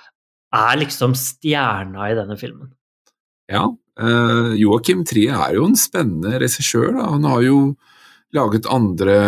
er 0.56 0.78
liksom 0.80 1.16
stjerna 1.18 2.10
i 2.10 2.16
denne 2.16 2.38
filmen. 2.40 2.70
Ja. 3.52 3.66
Eh, 4.00 4.52
Joakim 4.60 5.04
Trie 5.08 5.32
er 5.32 5.56
jo 5.56 5.66
en 5.68 5.76
spennende 5.78 6.40
regissør. 6.40 6.96
Han 7.00 7.26
har 7.28 7.42
jo 7.44 7.58
laget 8.36 8.68
andre 8.68 9.18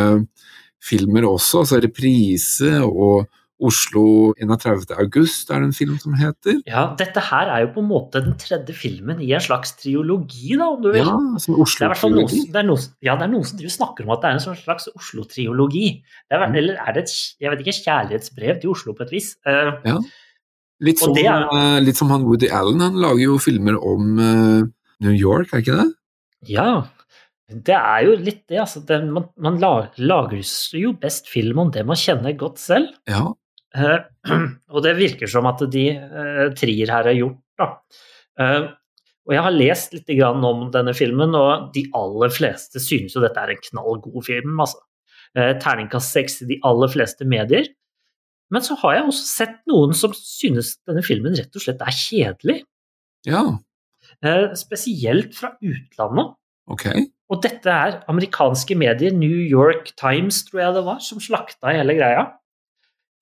filmer 0.83 1.26
også, 1.29 1.64
altså 1.64 1.81
'Reprise' 1.81 2.83
og, 2.85 3.29
Oslo 3.61 4.34
31. 4.38 4.92
august 5.02 5.50
er 5.50 5.59
det 5.61 5.66
en 5.68 5.72
film 5.74 5.96
som 5.98 6.14
heter. 6.14 6.61
Ja, 6.68 6.84
dette 6.98 7.18
her 7.30 7.50
er 7.50 7.64
jo 7.64 7.72
på 7.74 7.82
en 7.82 7.88
måte 7.90 8.20
den 8.22 8.36
tredje 8.38 8.74
filmen 8.76 9.18
i 9.24 9.32
en 9.34 9.42
slags 9.42 9.72
triologi, 9.80 10.54
da, 10.56 10.68
om 10.76 10.82
du 10.84 10.92
vil. 10.92 11.02
Ja, 11.02 11.16
som 11.42 11.56
fall 11.56 11.56
noen, 11.59 11.64
Oslo-triologi. 11.66 12.42
som- 12.44 12.52
det 12.52 12.61
ja, 13.02 13.16
det 13.16 13.26
er 13.26 13.32
noen 13.32 13.44
som 13.44 13.59
snakker 13.59 14.04
om 14.06 14.11
at 14.14 14.20
det 14.22 14.28
er 14.30 14.34
en 14.38 14.44
sånn 14.46 14.62
slags 14.62 14.88
Oslo-triologi. 14.94 16.02
Er, 16.30 16.46
Eller 16.54 16.76
er 16.86 16.92
det 16.92 17.02
et 17.04 17.34
jeg 17.40 17.50
vet 17.50 17.61
ikke, 17.66 17.84
kjærlighetsbrev 17.84 18.61
til 18.61 18.70
Oslo 18.70 18.94
på 18.94 19.02
et 19.02 19.11
vis? 19.11 19.36
Ja. 19.44 19.98
Litt 20.80 20.98
som, 21.00 21.16
er- 21.16 21.48
eh, 21.50 21.80
litt 21.80 21.96
som 21.96 22.09
han 22.11 22.22
Woody 22.22 22.48
Allen, 22.48 22.78
han 22.80 22.94
lager 22.94 23.24
jo 23.24 23.38
filmer 23.38 23.74
om 23.82 24.18
uh, 24.20 24.62
New 25.00 25.11
York, 25.12 25.52
er 25.52 25.59
ikke 25.62 25.74
det? 25.82 25.92
ja, 26.46 26.84
det 27.50 27.74
er 27.74 28.04
jo 28.04 28.14
litt 28.14 28.46
det. 28.46 28.59
Altså, 28.61 28.84
det 28.86 29.02
man, 29.11 29.24
man 29.36 29.59
la- 29.59 29.88
lager 29.98 30.38
jo 30.78 30.92
best 30.92 31.26
film 31.26 31.59
om 31.59 31.70
det 31.72 31.84
man 31.84 31.96
kjenner 31.96 32.36
godt 32.38 32.59
selv. 32.61 32.88
Ja. 33.09 33.32
Eh, 33.79 34.35
og 34.74 34.85
det 34.85 34.97
virker 34.99 35.31
som 35.31 35.49
at 35.51 35.62
de 35.72 35.87
uh, 35.95 36.45
Trier 36.59 36.91
her 36.93 37.11
har 37.11 37.16
gjort. 37.16 37.41
Da. 37.59 37.70
Eh, 38.41 38.68
og 39.29 39.35
jeg 39.37 39.45
har 39.45 39.53
lest 39.55 39.97
litt 39.97 40.11
om 40.24 40.68
denne 40.72 40.95
filmen, 40.97 41.35
og 41.37 41.68
de 41.74 41.85
aller 41.97 42.33
fleste 42.33 42.81
synes 42.81 43.16
jo 43.16 43.20
dette 43.20 43.43
er 43.43 43.53
en 43.53 43.64
knallgod 43.66 44.22
film. 44.24 44.57
Altså. 44.64 44.81
Eh, 45.37 45.53
terningkast 45.61 46.16
seks 46.16 46.41
i 46.45 46.49
de 46.55 46.61
aller 46.64 46.89
fleste 46.89 47.29
medier. 47.29 47.68
Men 48.49 48.64
så 48.64 48.79
har 48.81 48.97
jeg 48.97 49.09
også 49.11 49.26
sett 49.29 49.59
noen 49.68 49.93
som 49.93 50.14
synes 50.16 50.79
denne 50.89 51.05
filmen 51.05 51.37
rett 51.37 51.53
og 51.53 51.64
slett 51.64 51.85
er 51.85 51.93
kjedelig. 51.93 52.62
ja, 53.29 53.43
Eh, 54.24 54.55
spesielt 54.59 55.37
fra 55.37 55.53
utlandet. 55.62 56.33
Okay. 56.68 57.05
Og 57.31 57.43
dette 57.45 57.70
er 57.70 58.01
amerikanske 58.11 58.74
medier, 58.79 59.12
New 59.14 59.37
York 59.37 59.93
Times 60.01 60.43
tror 60.49 60.62
jeg 60.62 60.76
det 60.79 60.85
var, 60.89 60.99
som 61.05 61.20
slakta 61.22 61.74
hele 61.76 61.95
greia. 61.99 62.24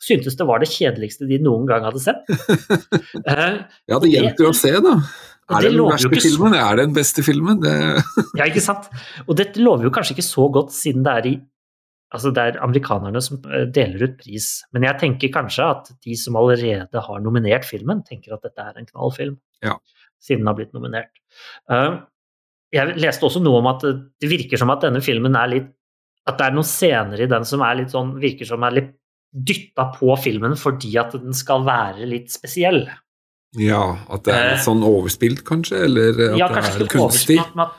Syntes 0.03 0.36
det 0.36 0.44
var 0.49 0.61
det 0.61 0.68
kjedeligste 0.68 1.26
de 1.28 1.38
noen 1.42 1.64
gang 1.68 1.86
hadde 1.86 2.03
sett. 2.03 2.26
Eh, 3.26 3.59
Ja, 3.88 3.99
det 4.03 4.11
hjelper 4.12 4.51
å 4.51 4.55
se, 4.57 4.70
da. 4.84 4.99
Er 5.47 5.62
det 5.62 5.70
det 5.70 5.76
den 5.78 5.86
verste 5.86 6.09
ikke 6.11 6.22
filmen? 6.24 6.55
Er 6.59 6.76
det 6.76 6.84
den 6.88 6.94
beste 6.97 7.22
filmen? 7.26 7.61
Det... 7.62 7.74
ja, 8.38 8.47
ikke 8.49 8.62
sant? 8.64 8.88
Og 9.26 9.36
dette 9.38 9.62
lover 9.62 9.86
jo 9.86 9.92
kanskje 9.94 10.16
ikke 10.16 10.26
så 10.26 10.49
godt, 10.53 10.74
siden 10.74 11.05
det 11.07 11.14
er, 11.20 11.28
i, 11.30 11.34
altså 12.14 12.32
det 12.34 12.44
er 12.51 12.59
amerikanerne 12.66 13.22
som 13.22 13.38
eh, 13.47 13.68
deler 13.74 14.09
ut 14.09 14.18
pris. 14.20 14.49
Men 14.74 14.88
jeg 14.88 15.01
tenker 15.03 15.32
kanskje 15.36 15.68
at 15.76 15.92
de 16.05 16.18
som 16.18 16.38
allerede 16.40 17.05
har 17.09 17.22
nominert 17.24 17.66
filmen, 17.68 18.03
tenker 18.07 18.34
at 18.36 18.44
dette 18.47 18.66
er 18.66 18.82
en 18.82 18.90
knallfilm. 18.90 19.38
Ja. 19.64 19.78
Siden 20.22 20.42
den 20.42 20.51
har 20.51 20.59
blitt 20.59 20.74
nominert. 20.74 21.14
Eh, 21.70 21.97
jeg 22.74 22.99
leste 22.99 23.26
også 23.28 23.40
noe 23.42 23.62
om 23.62 23.70
at 23.70 23.86
det 23.86 23.97
det 24.22 24.30
virker 24.32 24.59
som 24.61 24.72
at 24.74 24.82
denne 24.82 25.01
filmen 25.05 25.36
er 25.38 25.51
litt 25.53 25.68
At 26.26 26.40
det 26.40 26.49
er 26.49 26.55
noen 26.57 26.66
scener 26.66 27.20
i 27.22 27.28
den 27.30 27.44
som 27.47 27.62
er 27.62 27.76
litt 27.78 27.92
sånn 27.94 28.16
Virker 28.18 28.49
som 28.49 28.64
er 28.66 28.74
litt 28.74 28.88
dytta 29.35 29.91
på 29.97 30.16
filmen 30.22 30.57
fordi 30.57 30.97
at 31.01 31.12
den 31.12 31.33
skal 31.37 31.64
være 31.66 32.07
litt 32.09 32.31
spesiell. 32.33 32.87
Ja, 33.57 33.97
at 34.11 34.22
det 34.24 34.35
er 34.35 34.45
Eh, 34.45 34.51
litt 34.55 34.64
sånn 34.66 34.83
overspilt, 34.85 35.43
kanskje? 35.45 35.77
Eller 35.85 36.09
at 36.33 36.39
Ja, 36.39 36.49
det 36.49 36.57
er 36.59 36.62
kunstig? 36.87 37.39
overspilt, 37.41 37.70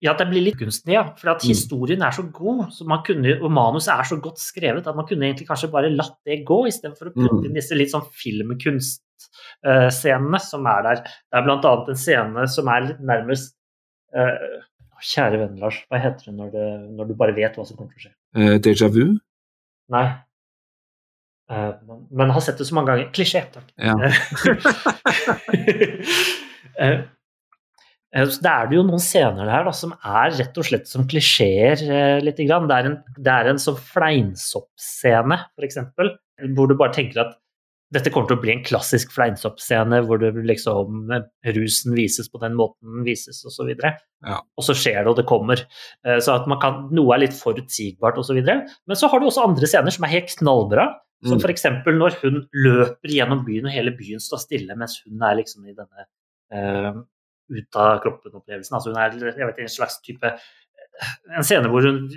ja, 0.00 0.10
at 0.12 0.18
det 0.18 0.28
blir 0.30 0.42
litt 0.46 0.56
kunstig, 0.58 0.92
ja. 0.94 1.02
For 1.16 1.30
at 1.30 1.42
Mm. 1.42 1.48
historien 1.48 2.02
er 2.02 2.10
så 2.14 2.22
god, 2.32 2.70
så 2.72 2.84
man 2.86 3.02
kunne, 3.04 3.40
og 3.42 3.50
manuset 3.50 3.88
er 3.98 4.04
så 4.04 4.16
godt 4.22 4.38
skrevet, 4.38 4.86
at 4.86 4.94
man 4.96 5.06
kunne 5.06 5.22
egentlig 5.26 5.46
kanskje 5.48 5.70
bare 5.70 5.90
latt 5.90 6.16
det 6.24 6.44
gå, 6.46 6.66
istedenfor 6.68 7.06
å 7.10 7.14
putte 7.14 7.40
Mm. 7.40 7.44
inn 7.46 7.54
disse 7.54 7.74
litt 7.74 7.90
sånn 7.90 8.06
filmkunstscenene 8.12 10.40
som 10.40 10.66
er 10.66 10.82
der. 10.82 10.94
Det 11.02 11.34
er 11.40 11.44
blant 11.46 11.64
annet 11.64 11.88
en 11.88 11.94
scene 11.94 12.46
som 12.48 12.68
er 12.68 12.80
litt 12.88 13.00
nærmest 13.00 13.54
uh, 14.16 14.38
Kjære 15.00 15.38
venn, 15.38 15.58
Lars, 15.60 15.76
hva 15.92 15.98
heter 16.02 16.24
det 16.26 16.34
når, 16.34 16.50
det 16.50 16.80
når 16.96 17.06
du 17.08 17.14
bare 17.14 17.32
vet 17.36 17.54
hva 17.54 17.64
som 17.64 17.76
kommer 17.76 17.92
til 17.94 18.00
å 18.00 18.02
skje? 18.08 18.12
Uh, 18.34 18.58
Déjà 18.58 18.88
vu? 18.90 19.18
Nei. 19.90 20.14
Eh, 21.48 21.70
men, 21.88 22.26
jeg 22.26 22.36
har 22.36 22.44
sett 22.44 22.60
det 22.60 22.68
så 22.68 22.76
mange 22.76 22.92
ganger. 22.92 23.08
Klisjé, 23.16 23.44
takk. 23.54 23.70
Ja. 23.80 23.94
Eh, 26.78 26.92
eh, 28.14 28.28
så 28.28 28.44
det 28.44 28.52
er 28.52 28.68
det 28.68 28.78
jo 28.78 28.84
noen 28.86 29.02
scener 29.02 29.48
her 29.50 29.66
da, 29.66 29.72
som 29.74 29.96
er 29.96 30.36
rett 30.36 30.60
og 30.60 30.68
slett 30.68 30.86
som 30.90 31.08
klisjeer 31.08 31.82
eh, 31.88 32.20
litt. 32.24 32.40
Grann. 32.44 32.68
Det 32.70 32.76
er 32.78 32.92
en, 32.92 33.00
det 33.16 33.34
er 33.34 33.52
en 33.54 33.60
sånn 33.62 33.80
fleinsoppscene, 33.94 35.40
f.eks., 35.56 35.82
hvor 36.54 36.70
du 36.70 36.76
bare 36.78 36.94
tenker 36.94 37.24
at 37.24 37.38
dette 37.96 38.10
kommer 38.12 38.28
til 38.28 38.36
å 38.36 38.42
bli 38.42 38.52
en 38.52 38.62
klassisk 38.66 39.14
fleinsoppscene 39.14 40.02
hvor 40.04 40.20
det 40.20 40.34
liksom, 40.36 41.08
rusen 41.56 41.94
vises 41.96 42.28
på 42.28 42.36
den 42.42 42.52
måten 42.58 42.98
den 42.98 43.06
vises, 43.06 43.40
osv. 43.48 43.70
Ja. 43.80 44.42
Og 44.60 44.66
så 44.66 44.76
skjer 44.76 45.00
det, 45.00 45.08
og 45.08 45.16
det 45.16 45.24
kommer. 45.30 45.62
Så 46.04 46.34
at 46.34 46.44
man 46.52 46.60
kan, 46.60 46.82
noe 46.92 47.16
er 47.16 47.24
litt 47.24 47.38
forutsigbart 47.38 48.20
osv. 48.20 48.42
Men 48.44 49.00
så 49.00 49.08
har 49.08 49.22
du 49.22 49.30
også 49.30 49.46
andre 49.48 49.70
scener 49.72 49.96
som 49.96 50.04
er 50.04 50.18
helt 50.18 50.36
knallbra. 50.36 50.84
Som 51.26 51.38
Mm. 51.38 51.42
f.eks. 51.42 51.64
når 51.98 52.14
hun 52.22 52.36
løper 52.54 53.10
gjennom 53.10 53.40
byen, 53.46 53.66
og 53.66 53.72
hele 53.74 53.90
byen 53.98 54.20
står 54.22 54.38
stille 54.38 54.76
mens 54.78 55.00
hun 55.02 55.22
er 55.26 55.34
liksom 55.40 55.64
i 55.66 55.74
denne 55.74 56.04
uh, 56.54 57.00
ut 57.50 57.78
av 57.80 57.98
kroppen-opplevelsen. 58.04 58.76
Altså 58.76 58.92
hun 58.92 59.00
er 59.02 59.16
jeg 59.34 59.48
vet, 59.48 59.58
en 59.64 59.72
slags 59.72 59.98
type 60.04 60.30
En 61.36 61.44
scene 61.46 61.68
hvor, 61.70 61.82
hun, 61.86 62.08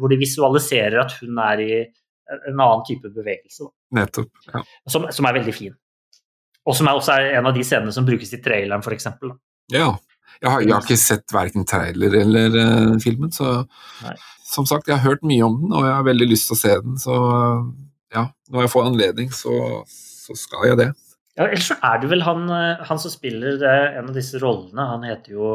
hvor 0.00 0.08
de 0.08 0.16
visualiserer 0.16 0.96
at 1.02 1.12
hun 1.20 1.36
er 1.44 1.60
i 1.60 1.72
en 2.48 2.60
annen 2.60 2.84
type 2.88 3.08
bevegelse, 3.12 3.66
Nettopp. 3.92 4.30
Ja. 4.46 4.62
som, 4.88 5.08
som 5.12 5.26
er 5.28 5.34
veldig 5.36 5.52
fin. 5.52 5.74
Og 6.64 6.76
som 6.78 6.88
er 6.88 6.96
også 6.96 7.16
en 7.36 7.48
av 7.50 7.56
de 7.56 7.64
scenene 7.66 7.92
som 7.92 8.06
brukes 8.06 8.32
i 8.32 8.40
traileren, 8.40 8.80
f.eks. 8.84 9.08
ja. 9.74 9.90
Jeg 10.40 10.48
har, 10.48 10.62
jeg 10.64 10.72
har 10.72 10.84
ikke 10.86 10.96
sett 10.96 11.32
verken 11.34 11.66
trailer 11.68 12.14
eller 12.16 12.54
uh, 12.56 12.94
filmen, 13.02 13.28
så 13.34 13.66
Nei. 14.06 14.14
som 14.48 14.64
sagt, 14.64 14.88
jeg 14.88 14.96
har 14.96 15.04
hørt 15.04 15.26
mye 15.26 15.44
om 15.44 15.58
den, 15.60 15.74
og 15.74 15.84
jeg 15.84 15.92
har 15.98 16.06
veldig 16.06 16.28
lyst 16.30 16.48
til 16.48 16.56
å 16.56 16.60
se 16.62 16.76
den, 16.86 16.94
så 17.02 17.16
ja, 18.14 18.26
når 18.50 18.66
jeg 18.66 18.72
får 18.72 18.88
anledning, 18.90 19.30
så, 19.34 19.54
så 19.88 20.36
skal 20.38 20.70
jeg 20.70 20.80
det. 20.80 20.88
Ja, 21.38 21.46
ellers 21.46 21.68
så 21.70 21.76
er 21.86 22.00
det 22.02 22.10
vel 22.10 22.24
han, 22.26 22.48
eh, 22.52 22.82
han 22.88 22.98
som 23.00 23.12
spiller 23.12 23.62
en 23.64 24.10
av 24.10 24.16
disse 24.16 24.40
rollene, 24.42 24.88
han 24.94 25.06
heter 25.06 25.36
jo 25.38 25.52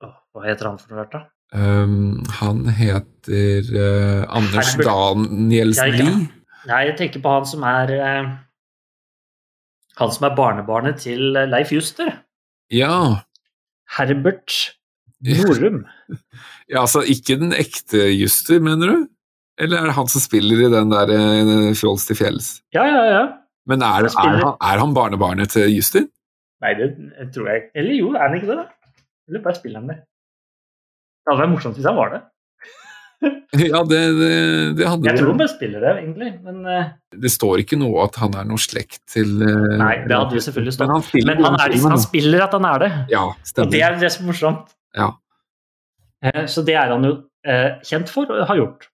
Hva 0.00 0.44
heter 0.46 0.70
han 0.70 0.78
for 0.80 0.94
noe, 0.94 1.04
da? 1.10 1.24
Um, 1.50 2.20
han 2.38 2.62
heter 2.70 3.66
uh, 3.74 4.22
Anders 4.30 4.76
Herbert. 4.76 4.86
Danielsen 4.86 5.88
Ja, 5.90 5.96
ja. 5.98 6.04
Lie. 6.06 6.28
Nei, 6.70 6.80
jeg 6.86 6.96
tenker 7.00 7.22
på 7.24 7.32
han 7.34 7.48
som 7.48 7.64
er 7.66 7.90
uh, 7.98 8.28
Han 9.98 10.12
som 10.14 10.28
er 10.28 10.36
barnebarnet 10.38 11.00
til 11.02 11.34
Leif 11.50 11.72
Juster. 11.74 12.12
Ja. 12.70 13.24
Herbert 13.96 14.54
Norum. 15.26 15.82
ja, 16.70 16.84
altså 16.84 17.02
ikke 17.02 17.36
den 17.42 17.50
ekte 17.52 18.06
Juster, 18.14 18.62
mener 18.62 18.94
du? 18.94 19.08
Eller 19.60 19.82
er 19.82 19.90
det 19.90 19.96
han 19.98 20.08
som 20.08 20.22
spiller 20.24 20.64
i 20.64 20.70
den 20.72 20.92
der 20.92 21.12
eh, 21.12 21.70
Fjols 21.76 22.06
til 22.08 22.18
fjells? 22.18 22.50
Ja, 22.74 22.86
ja, 22.88 23.04
ja. 23.10 23.22
Men 23.68 23.84
er, 23.84 24.08
er, 24.08 24.40
han, 24.40 24.56
er 24.56 24.80
han 24.80 24.96
barnebarnet 24.96 25.52
til 25.52 25.68
Justin? 25.74 26.08
Nei, 26.64 26.74
det 26.78 26.92
tror 27.34 27.48
jeg 27.52 27.68
Eller 27.76 27.96
jo, 27.98 28.12
er 28.16 28.26
han 28.26 28.36
ikke 28.38 28.50
det? 28.50 28.58
da? 28.62 28.98
Eller 29.30 29.44
bare 29.44 29.58
spiller 29.58 29.82
han 29.82 29.92
det? 29.92 30.00
Det 31.20 31.32
hadde 31.32 31.42
vært 31.44 31.52
morsomt 31.54 31.78
hvis 31.78 31.88
han 31.88 31.98
var 31.98 32.14
det. 32.16 32.20
Ja, 33.60 33.82
det, 33.84 33.98
det, 34.16 34.34
det 34.78 34.86
hadde 34.88 35.04
Jeg 35.10 35.18
tror 35.18 35.32
han 35.34 35.40
bare 35.42 35.52
spiller 35.52 35.82
det, 35.84 35.90
egentlig. 36.00 36.28
Men 36.46 36.60
uh... 36.64 36.92
Det 37.20 37.32
står 37.34 37.60
ikke 37.60 37.76
noe 37.76 38.06
at 38.06 38.14
han 38.22 38.36
er 38.40 38.46
noe 38.48 38.62
slekt 38.62 39.02
til 39.12 39.34
uh... 39.42 39.74
Nei, 39.76 39.96
det 40.06 40.16
hadde 40.16 40.38
jo 40.38 40.44
selvfølgelig 40.46 40.72
stått. 40.76 40.86
Men 40.86 40.94
han 40.94 41.04
spiller, 41.04 41.34
Men 41.34 41.48
han, 41.50 41.58
er, 41.66 41.74
han 41.84 42.00
spiller 42.00 42.44
at 42.46 42.56
han 42.56 42.68
er 42.70 42.84
det. 42.86 42.90
Ja, 43.12 43.26
Og 43.34 43.74
det 43.74 43.82
er 43.84 43.98
det 44.00 44.12
som 44.14 44.24
er 44.24 44.30
morsomt. 44.32 44.72
Ja. 44.96 45.10
Så 46.48 46.64
det 46.64 46.78
er 46.80 46.94
han 46.94 47.04
jo 47.04 47.18
kjent 47.90 48.10
for 48.12 48.32
og 48.32 48.48
har 48.48 48.58
gjort. 48.62 48.88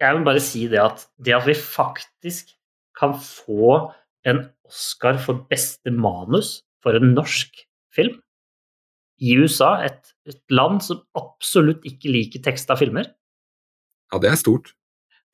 Jeg 0.00 0.16
vil 0.16 0.26
bare 0.26 0.42
si 0.44 0.66
det 0.68 0.80
at 0.82 1.06
det 1.24 1.34
at 1.36 1.46
vi 1.48 1.54
faktisk 1.56 2.52
kan 2.98 3.14
få 3.20 3.78
en 4.28 4.46
Oscar 4.66 5.18
for 5.22 5.44
beste 5.50 5.92
manus 5.94 6.60
for 6.82 6.98
en 6.98 7.14
norsk 7.14 7.54
film 7.94 8.18
i 9.22 9.36
USA, 9.40 9.78
et, 9.86 10.10
et 10.28 10.40
land 10.52 10.82
som 10.84 10.98
absolutt 11.16 11.86
ikke 11.88 12.10
liker 12.12 12.42
teksta 12.44 12.76
filmer, 12.76 13.06
ja, 14.12 14.18
det 14.20 14.28
er 14.28 14.36
stort. 14.36 14.74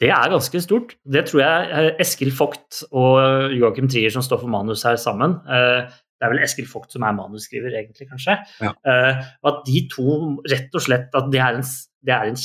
det 0.00 0.12
er 0.14 0.30
ganske 0.30 0.60
stort. 0.62 0.94
Det 1.02 1.24
tror 1.28 1.40
jeg 1.42 1.72
eh, 1.80 1.88
Eskil 2.04 2.30
Vogt 2.38 2.84
og 2.94 3.50
Joachim 3.52 3.88
Trier 3.90 4.14
som 4.14 4.22
står 4.22 4.40
for 4.44 4.52
manus 4.52 4.84
her 4.86 4.96
sammen. 4.96 5.34
eh, 5.50 5.90
Det 5.90 6.28
er 6.28 6.30
vel 6.32 6.44
Eskil 6.46 6.68
Vogt 6.70 6.94
som 6.94 7.02
er 7.02 7.16
manusskriver, 7.18 7.74
egentlig, 7.74 8.06
kanskje. 8.08 8.38
Ja. 8.62 8.70
Eh, 8.86 9.26
at 9.50 9.60
de 9.66 9.82
to 9.90 10.14
rett 10.46 10.78
og 10.78 10.84
slett 10.86 11.10
at 11.18 11.30
det 11.34 11.42
er 11.42 11.58
en, 11.58 11.66
det 12.06 12.14
er 12.14 12.30
en 12.30 12.38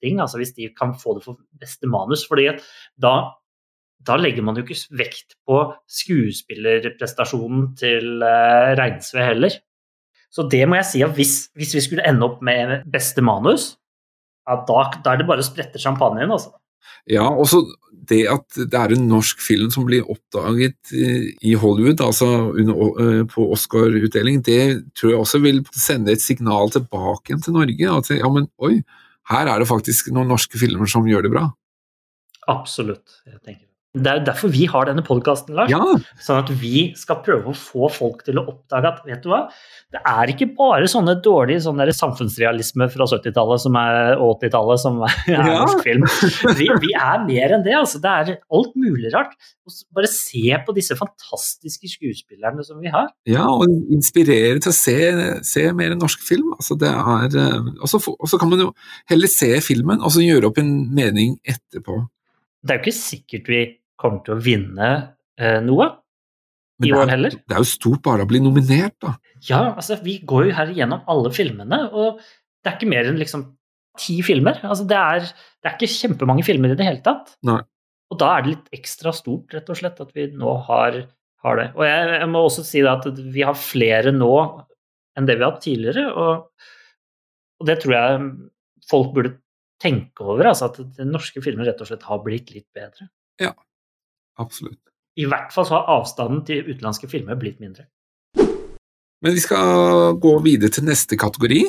kjempeting, 0.00 0.20
altså 0.20 0.38
hvis 0.38 0.54
de 0.56 0.70
kan 0.76 0.94
få 0.94 1.18
det 1.18 1.24
for 1.24 1.38
beste 1.60 1.86
manus. 1.86 2.26
fordi 2.28 2.58
da, 3.00 3.32
da 4.06 4.16
legger 4.16 4.42
man 4.42 4.56
jo 4.56 4.62
ikke 4.62 4.96
vekt 4.96 5.36
på 5.46 5.72
skuespillerprestasjonen 5.88 7.76
til 7.76 8.22
uh, 8.22 8.74
Reinsve 8.76 9.24
heller. 9.24 9.50
Så 10.30 10.48
det 10.48 10.66
må 10.68 10.76
jeg 10.76 10.86
si 10.86 11.02
at 11.02 11.14
hvis, 11.14 11.50
hvis 11.54 11.74
vi 11.74 11.80
skulle 11.80 12.06
ende 12.06 12.24
opp 12.24 12.40
med 12.42 12.84
beste 12.90 13.20
manus, 13.20 13.76
ja, 14.48 14.56
da, 14.66 14.90
da 15.04 15.12
er 15.12 15.18
det 15.18 15.26
bare 15.28 15.42
å 15.42 15.46
sprette 15.46 15.78
champagnen, 15.78 16.30
altså. 16.30 16.54
Ja, 17.10 17.26
også 17.28 17.64
det 18.10 18.22
at 18.30 18.56
det 18.56 18.76
er 18.76 18.94
en 18.94 19.08
norsk 19.10 19.40
film 19.42 19.70
som 19.72 19.86
blir 19.86 20.06
oppdaget 20.10 20.92
i 20.92 21.54
Hollywood, 21.58 22.00
altså 22.02 22.28
under, 22.50 22.80
eh, 23.02 23.22
på 23.28 23.46
Oscar-utdeling, 23.54 24.40
det 24.46 24.94
tror 24.98 25.10
jeg 25.10 25.20
også 25.20 25.42
vil 25.42 25.62
sende 25.74 26.12
et 26.12 26.22
signal 26.22 26.70
tilbake 26.70 27.36
til 27.42 27.56
Norge. 27.56 27.90
At 27.98 28.10
ja, 28.10 28.28
men 28.32 28.48
oi, 28.58 28.80
her 29.30 29.50
er 29.50 29.62
det 29.62 29.68
faktisk 29.70 30.10
noen 30.14 30.30
norske 30.32 30.58
filmer 30.60 30.90
som 30.90 31.06
gjør 31.06 31.26
det 31.26 31.32
bra. 31.32 31.46
Absolutt. 32.50 33.20
Jeg 33.28 33.38
tenker. 33.44 33.69
Det 33.90 34.06
er 34.06 34.20
jo 34.20 34.26
derfor 34.28 34.52
vi 34.54 34.68
har 34.70 34.84
denne 34.86 35.02
podkasten, 35.02 35.56
Lars. 35.58 35.70
Ja, 35.72 35.80
Sånn 36.22 36.38
at 36.44 36.50
vi 36.60 36.92
skal 36.94 37.16
prøve 37.26 37.50
å 37.50 37.54
få 37.58 37.88
folk 37.90 38.20
til 38.22 38.38
å 38.38 38.44
oppdage 38.52 38.86
at 38.86 39.00
vet 39.08 39.24
du 39.24 39.32
hva, 39.32 39.40
det 39.90 39.98
er 40.06 40.30
ikke 40.30 40.46
bare 40.54 40.86
sånne 40.86 41.16
dårlige 41.24 41.64
sånne 41.64 41.88
samfunnsrealisme 41.98 42.86
fra 42.92 43.08
70-tallet 43.10 43.64
som 43.64 43.74
er- 43.80 44.14
og 44.22 44.36
80-tallet 44.44 44.78
som 44.84 45.00
er 45.08 45.16
Ja. 45.32 45.40
norsk 45.64 45.82
film. 45.82 46.06
Vi, 46.60 46.68
vi 46.84 46.92
er 46.94 47.24
mer 47.26 47.56
enn 47.56 47.64
det. 47.66 47.74
altså. 47.80 47.98
Det 48.04 48.12
er 48.14 48.30
alt 48.54 48.76
mulig 48.78 49.10
rart. 49.12 49.34
Bare 49.90 50.06
se 50.12 50.44
på 50.66 50.76
disse 50.78 50.94
fantastiske 50.94 51.90
skuespillerne 51.90 52.62
som 52.66 52.78
vi 52.78 52.94
har. 52.94 53.10
ja 53.26 53.48
og 53.50 53.66
inspirere 53.90 54.62
til 54.62 54.70
å 54.70 54.76
se, 54.78 54.96
se 55.42 55.66
mer 55.74 55.96
norsk 55.98 56.22
film. 56.30 56.54
Altså, 56.60 56.78
det 56.78 56.94
er, 56.94 57.36
eh, 57.42 57.74
og 57.82 57.90
så 57.90 58.38
kan 58.38 58.54
man 58.54 58.62
jo 58.68 58.70
heller 59.10 59.26
se 59.34 59.50
filmen 59.66 59.98
og 59.98 60.14
så 60.14 60.22
gjøre 60.22 60.46
opp 60.52 60.62
en 60.62 60.72
mening 60.94 61.40
etterpå. 61.42 62.04
Det 62.62 62.74
er 62.74 62.78
jo 62.78 62.84
ikke 62.86 62.98
sikkert 63.00 63.46
vi 63.48 63.60
kommer 64.00 64.22
til 64.26 64.36
å 64.36 64.42
vinne 64.42 64.90
eh, 65.40 65.58
noe 65.64 65.88
Men 66.80 66.88
i 66.88 66.92
år 66.96 67.04
er, 67.04 67.14
heller. 67.14 67.38
det 67.38 67.56
er 67.56 67.62
jo 67.62 67.68
stort 67.68 68.02
bare 68.06 68.24
å 68.24 68.30
bli 68.30 68.40
nominert, 68.42 68.96
da. 69.02 69.14
Ja, 69.46 69.62
altså 69.74 69.98
vi 70.04 70.18
går 70.26 70.48
jo 70.48 70.56
her 70.56 70.72
igjennom 70.72 71.02
alle 71.10 71.32
filmene, 71.36 71.82
og 71.92 72.20
det 72.60 72.70
er 72.70 72.78
ikke 72.78 72.92
mer 72.92 73.08
enn 73.08 73.20
liksom 73.20 73.46
ti 74.00 74.20
filmer. 74.24 74.60
Altså 74.64 74.86
det 74.88 74.96
er, 74.96 75.28
det 75.60 75.68
er 75.70 75.76
ikke 75.76 75.92
kjempemange 75.92 76.44
filmer 76.46 76.72
i 76.72 76.78
det 76.78 76.86
hele 76.86 77.02
tatt. 77.04 77.34
Nei. 77.46 77.60
Og 78.10 78.18
da 78.20 78.32
er 78.34 78.44
det 78.44 78.54
litt 78.54 78.72
ekstra 78.80 79.12
stort, 79.14 79.52
rett 79.54 79.68
og 79.70 79.78
slett, 79.78 80.00
at 80.02 80.14
vi 80.16 80.26
nå 80.34 80.56
har, 80.66 80.98
har 81.44 81.60
det. 81.60 81.68
Og 81.76 81.84
jeg, 81.86 82.08
jeg 82.16 82.30
må 82.32 82.42
også 82.46 82.64
si 82.66 82.82
at 82.88 83.06
vi 83.20 83.44
har 83.46 83.58
flere 83.58 84.14
nå 84.14 84.32
enn 85.18 85.28
det 85.28 85.36
vi 85.36 85.44
har 85.44 85.52
hatt 85.52 85.64
tidligere, 85.64 86.06
og, 86.10 86.66
og 87.60 87.68
det 87.68 87.76
tror 87.82 87.96
jeg 87.96 88.28
folk 88.90 89.14
burde 89.14 89.34
tenke 89.80 90.24
over, 90.26 90.50
altså 90.50 90.68
at 90.70 90.78
den 90.98 91.12
norske 91.14 91.42
filmer 91.44 91.68
rett 91.68 91.80
og 91.82 91.88
slett 91.88 92.06
har 92.08 92.22
blitt 92.24 92.52
litt 92.54 92.68
bedre. 92.76 93.08
Absolutt. 94.38 94.78
I 95.18 95.26
hvert 95.28 95.52
fall 95.52 95.66
så 95.66 95.80
har 95.80 95.90
avstanden 95.98 96.44
til 96.46 96.62
utenlandske 96.68 97.08
filmer 97.10 97.38
blitt 97.40 97.60
mindre. 97.60 97.88
Men 99.20 99.34
vi 99.36 99.42
skal 99.42 100.14
gå 100.22 100.36
videre 100.44 100.72
til 100.72 100.86
neste 100.88 101.18
kategori. 101.20 101.64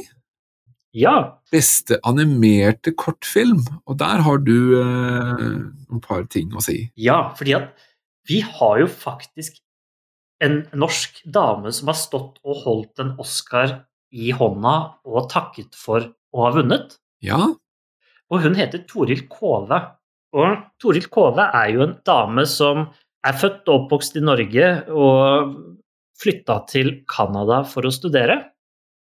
Ja, 0.95 1.39
Beste 1.51 1.97
animerte 2.07 2.91
kortfilm. 2.95 3.63
Og 3.87 3.97
der 3.99 4.23
har 4.23 4.39
du 4.43 4.77
eh, 4.79 5.43
et 5.95 6.05
par 6.05 6.23
ting 6.31 6.51
å 6.55 6.63
si. 6.63 6.91
Ja, 6.99 7.33
fordi 7.35 7.55
at 7.57 7.71
vi 8.27 8.41
har 8.43 8.79
jo 8.83 8.87
faktisk 8.91 9.59
en 10.43 10.61
norsk 10.73 11.21
dame 11.25 11.71
som 11.75 11.91
har 11.91 11.99
stått 11.99 12.39
og 12.43 12.63
holdt 12.65 13.01
en 13.03 13.13
Oscar 13.21 13.81
i 14.11 14.31
hånda 14.35 14.75
og 15.07 15.29
takket 15.31 15.75
for 15.79 16.11
å 16.31 16.45
ha 16.45 16.53
vunnet. 16.55 16.97
Ja, 17.23 17.51
Og 18.31 18.45
hun 18.45 18.55
heter 18.55 18.85
Toril 18.87 19.25
Kove. 19.27 19.81
Og 20.37 20.63
Toril 20.79 21.07
Kove 21.11 21.43
er 21.43 21.73
jo 21.75 21.83
en 21.85 21.97
dame 22.07 22.45
som 22.47 22.87
er 23.27 23.37
født 23.37 23.67
og 23.67 23.83
oppvokst 23.83 24.17
i 24.17 24.23
Norge 24.23 24.69
og 24.89 25.51
flytta 26.21 26.61
til 26.69 26.93
Canada 27.09 27.61
for 27.67 27.87
å 27.87 27.93
studere. 27.93 28.39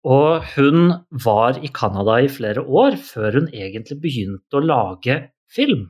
Og 0.07 0.45
hun 0.55 0.93
var 1.25 1.59
i 1.59 1.71
Canada 1.75 2.19
i 2.23 2.29
flere 2.31 2.63
år 2.63 2.95
før 3.03 3.41
hun 3.41 3.49
egentlig 3.51 3.99
begynte 4.03 4.59
å 4.59 4.63
lage 4.63 5.17
film. 5.51 5.89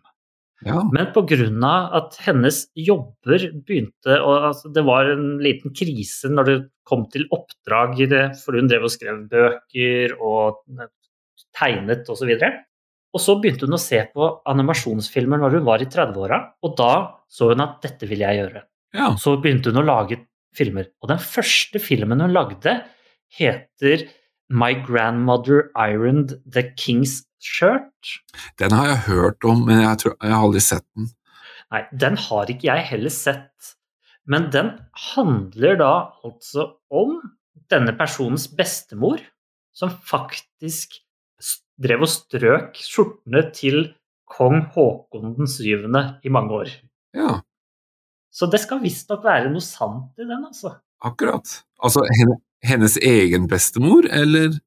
ja. 0.65 0.81
Men 0.91 1.11
pga. 1.13 1.75
at 1.93 2.17
hennes 2.25 2.67
jobber 2.75 3.45
begynte 3.65 4.19
og 4.19 4.49
altså, 4.49 4.69
Det 4.73 4.83
var 4.83 5.05
en 5.05 5.37
liten 5.39 5.71
krise 5.71 6.27
når 6.27 6.43
det 6.45 6.57
kom 6.83 7.05
til 7.13 7.27
oppdrag, 7.31 7.99
i 8.01 8.05
det, 8.05 8.35
for 8.43 8.57
hun 8.57 8.67
drev 8.67 8.83
og 8.83 8.91
skrev 8.91 9.29
bøker 9.29 10.17
og 10.19 10.57
tegnet 11.53 12.09
osv. 12.09 12.33
Og 12.33 12.39
så 12.41 12.51
begynte 13.41 13.65
hun 13.65 13.77
å 13.77 13.81
se 13.81 13.99
på 14.13 14.27
animasjonsfilmer 14.51 15.41
når 15.41 15.57
hun 15.57 15.67
var 15.67 15.81
i 15.81 15.89
30-åra, 15.89 16.39
og 16.61 16.75
da 16.77 16.93
så 17.29 17.51
hun 17.51 17.63
at 17.65 17.79
dette 17.85 18.09
ville 18.09 18.27
jeg 18.27 18.43
gjøre. 18.43 18.63
ja. 18.97 19.13
Så 19.17 19.37
begynte 19.41 19.73
hun 19.73 19.81
å 19.81 19.87
lage 19.87 20.19
filmer. 20.55 20.89
Og 21.01 21.09
den 21.11 21.21
første 21.21 21.81
filmen 21.81 22.21
hun 22.21 22.33
lagde, 22.33 22.79
heter 23.33 24.07
My 24.49 24.73
Grandmother 24.73 25.69
Ironed 25.77 26.39
The 26.45 26.69
King's 26.73 27.23
Shirt. 27.39 28.19
Den 28.59 28.73
har 28.75 28.87
jeg 28.89 29.03
hørt 29.07 29.45
om, 29.47 29.65
men 29.67 29.83
jeg, 29.83 30.01
tror, 30.01 30.15
jeg 30.21 30.33
har 30.33 30.45
aldri 30.45 30.63
sett 30.63 30.85
den. 30.97 31.11
Nei, 31.69 31.83
den 32.01 32.17
har 32.17 32.49
ikke 32.49 32.67
jeg 32.67 32.87
heller 32.89 33.13
sett. 33.13 33.75
Men 34.29 34.49
den 34.53 34.73
handler 35.13 35.77
da 35.79 35.93
altså 36.25 36.65
om 36.93 37.19
denne 37.69 37.93
personens 37.97 38.47
bestemor, 38.49 39.21
som 39.73 39.93
faktisk 39.93 40.97
drev 41.79 42.03
og 42.05 42.11
strøk 42.11 42.79
skjortene 42.83 43.45
til 43.55 43.93
kong 44.29 44.61
Haakon 44.75 45.35
den 45.37 45.49
syvende 45.49 46.03
i 46.23 46.31
mange 46.33 46.53
år. 46.63 46.73
Ja, 47.17 47.39
Så 48.31 48.45
det 48.45 48.59
skal 48.61 48.83
visstnok 48.83 49.23
være 49.25 49.49
noe 49.49 49.63
sant 49.65 50.13
i 50.21 50.25
den, 50.27 50.43
altså. 50.45 50.75
akkurat. 51.01 51.63
Altså 51.81 52.03
hennes 52.61 52.97
egen 53.01 53.47
bestemor, 53.49 54.05
eller? 54.05 54.59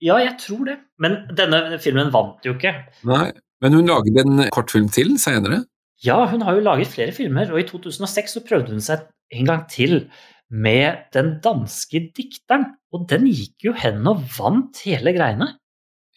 Ja, 0.00 0.16
jeg 0.22 0.38
tror 0.40 0.64
det. 0.70 0.78
Men 0.98 1.18
denne 1.36 1.78
filmen 1.82 2.12
vant 2.14 2.46
jo 2.46 2.54
ikke. 2.54 2.72
Nei, 3.04 3.32
men 3.60 3.74
hun 3.76 3.90
laget 3.90 4.20
en 4.22 4.46
kortfilm 4.54 4.88
til 4.94 5.18
senere. 5.20 5.64
Ja, 6.04 6.22
hun 6.30 6.42
har 6.46 6.54
jo 6.54 6.64
laget 6.64 6.92
flere 6.94 7.12
filmer, 7.12 7.50
og 7.52 7.60
i 7.60 7.66
2006 7.68 8.38
så 8.38 8.44
prøvde 8.46 8.72
hun 8.72 8.84
seg 8.84 9.04
en 9.34 9.48
gang 9.50 9.64
til 9.68 10.04
med 10.48 11.10
Den 11.12 11.40
danske 11.44 12.06
dikteren, 12.16 12.70
og 12.94 13.08
den 13.10 13.26
gikk 13.28 13.68
jo 13.68 13.74
hen 13.76 14.06
og 14.08 14.22
vant 14.38 14.78
hele 14.86 15.12
greiene. 15.12 15.50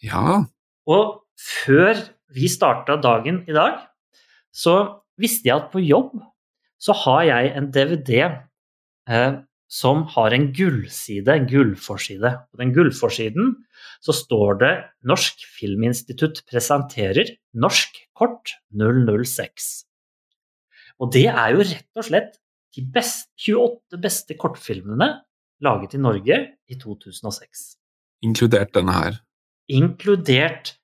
Ja, 0.02 0.44
Og 0.90 1.22
før 1.38 1.98
vi 2.34 2.50
starta 2.50 2.98
dagen 3.02 3.44
i 3.50 3.54
dag, 3.54 3.80
så 4.52 5.04
visste 5.22 5.50
jeg 5.50 5.60
at 5.60 5.72
på 5.74 5.82
jobb 5.84 6.16
så 6.82 6.96
har 7.04 7.24
jeg 7.28 7.52
en 7.60 7.68
DVD 7.70 8.14
eh, 8.26 9.34
som 9.72 10.02
har 10.16 10.34
en 10.34 10.48
gullside, 10.58 11.30
en 11.30 11.46
gullforside. 11.48 12.32
På 12.50 12.60
den 12.60 12.74
gullforsiden 12.74 13.54
så 14.02 14.16
står 14.18 14.58
det 14.64 14.72
Norsk 15.08 15.46
Filminstitutt 15.60 16.42
presenterer 16.50 17.36
Norsk 17.54 18.02
kort 18.18 18.56
006. 18.74 19.70
Og 21.02 21.14
det 21.14 21.28
er 21.30 21.54
jo 21.54 21.62
rett 21.62 22.02
og 22.02 22.10
slett 22.10 22.40
de 22.76 22.84
best, 22.90 23.30
28 23.38 24.02
beste 24.02 24.38
kortfilmene 24.40 25.12
laget 25.62 25.94
i 25.94 26.02
Norge 26.02 26.42
i 26.66 26.80
2006 26.82 27.70
inkludert 28.26 28.74
denne 28.78 28.96
her. 28.96 29.20
Inkludert 29.72 30.76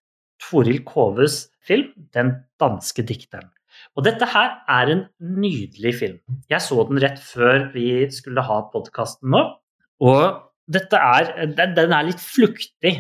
Toril 0.44 0.84
Koves 0.88 1.48
film 1.68 1.92
'Den 2.14 2.34
danske 2.62 3.04
dikteren'. 3.04 3.52
Og 3.98 4.06
dette 4.06 4.26
her 4.26 4.58
er 4.70 4.92
en 4.94 5.04
nydelig 5.22 5.94
film. 6.00 6.20
Jeg 6.50 6.62
så 6.66 6.84
den 6.90 7.02
rett 7.04 7.20
før 7.22 7.72
vi 7.74 8.08
skulle 8.14 8.42
ha 8.46 8.62
podkasten 8.74 9.30
nå. 9.34 9.42
Og 10.02 10.44
dette 10.70 10.98
er, 10.98 11.48
den, 11.58 11.76
den 11.78 11.94
er 11.94 12.08
litt 12.10 12.22
fluktig. 12.22 12.94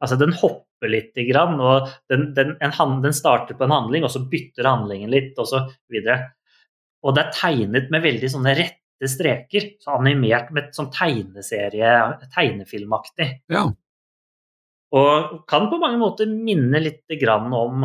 Altså, 0.00 0.16
den 0.20 0.32
hopper 0.32 0.88
litt, 0.90 1.12
grann, 1.28 1.58
og 1.60 1.90
den, 2.08 2.30
den, 2.34 2.54
en, 2.62 2.72
hand- 2.72 3.02
den 3.04 3.12
starter 3.12 3.58
på 3.58 3.66
en 3.66 3.74
handling, 3.74 4.04
og 4.06 4.10
så 4.14 4.22
bytter 4.30 4.64
handlingen 4.70 5.10
litt, 5.12 5.34
og 5.38 5.46
så 5.50 5.64
videre. 5.92 6.30
Og 7.04 7.14
det 7.16 7.26
er 7.26 7.34
tegnet 7.36 7.90
med 7.92 8.02
veldig 8.06 8.30
sånne 8.32 8.54
rette 8.56 9.08
streker. 9.10 9.74
Så 9.80 9.98
animert 9.98 10.50
med 10.54 10.68
et 10.70 10.78
sånn 10.78 10.90
tegneserie, 10.94 11.92
tegnefilmaktig. 12.34 13.28
Ja, 13.52 13.66
Og 14.96 15.42
kan 15.50 15.68
på 15.70 15.78
mange 15.78 16.00
måter 16.00 16.30
minne 16.30 16.80
litt 16.82 17.18
grann 17.20 17.52
om 17.54 17.84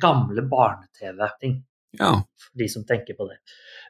gamle 0.00 0.44
barne-TV-ting, 0.48 1.58
ja, 1.98 2.14
for 2.16 2.62
de 2.62 2.68
som 2.72 2.86
tenker 2.88 3.18
på 3.18 3.26
det. 3.28 3.36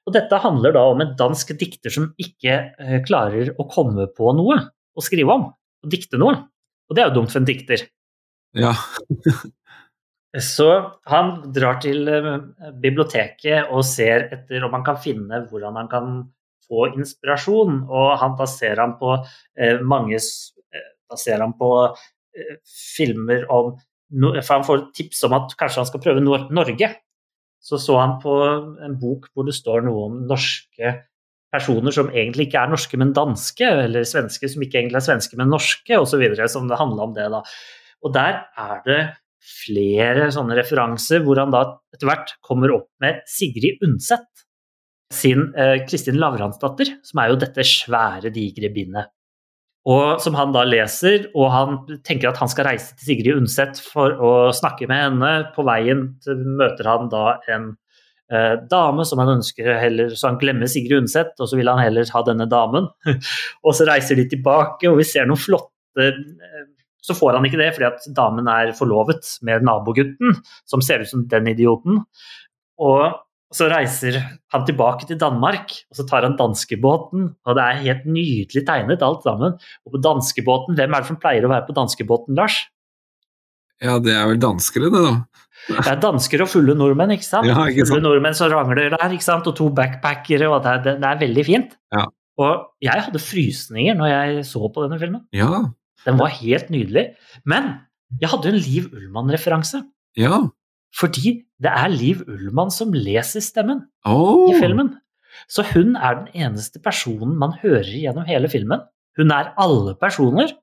Og 0.06 0.14
dette 0.16 0.40
handler 0.42 0.74
da 0.74 0.82
om 0.90 1.04
en 1.04 1.14
dansk 1.18 1.52
dikter 1.60 1.92
som 1.94 2.10
ikke 2.18 2.56
eh, 2.74 2.98
klarer 3.06 3.52
å 3.54 3.68
komme 3.70 4.08
på 4.14 4.32
noe 4.34 4.58
å 4.98 5.04
skrive 5.04 5.38
om, 5.38 5.46
og 5.52 5.92
dikte 5.92 6.18
noe. 6.18 6.34
Og 6.88 6.96
det 6.96 7.04
er 7.04 7.10
jo 7.10 7.20
dumt 7.20 7.34
for 7.34 7.42
en 7.42 7.48
dikter. 7.48 7.86
ja, 8.56 8.74
Så 10.36 10.98
han 11.08 11.30
drar 11.56 11.78
til 11.80 12.08
eh, 12.12 12.34
biblioteket 12.82 13.70
og 13.72 13.86
ser 13.88 14.26
etter 14.34 14.66
om 14.66 14.74
han 14.76 14.84
kan 14.84 14.98
finne 15.00 15.46
hvordan 15.48 15.78
han 15.80 15.88
kan 15.88 16.18
få 16.68 16.90
inspirasjon. 16.92 17.82
Og 17.88 18.10
han, 18.20 18.36
da 18.36 18.48
ser 18.50 18.82
han 18.82 18.98
på 19.00 19.14
eh, 19.16 19.80
mange 19.80 20.18
eh, 20.20 20.88
Da 21.08 21.16
ser 21.16 21.40
han 21.40 21.56
på 21.56 21.70
filmer 22.66 23.46
om 23.52 23.76
For 24.40 24.54
han 24.54 24.64
får 24.64 24.86
tips 24.96 25.20
om 25.28 25.34
at 25.36 25.52
kanskje 25.60 25.82
han 25.82 25.88
skal 25.90 26.00
prøve 26.00 26.22
Nor 26.24 26.46
Norge. 26.54 26.88
Så 27.60 27.76
så 27.82 27.98
han 27.98 28.16
på 28.22 28.32
en 28.86 28.94
bok 29.00 29.26
hvor 29.34 29.44
det 29.44 29.56
står 29.56 29.84
noe 29.84 30.06
om 30.06 30.22
norske 30.30 30.94
personer 31.52 31.92
som 31.92 32.10
egentlig 32.12 32.48
ikke 32.48 32.62
er 32.62 32.72
norske, 32.72 32.96
men 33.00 33.14
danske, 33.16 33.68
eller 33.84 34.06
svenske 34.08 34.48
som 34.48 34.64
ikke 34.64 34.80
egentlig 34.80 35.00
er 35.00 35.06
svenske, 35.06 35.36
men 35.40 35.50
norske, 35.52 35.96
osv. 35.96 36.24
Som 36.48 36.68
det 36.70 36.80
handla 36.80 37.08
om 37.08 37.14
det, 37.16 37.28
da. 37.32 37.42
Og 38.04 38.14
der 38.14 38.42
er 38.64 38.82
det 38.86 39.00
flere 39.48 40.28
sånne 40.34 40.56
referanser 40.58 41.22
hvor 41.24 41.40
han 41.40 41.52
da 41.54 41.62
etter 41.94 42.08
hvert 42.08 42.34
kommer 42.44 42.74
opp 42.74 42.88
med 43.02 43.22
Sigrid 43.30 43.82
Undset 43.86 44.28
sin 45.14 45.54
eh, 45.56 45.86
Kristin 45.88 46.18
Lavransdatter, 46.20 46.90
som 47.06 47.22
er 47.22 47.32
jo 47.32 47.38
dette 47.40 47.64
svære, 47.64 48.32
digre 48.34 48.70
bindet. 48.74 49.12
Og 49.88 50.20
som 50.20 50.36
han 50.36 50.52
da 50.52 50.66
leser, 50.68 51.30
og 51.32 51.50
han 51.54 51.76
tenker 52.04 52.30
at 52.30 52.40
han 52.42 52.50
skal 52.52 52.68
reise 52.68 52.96
til 52.96 53.12
Sigrid 53.12 53.38
Undset 53.40 53.80
for 53.80 54.16
å 54.20 54.32
snakke 54.56 54.88
med 54.90 55.04
henne. 55.04 55.30
På 55.54 55.64
veien 55.64 56.10
møter 56.58 56.90
han 56.90 57.08
da 57.12 57.38
en 57.48 57.70
eh, 58.28 58.58
dame 58.68 59.06
som 59.08 59.22
han 59.22 59.38
ønsker 59.38 59.70
heller 59.80 60.12
Så 60.12 60.28
han 60.28 60.40
glemmer 60.40 60.68
Sigrid 60.68 61.04
Undset, 61.04 61.32
og 61.40 61.48
så 61.48 61.56
vil 61.56 61.70
han 61.72 61.80
heller 61.80 62.10
ha 62.12 62.24
denne 62.26 62.48
damen. 62.50 62.90
og 63.64 63.78
så 63.78 63.88
reiser 63.88 64.20
de 64.20 64.28
tilbake, 64.28 64.90
og 64.90 65.00
vi 65.00 65.08
ser 65.08 65.30
noen 65.30 65.40
flotte 65.40 66.10
eh, 66.10 66.66
så 67.08 67.14
får 67.16 67.38
han 67.38 67.46
ikke 67.46 67.60
det 67.60 67.70
fordi 67.76 67.88
at 67.88 68.06
damen 68.16 68.48
er 68.52 68.74
forlovet 68.76 69.30
med 69.46 69.64
nabogutten, 69.64 70.34
som 70.68 70.82
ser 70.84 71.04
ut 71.04 71.10
som 71.10 71.24
den 71.30 71.48
idioten. 71.54 72.02
Og 72.84 73.14
så 73.54 73.68
reiser 73.70 74.18
han 74.52 74.64
tilbake 74.68 75.06
til 75.08 75.18
Danmark, 75.20 75.72
og 75.88 75.96
så 75.96 76.04
tar 76.08 76.26
han 76.26 76.36
danskebåten. 76.36 77.30
Og 77.48 77.56
det 77.56 77.64
er 77.64 77.84
helt 77.86 78.08
nydelig 78.08 78.64
tegnet, 78.68 79.04
alt 79.04 79.24
sammen. 79.24 79.56
Og 79.86 79.94
på 79.94 80.00
danskebåten, 80.04 80.76
hvem 80.76 80.92
er 80.96 81.04
det 81.04 81.08
som 81.08 81.20
pleier 81.20 81.46
å 81.46 81.52
være 81.54 81.64
på 81.68 81.76
danskebåten, 81.78 82.36
Lars? 82.36 82.60
Ja, 83.80 83.96
det 84.02 84.12
er 84.12 84.26
vel 84.26 84.40
danskere, 84.42 84.90
det, 84.92 85.00
da. 85.04 85.14
Det 85.68 85.86
er 85.86 86.00
dansker 86.02 86.42
og 86.44 86.50
fulle 86.50 86.74
nordmenn, 86.76 87.14
ikke 87.14 87.26
sant? 87.26 87.48
Ja, 87.48 87.62
ikke 87.70 87.86
sant? 87.86 87.94
Fulle 87.94 88.04
nordmenn 88.04 88.36
som 88.36 88.52
rangler 88.52 88.92
der, 88.92 89.14
ikke 89.14 89.26
sant? 89.26 89.48
og 89.48 89.56
to 89.56 89.68
backpackere, 89.74 90.48
og 90.50 90.64
det 90.64 90.74
er, 90.74 91.00
det 91.00 91.08
er 91.08 91.20
veldig 91.22 91.44
fint. 91.46 91.76
Ja. 91.94 92.04
Og 92.38 92.68
jeg 92.84 93.04
hadde 93.08 93.22
frysninger 93.22 93.96
når 93.98 94.12
jeg 94.12 94.46
så 94.46 94.68
på 94.70 94.84
denne 94.84 95.00
filmen. 95.00 95.24
Ja. 95.34 95.64
Den 96.04 96.20
var 96.20 96.34
helt 96.36 96.68
nydelig. 96.74 97.08
Men 97.48 97.72
jeg 98.20 98.30
hadde 98.32 98.52
en 98.52 98.60
Liv 98.60 98.92
Ullmann-referanse. 98.92 99.82
Ja. 100.18 100.44
Fordi 100.96 101.34
det 101.60 101.70
er 101.70 101.90
Liv 101.92 102.22
Ullmann 102.28 102.70
som 102.72 102.94
leser 102.94 103.42
stemmen 103.44 103.84
Oh. 104.06 104.48
i 104.50 104.58
filmen. 104.60 104.94
Så 105.50 105.62
hun 105.74 105.96
er 105.96 106.22
den 106.22 106.30
eneste 106.46 106.80
personen 106.82 107.36
man 107.38 107.52
hører 107.62 107.90
gjennom 107.92 108.26
hele 108.26 108.48
filmen. 108.50 108.80
Hun 109.18 109.30
er 109.34 109.52
alle 109.60 109.94
personer. 110.00 110.54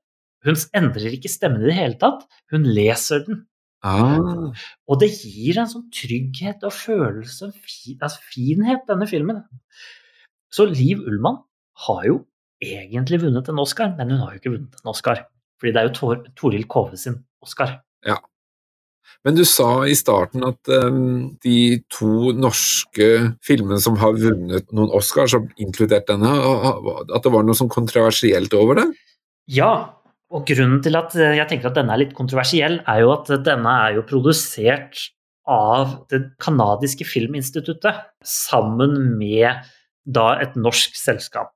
Hun 0.45 0.57
endrer 0.77 1.13
ikke 1.15 1.31
stemmen 1.31 1.63
i 1.63 1.69
det 1.69 1.77
hele 1.77 1.99
tatt. 2.01 2.25
Hun 2.51 2.65
leser 2.65 3.23
den. 3.27 3.43
Ah. 3.85 4.49
Og 4.89 4.99
det 5.01 5.11
gir 5.13 5.59
en 5.61 5.69
sånn 5.69 5.87
trygghet 5.93 6.63
og 6.65 6.73
følelse 6.73 7.51
av 7.51 7.57
fin, 7.69 7.99
altså 8.01 8.23
finhet, 8.33 8.85
denne 8.89 9.05
filmen. 9.09 9.43
Så 10.49 10.65
Liv 10.71 11.03
Ullmann 11.05 11.43
har 11.85 12.05
jo 12.07 12.15
egentlig 12.63 13.19
vunnet 13.21 13.49
en 13.51 13.61
Oscar, 13.61 13.91
men 13.97 14.09
hun 14.13 14.23
har 14.23 14.33
jo 14.33 14.41
ikke 14.41 14.53
vunnet 14.55 14.79
en 14.81 14.89
Oscar. 14.89 15.25
Fordi 15.61 15.73
det 15.75 15.81
er 15.81 15.89
jo 15.89 15.95
Tor 15.99 16.23
Toril 16.39 16.65
Kove 16.71 16.97
sin 16.97 17.19
Oscar. 17.45 17.77
Men 19.23 19.37
du 19.37 19.43
sa 19.47 19.85
i 19.87 19.95
starten 19.97 20.43
at 20.45 20.69
um, 20.69 21.37
de 21.45 21.79
to 21.93 22.33
norske 22.35 23.09
filmene 23.45 23.79
som 23.81 23.97
har 24.01 24.17
vunnet 24.19 24.67
noen 24.75 24.93
Oscars, 24.95 25.33
som 25.33 25.47
inkludert 25.61 26.09
denne, 26.09 26.29
at 26.29 27.21
det 27.23 27.33
var 27.33 27.45
noe 27.45 27.57
sånn 27.57 27.71
kontroversielt 27.71 28.53
over 28.57 28.81
det? 28.81 28.87
Ja, 29.51 29.71
og 30.33 30.47
grunnen 30.49 30.81
til 30.83 30.97
at 30.97 31.13
eh, 31.17 31.37
jeg 31.39 31.47
tenker 31.49 31.69
at 31.69 31.77
denne 31.77 31.93
er 31.93 32.01
litt 32.01 32.15
kontroversiell, 32.17 32.79
er 32.89 33.03
jo 33.03 33.11
at 33.13 33.29
denne 33.45 33.75
er 33.87 33.99
jo 33.99 34.05
produsert 34.09 35.07
av 35.45 35.99
det 36.09 36.23
canadiske 36.41 37.05
filminstituttet 37.05 38.01
sammen 38.25 39.15
med 39.19 39.61
da 40.05 40.31
et 40.41 40.57
norsk 40.57 40.97
selskap. 40.97 41.53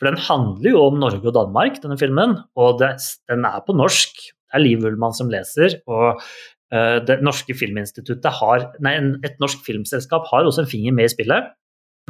For 0.00 0.08
den 0.08 0.20
handler 0.24 0.72
jo 0.72 0.82
om 0.88 0.98
Norge 0.98 1.28
og 1.28 1.36
Danmark, 1.36 1.78
denne 1.82 1.98
filmen, 2.00 2.38
og 2.58 2.80
det, 2.80 2.94
den 3.30 3.44
er 3.46 3.60
på 3.66 3.76
norsk. 3.76 4.16
Det 4.16 4.58
er 4.58 4.64
Liv 4.64 4.86
Ullmann 4.88 5.14
som 5.14 5.30
leser, 5.30 5.78
og 5.90 6.22
det 6.70 7.16
norske 7.26 7.50
filminstituttet 7.58 8.30
har 8.38 8.68
Nei, 8.84 8.92
et 9.26 9.40
norsk 9.42 9.64
filmselskap 9.66 10.28
har 10.30 10.46
også 10.46 10.62
en 10.62 10.70
finger 10.70 10.94
med 10.94 11.08
i 11.08 11.12
spillet. 11.12 11.48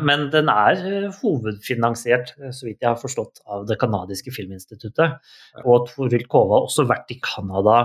Men 0.05 0.29
den 0.33 0.51
er 0.53 0.81
eh, 0.89 1.09
hovedfinansiert, 1.21 2.35
eh, 2.41 2.53
så 2.55 2.69
vidt 2.69 2.81
jeg 2.81 2.89
har 2.89 3.01
forstått, 3.01 3.43
av 3.51 3.67
det 3.69 3.79
canadiske 3.81 4.33
filminstituttet. 4.35 5.19
Og 5.65 5.91
Toril 5.91 6.25
Kova 6.31 6.59
har 6.59 6.69
også 6.69 6.87
vært 6.89 7.13
i 7.15 7.19
Canada 7.25 7.83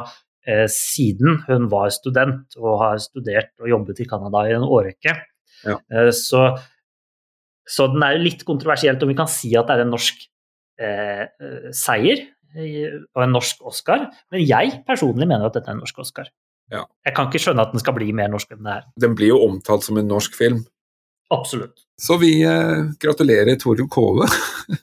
eh, 0.47 0.65
siden 0.71 1.41
hun 1.47 1.67
var 1.71 1.91
student 1.95 2.55
og 2.61 2.80
har 2.84 3.01
studert 3.03 3.53
og 3.61 3.71
jobbet 3.71 4.03
i 4.03 4.07
Canada 4.09 4.45
i 4.47 4.55
en 4.55 4.67
årrekke. 4.67 5.17
Ja. 5.65 5.80
Eh, 5.91 6.11
så, 6.15 6.47
så 7.67 7.89
den 7.91 8.05
er 8.05 8.15
jo 8.15 8.26
litt 8.30 8.47
kontroversielt 8.47 9.03
om 9.03 9.11
vi 9.11 9.19
kan 9.19 9.32
si 9.32 9.53
at 9.57 9.69
det 9.69 9.78
er 9.78 9.86
en 9.86 9.93
norsk 9.95 10.26
eh, 10.80 11.28
eh, 11.28 11.69
seier 11.76 12.30
og 12.55 13.19
en 13.19 13.34
norsk 13.36 13.65
Oscar, 13.67 14.05
men 14.32 14.39
jeg 14.39 14.78
personlig 14.88 15.26
mener 15.28 15.49
at 15.49 15.57
dette 15.57 15.67
er 15.67 15.76
en 15.76 15.82
norsk 15.84 15.97
Oscar. 15.99 16.30
Ja. 16.74 16.84
Jeg 17.05 17.13
kan 17.18 17.28
ikke 17.30 17.41
skjønne 17.43 17.61
at 17.68 17.74
den 17.76 17.82
skal 17.84 17.93
bli 17.97 18.07
mer 18.18 18.32
norsk 18.34 18.51
enn 18.55 18.63
den 18.63 18.72
er. 18.74 18.86
Den 19.01 19.13
blir 19.18 19.34
jo 19.36 19.41
omtalt 19.45 19.86
som 19.86 19.99
en 20.01 20.07
norsk 20.09 20.34
film. 20.38 20.63
Absolutt. 21.34 21.82
Så 21.97 22.18
vi 22.22 22.32
eh, 22.45 22.84
gratulerer 23.01 23.55
Toril 23.57 23.88
Kove 23.89 24.28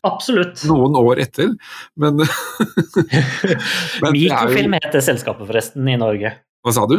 Absolutt. 0.06 0.64
noen 0.70 0.96
år 0.98 1.20
etter, 1.22 1.52
men, 2.00 2.18
men 2.22 2.26
er 2.26 4.08
jo- 4.08 4.12
Mikrofilm 4.16 4.74
heter 4.78 5.04
selskapet 5.06 5.46
forresten 5.50 5.86
i 5.92 5.96
Norge. 6.00 6.34
Hva 6.66 6.74
sa 6.74 6.86
du? 6.90 6.98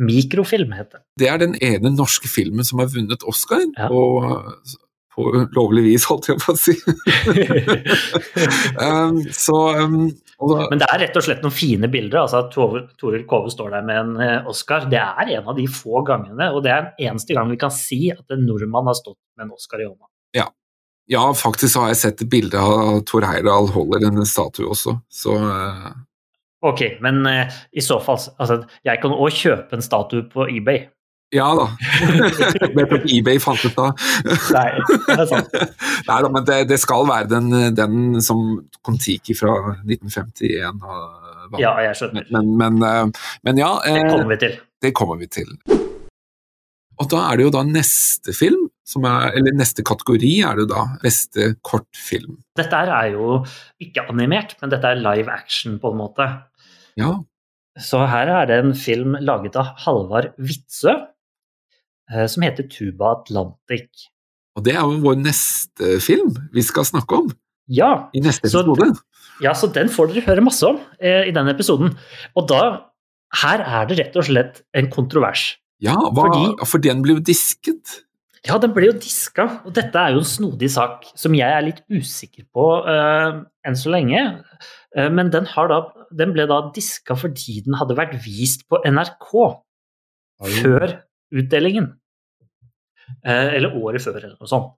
Mikrofilm 0.00 0.72
heter 0.74 0.98
det. 0.98 1.04
Det 1.22 1.28
er 1.30 1.38
den 1.42 1.54
ene 1.62 1.90
norske 1.94 2.30
filmen 2.30 2.64
som 2.66 2.80
har 2.82 2.90
vunnet 2.90 3.22
Oscar, 3.30 3.62
Ja. 3.78 3.90
og 3.92 4.64
på 5.10 5.26
lovlig 5.56 5.82
vis, 5.88 6.06
holdt 6.08 6.30
jeg 6.30 6.38
på 6.40 6.54
å 6.54 6.58
si. 6.58 6.74
um, 8.86 9.18
så 9.34 9.56
um, 9.84 10.10
Men 10.40 10.80
det 10.80 10.86
er 10.88 11.02
rett 11.02 11.18
og 11.20 11.24
slett 11.26 11.42
noen 11.44 11.52
fine 11.52 11.90
bilder. 11.92 12.22
altså 12.22 12.44
at 12.46 12.54
Toril 13.00 13.26
Kove 13.28 13.52
står 13.52 13.74
der 13.74 13.84
med 13.84 13.98
en 14.00 14.14
eh, 14.24 14.48
Oscar. 14.48 14.86
Det 14.88 15.00
er 15.00 15.34
en 15.36 15.50
av 15.52 15.58
de 15.58 15.66
få 15.68 16.00
gangene, 16.08 16.48
og 16.54 16.64
det 16.64 16.72
er 16.72 16.86
den 16.86 17.10
eneste 17.10 17.36
gang 17.36 17.50
vi 17.52 17.60
kan 17.60 17.74
si 17.74 18.06
at 18.14 18.24
en 18.32 18.46
nordmann 18.48 18.88
har 18.88 18.96
stått 18.96 19.18
med 19.36 19.48
en 19.48 19.58
Oscar 19.58 19.82
i 19.82 19.88
hånda. 19.88 20.08
Ja, 21.10 21.24
faktisk 21.34 21.80
har 21.80 21.90
jeg 21.90 21.98
sett 21.98 22.22
et 22.22 22.30
bilde 22.30 22.60
av 22.62 23.00
Tor 23.08 23.24
Heyerdahl 23.26 23.66
holder 23.74 24.04
en 24.06 24.22
statue 24.28 24.68
også, 24.70 24.94
så 25.10 25.34
eh, 25.42 25.90
Ok, 26.60 26.84
men 27.02 27.24
eh, 27.26 27.56
i 27.72 27.82
så 27.82 27.96
fall 28.04 28.20
altså, 28.36 28.60
Jeg 28.84 29.00
kan 29.02 29.16
òg 29.16 29.32
kjøpe 29.34 29.74
en 29.74 29.82
statue 29.82 30.28
på 30.30 30.46
eBay. 30.52 30.84
Ja 31.34 31.46
da. 31.58 31.66
Vet 32.76 32.94
ikke 32.96 33.12
eBay 33.16 33.38
fant 33.42 33.62
ut 33.66 33.76
da? 33.76 33.90
Nei, 34.56 34.66
det 35.06 35.16
er 35.16 35.26
sant. 35.30 35.52
Nei 36.08 36.18
da, 36.26 36.30
men 36.32 36.46
det, 36.48 36.60
det 36.72 36.80
skal 36.82 37.06
være 37.08 37.30
den, 37.30 37.50
den 37.76 38.20
som 38.24 38.42
Kon-Tiki 38.86 39.36
fra 39.38 39.54
1951 39.84 40.80
har. 40.86 41.04
Ja, 41.58 41.74
jeg 41.82 41.96
skjønner. 41.98 42.26
Men, 42.34 42.50
men, 42.58 42.76
men, 42.82 43.14
men 43.46 43.58
ja, 43.58 43.70
Det 43.82 43.94
eh, 43.98 44.10
kommer 44.10 44.28
vi 44.30 44.40
til. 44.44 44.58
det 44.86 44.92
kommer 44.94 45.18
vi 45.18 45.26
til. 45.38 45.48
Og 47.00 47.08
da 47.10 47.22
er 47.30 47.38
det 47.40 47.46
jo 47.46 47.52
da 47.54 47.62
neste 47.64 48.34
film, 48.36 48.66
som 48.86 49.06
er, 49.08 49.30
eller 49.38 49.54
neste 49.56 49.82
kategori 49.86 50.32
er 50.44 50.58
det 50.58 50.66
jo 50.66 50.70
da 50.74 50.82
beste 51.02 51.52
kortfilm. 51.66 52.36
Dette 52.58 52.76
er 52.84 53.14
jo 53.14 53.38
ikke 53.82 54.04
animert, 54.12 54.52
men 54.60 54.72
dette 54.74 54.90
er 54.90 55.00
live 55.00 55.32
action 55.32 55.78
på 55.80 55.94
en 55.94 56.00
måte. 56.02 56.26
Ja, 57.00 57.14
Så 57.80 58.02
her 58.10 58.28
er 58.34 58.50
det 58.50 58.58
en 58.60 58.74
film 58.76 59.14
laget 59.22 59.56
av 59.56 59.72
Halvard 59.86 60.34
Witzøe 60.42 60.92
eh, 60.98 61.06
som 62.26 62.42
heter 62.42 62.66
Tuba 62.70 63.12
Atlantic. 63.20 64.08
og 64.56 64.64
det 64.66 64.74
er 64.74 64.80
jo 64.82 64.98
vår 65.04 65.16
neste 65.22 66.00
film 66.02 66.32
vi 66.52 66.62
skal 66.66 66.84
snakke 66.84 67.18
om 67.22 67.28
Ja, 67.70 68.08
i 68.12 68.20
neste 68.20 68.48
Så- 68.50 68.64
episode. 68.64 68.98
ja, 69.40 69.52
så 69.54 69.68
den 69.72 69.88
får 69.88 70.08
dere 70.12 70.24
høre 70.26 70.42
masse 70.42 70.64
om 70.66 70.80
eh, 71.00 71.28
i 71.28 71.30
denne 71.32 71.52
episoden. 71.54 71.96
Og 72.36 72.48
da 72.48 72.86
Her 73.32 73.60
er 73.62 73.84
det 73.86 73.98
rett 74.00 74.16
og 74.18 74.24
slett 74.26 74.56
en 74.74 74.88
kontrovers. 74.90 75.56
Ja, 75.80 75.94
hva, 75.94 76.24
Fordi- 76.26 76.66
for 76.66 76.78
den 76.82 77.00
ble 77.02 77.14
jo 77.14 77.20
disket. 77.20 78.00
Ja, 78.44 78.58
den 78.58 78.72
ble 78.74 78.86
jo 78.88 78.92
diska, 78.98 79.44
og 79.64 79.72
dette 79.72 79.94
er 79.94 80.10
jo 80.16 80.18
en 80.18 80.24
snodig 80.24 80.68
sak 80.68 81.04
som 81.14 81.32
jeg 81.32 81.46
er 81.46 81.62
litt 81.62 81.80
usikker 81.88 82.42
på 82.52 82.64
eh, 82.88 83.44
enn 83.64 83.76
så 83.78 83.88
lenge. 83.92 84.42
Eh, 84.96 85.08
men 85.10 85.30
den, 85.30 85.44
har 85.46 85.68
da, 85.68 85.92
den 86.12 86.32
ble 86.32 86.48
da 86.48 86.72
diska 86.74 87.14
fordi 87.14 87.62
den 87.62 87.74
hadde 87.78 87.94
vært 87.94 88.18
vist 88.24 88.66
på 88.68 88.82
NRK 88.84 89.30
før 90.42 91.02
utdelingen. 91.32 91.99
Eh, 93.24 93.54
eller 93.58 93.76
året 93.76 94.02
før, 94.04 94.18
eller 94.22 94.36
noe 94.38 94.50
sånt. 94.50 94.72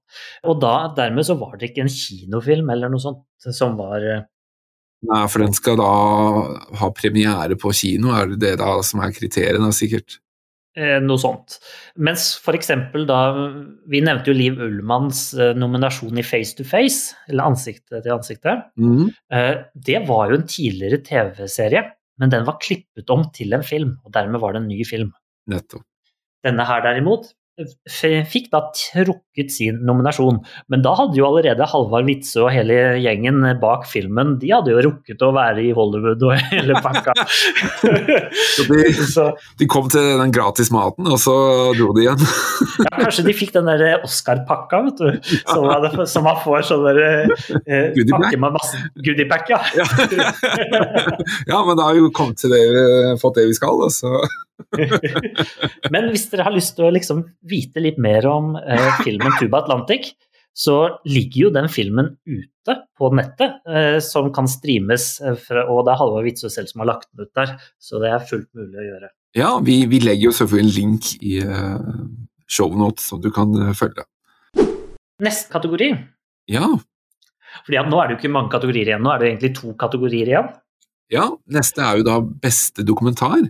Og 0.49 0.61
da, 0.62 0.74
dermed 0.97 1.26
så 1.28 1.37
var 1.41 1.57
det 1.59 1.70
ikke 1.70 1.85
en 1.87 1.93
kinofilm 1.93 2.70
eller 2.74 2.93
noe 2.93 3.03
sånt 3.03 3.24
som 3.55 3.78
var 3.80 4.03
eh, 4.03 4.28
Nei, 5.03 5.24
for 5.26 5.43
den 5.43 5.51
skal 5.51 5.80
da 5.80 5.87
ha 6.78 6.89
premiere 6.95 7.57
på 7.59 7.72
kino, 7.74 8.12
er 8.14 8.28
det 8.30 8.37
det 8.45 8.53
da 8.61 8.76
som 8.87 9.01
er 9.03 9.11
kriteriene, 9.11 9.72
sikkert? 9.74 10.20
eh, 10.78 10.99
noe 11.05 11.20
sånt. 11.20 11.59
Mens 12.01 12.37
eksempel 12.55 13.07
da 13.09 13.18
Vi 13.91 14.01
nevnte 14.01 14.30
jo 14.30 14.37
Liv 14.37 14.61
Ullmanns 14.62 15.33
nominasjon 15.59 16.18
i 16.18 16.24
Face 16.26 16.57
to 16.57 16.64
Face, 16.64 17.16
eller 17.28 17.51
Ansiktet 17.51 18.05
til 18.05 18.14
ansiktet. 18.14 18.70
Eh, 19.30 19.55
Det 19.74 20.07
var 20.09 20.30
jo 20.30 20.39
en 20.39 20.47
tidligere 20.47 21.03
TV-serie, 21.03 21.83
men 22.18 22.30
den 22.30 22.45
var 22.47 22.61
klippet 22.62 23.11
om 23.11 23.26
til 23.35 23.53
en 23.53 23.62
film, 23.62 23.99
og 24.05 24.12
dermed 24.12 24.41
var 24.41 24.53
det 24.53 24.62
en 24.62 24.68
ny 24.68 24.85
film. 24.85 25.12
Nettopp. 25.49 25.85
Denne 26.45 26.64
her 26.66 26.80
derimot 26.83 27.33
fikk 27.89 28.51
da 28.53 28.65
trukket 28.77 29.53
sin 29.55 29.81
nominasjon, 29.87 30.41
men 30.73 30.85
da 30.85 30.95
hadde 30.99 31.19
jo 31.19 31.27
allerede 31.29 31.67
Halvard 31.69 32.09
Witzøe 32.09 32.47
og 32.47 32.53
hele 32.55 32.79
gjengen 33.03 33.45
bak 33.63 33.87
filmen, 33.91 34.37
de 34.43 34.53
hadde 34.53 34.75
jo 34.75 34.85
rukket 34.89 35.25
å 35.25 35.33
være 35.37 35.65
i 35.67 35.73
Hollywood 35.77 36.25
og 36.29 36.37
hele 36.53 36.79
pakka. 36.85 37.15
Så 38.57 38.67
de, 38.69 38.81
Så 38.93 39.29
de 39.61 39.69
kom 39.71 39.89
til 39.93 40.05
den 40.21 40.33
gratis 40.35 40.71
maten, 40.75 41.09
og 41.09 41.19
så 41.21 41.35
dro 41.77 41.91
de 41.97 42.05
igjen. 42.05 42.21
ja, 42.83 42.93
kanskje 42.99 43.25
de 43.27 43.35
fikk 43.37 43.55
den 43.57 43.69
der 43.69 44.03
Oscar-pakka, 44.05 44.83
vet 44.89 45.01
du, 45.01 45.35
som 45.47 45.67
man, 45.69 46.07
som 46.09 46.27
man 46.27 46.39
får 46.43 46.67
sånn 46.69 46.85
derre 46.87 47.11
eh, 47.65 47.93
Goodie 47.97 48.13
pakke 48.13 48.41
med 48.41 48.57
masse 48.57 48.81
goodie-pack, 49.03 49.53
ja. 49.53 49.61
ja, 51.51 51.59
men 51.67 51.77
da 51.79 51.89
har 51.89 51.97
vi 51.97 52.05
jo 52.05 52.13
kommet 52.15 52.41
til 52.43 52.53
det, 52.55 52.63
fått 53.23 53.41
det 53.41 53.49
vi 53.51 53.57
skal, 53.57 53.81
da, 53.83 53.91
så 53.93 54.23
Men 55.95 56.11
hvis 56.13 56.29
dere 56.33 56.47
har 56.49 56.55
lyst 56.55 56.77
til 56.77 56.89
å 56.89 56.93
liksom 56.95 57.25
vite 57.49 57.83
litt 57.83 57.99
mer 58.03 58.27
om 58.31 58.55
eh, 58.61 59.03
filmen 59.05 59.35
Tuba 59.41 59.63
Atlantic, 59.63 60.13
så 60.53 60.99
ligger 61.09 61.47
jo 61.47 61.51
den 61.55 61.69
filmen 61.73 62.13
ute 62.29 62.77
på 62.99 63.09
nettet, 63.17 63.59
eh, 63.67 63.99
som 64.05 64.29
kan 64.35 64.49
streames, 64.51 65.17
eh, 65.25 65.37
fra, 65.41 65.65
og 65.73 65.87
det 65.87 65.95
er 65.95 66.01
Halvor 66.01 66.27
Witzøe 66.27 66.53
selv 66.53 66.71
som 66.71 66.85
har 66.85 66.93
lagt 66.93 67.09
den 67.11 67.27
ut 67.27 67.33
der, 67.39 67.55
så 67.81 68.01
det 68.03 68.13
er 68.13 68.27
fullt 68.29 68.51
mulig 68.59 68.79
å 68.79 68.87
gjøre. 68.87 69.13
Ja, 69.39 69.51
vi, 69.65 69.79
vi 69.89 70.03
legger 70.05 70.29
jo 70.29 70.35
selvfølgelig 70.37 70.67
en 70.69 70.75
link 70.77 71.07
i 71.25 71.39
uh, 71.41 71.79
shownotes, 72.53 73.07
så 73.09 73.17
du 73.17 73.31
kan 73.33 73.55
uh, 73.57 73.71
følge. 73.73 74.05
Neste 75.25 75.49
kategori. 75.55 75.89
Ja. 76.53 76.69
Fordi 77.63 77.79
at 77.81 77.89
nå 77.89 77.97
er 78.01 78.11
det 78.11 78.17
jo 78.17 78.21
ikke 78.21 78.35
mange 78.35 78.53
kategorier 78.53 78.93
igjen, 78.93 79.01
nå 79.07 79.15
er 79.15 79.23
det 79.23 79.27
jo 79.27 79.33
egentlig 79.33 79.53
to 79.57 79.73
kategorier 79.81 80.35
igjen. 80.35 80.53
ja, 81.13 81.27
neste 81.53 81.81
er 81.85 82.01
jo 82.01 82.07
da 82.09 82.19
beste 82.21 82.85
dokumentar. 82.85 83.41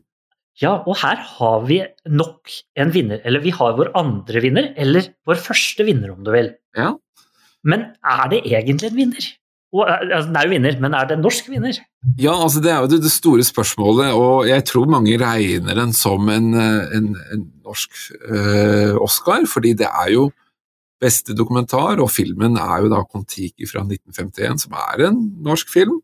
Ja, 0.61 0.75
og 0.85 0.99
her 1.01 1.17
har 1.17 1.63
vi 1.65 1.79
nok 2.13 2.51
en 2.77 2.91
vinner. 2.93 3.23
Eller 3.25 3.41
vi 3.41 3.55
har 3.57 3.77
vår 3.79 3.93
andre 3.99 4.43
vinner, 4.45 4.73
eller 4.77 5.15
vår 5.27 5.41
første 5.41 5.87
vinner, 5.87 6.13
om 6.13 6.27
du 6.27 6.33
vil. 6.35 6.53
Ja. 6.77 6.93
Men 7.65 7.93
er 8.05 8.27
det 8.33 8.43
egentlig 8.45 8.91
en 8.91 8.99
vinner? 8.99 9.31
Og, 9.73 9.87
eh, 9.89 10.03
altså, 10.05 10.29
den 10.29 10.37
er 10.37 10.45
jo 10.45 10.53
vinner, 10.53 10.77
men 10.85 10.95
er 10.95 11.09
det 11.09 11.17
en 11.17 11.25
norsk 11.25 11.49
vinner? 11.49 11.79
Ja, 12.21 12.35
altså 12.35 12.61
det 12.61 12.73
er 12.73 12.83
jo 12.85 12.91
det, 12.93 13.13
store 13.13 13.45
spørsmålet, 13.47 14.13
og 14.13 14.49
jeg 14.49 14.65
tror 14.69 14.91
mange 14.91 15.17
regner 15.17 15.79
den 15.79 15.95
som 15.97 16.29
en, 16.29 16.53
eh, 16.53 16.97
en, 16.99 17.09
en 17.33 17.47
norsk 17.65 17.91
øh, 18.29 19.01
Oscar, 19.01 19.47
fordi 19.49 19.73
det 19.73 19.89
er 19.89 20.13
jo 20.13 20.31
beste 21.03 21.35
dokumentar, 21.35 21.99
og 22.03 22.11
filmen 22.11 22.59
er 22.61 22.83
jo 22.85 22.91
da 22.93 23.01
Kon-Tiki 23.03 23.67
fra 23.71 23.83
1951, 23.87 24.67
som 24.67 24.77
er 24.77 25.09
en 25.09 25.23
norsk 25.43 25.73
film. 25.73 25.99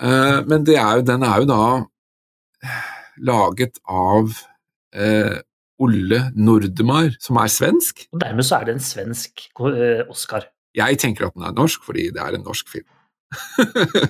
Uh, 0.00 0.40
men 0.48 0.64
det 0.64 0.78
er 0.80 0.96
jo, 0.96 1.02
den 1.04 1.22
er 1.22 1.42
jo 1.42 1.46
da 1.50 1.60
laget 3.26 3.80
av 3.88 4.34
eh, 4.94 5.38
Olle 5.80 6.22
Nordemar, 6.36 7.14
som 7.22 7.40
er 7.40 7.52
svensk. 7.52 8.06
Og 8.12 8.22
dermed 8.22 8.46
så 8.46 8.60
er 8.60 8.68
det 8.68 8.76
en 8.76 8.84
svensk 8.84 9.46
eh, 9.70 10.02
Oscar. 10.10 10.48
Jeg 10.76 11.00
tenker 11.02 11.28
at 11.28 11.36
den 11.36 11.46
er 11.48 11.56
norsk, 11.56 11.82
fordi 11.86 12.10
det 12.14 12.22
er 12.22 12.36
en 12.36 12.44
norsk 12.46 12.68
film. 12.70 12.88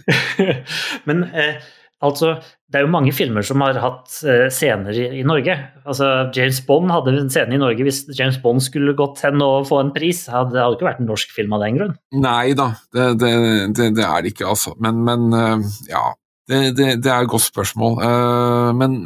Men 1.09 1.23
eh, 1.31 1.61
altså, 2.05 2.35
det 2.71 2.81
er 2.81 2.87
jo 2.87 2.93
mange 2.93 3.13
filmer 3.17 3.45
som 3.47 3.63
har 3.65 3.79
hatt 3.81 4.19
eh, 4.27 4.49
scener 4.53 4.97
i, 4.97 5.07
i 5.21 5.25
Norge. 5.27 5.57
Altså, 5.85 6.11
James 6.37 6.61
Bond 6.67 6.93
hadde 6.93 7.15
en 7.17 7.33
scene 7.33 7.57
i 7.57 7.61
Norge. 7.61 7.87
Hvis 7.87 8.03
James 8.19 8.41
Bond 8.43 8.65
skulle 8.67 8.97
gått 8.99 9.23
hen 9.25 9.43
og 9.45 9.69
få 9.71 9.83
en 9.85 9.95
pris, 9.95 10.27
hadde 10.33 10.57
det 10.57 10.65
hadde 10.65 10.79
ikke 10.79 10.91
vært 10.91 11.05
en 11.05 11.11
norsk 11.13 11.37
film 11.37 11.57
av 11.57 11.65
den 11.65 11.81
grunn. 11.81 11.95
Nei 12.19 12.53
da, 12.59 12.73
det, 12.97 13.13
det, 13.23 13.35
det, 13.79 13.93
det 14.01 14.09
er 14.09 14.25
det 14.25 14.35
ikke, 14.35 14.51
altså. 14.53 14.75
Men, 14.83 15.05
men 15.07 15.31
eh, 15.37 15.71
ja, 15.93 16.11
det, 16.51 16.61
det, 16.79 16.93
det 17.05 17.11
er 17.11 17.25
et 17.25 17.33
godt 17.33 17.47
spørsmål. 17.47 17.99
Eh, 18.05 18.71
men 18.77 19.01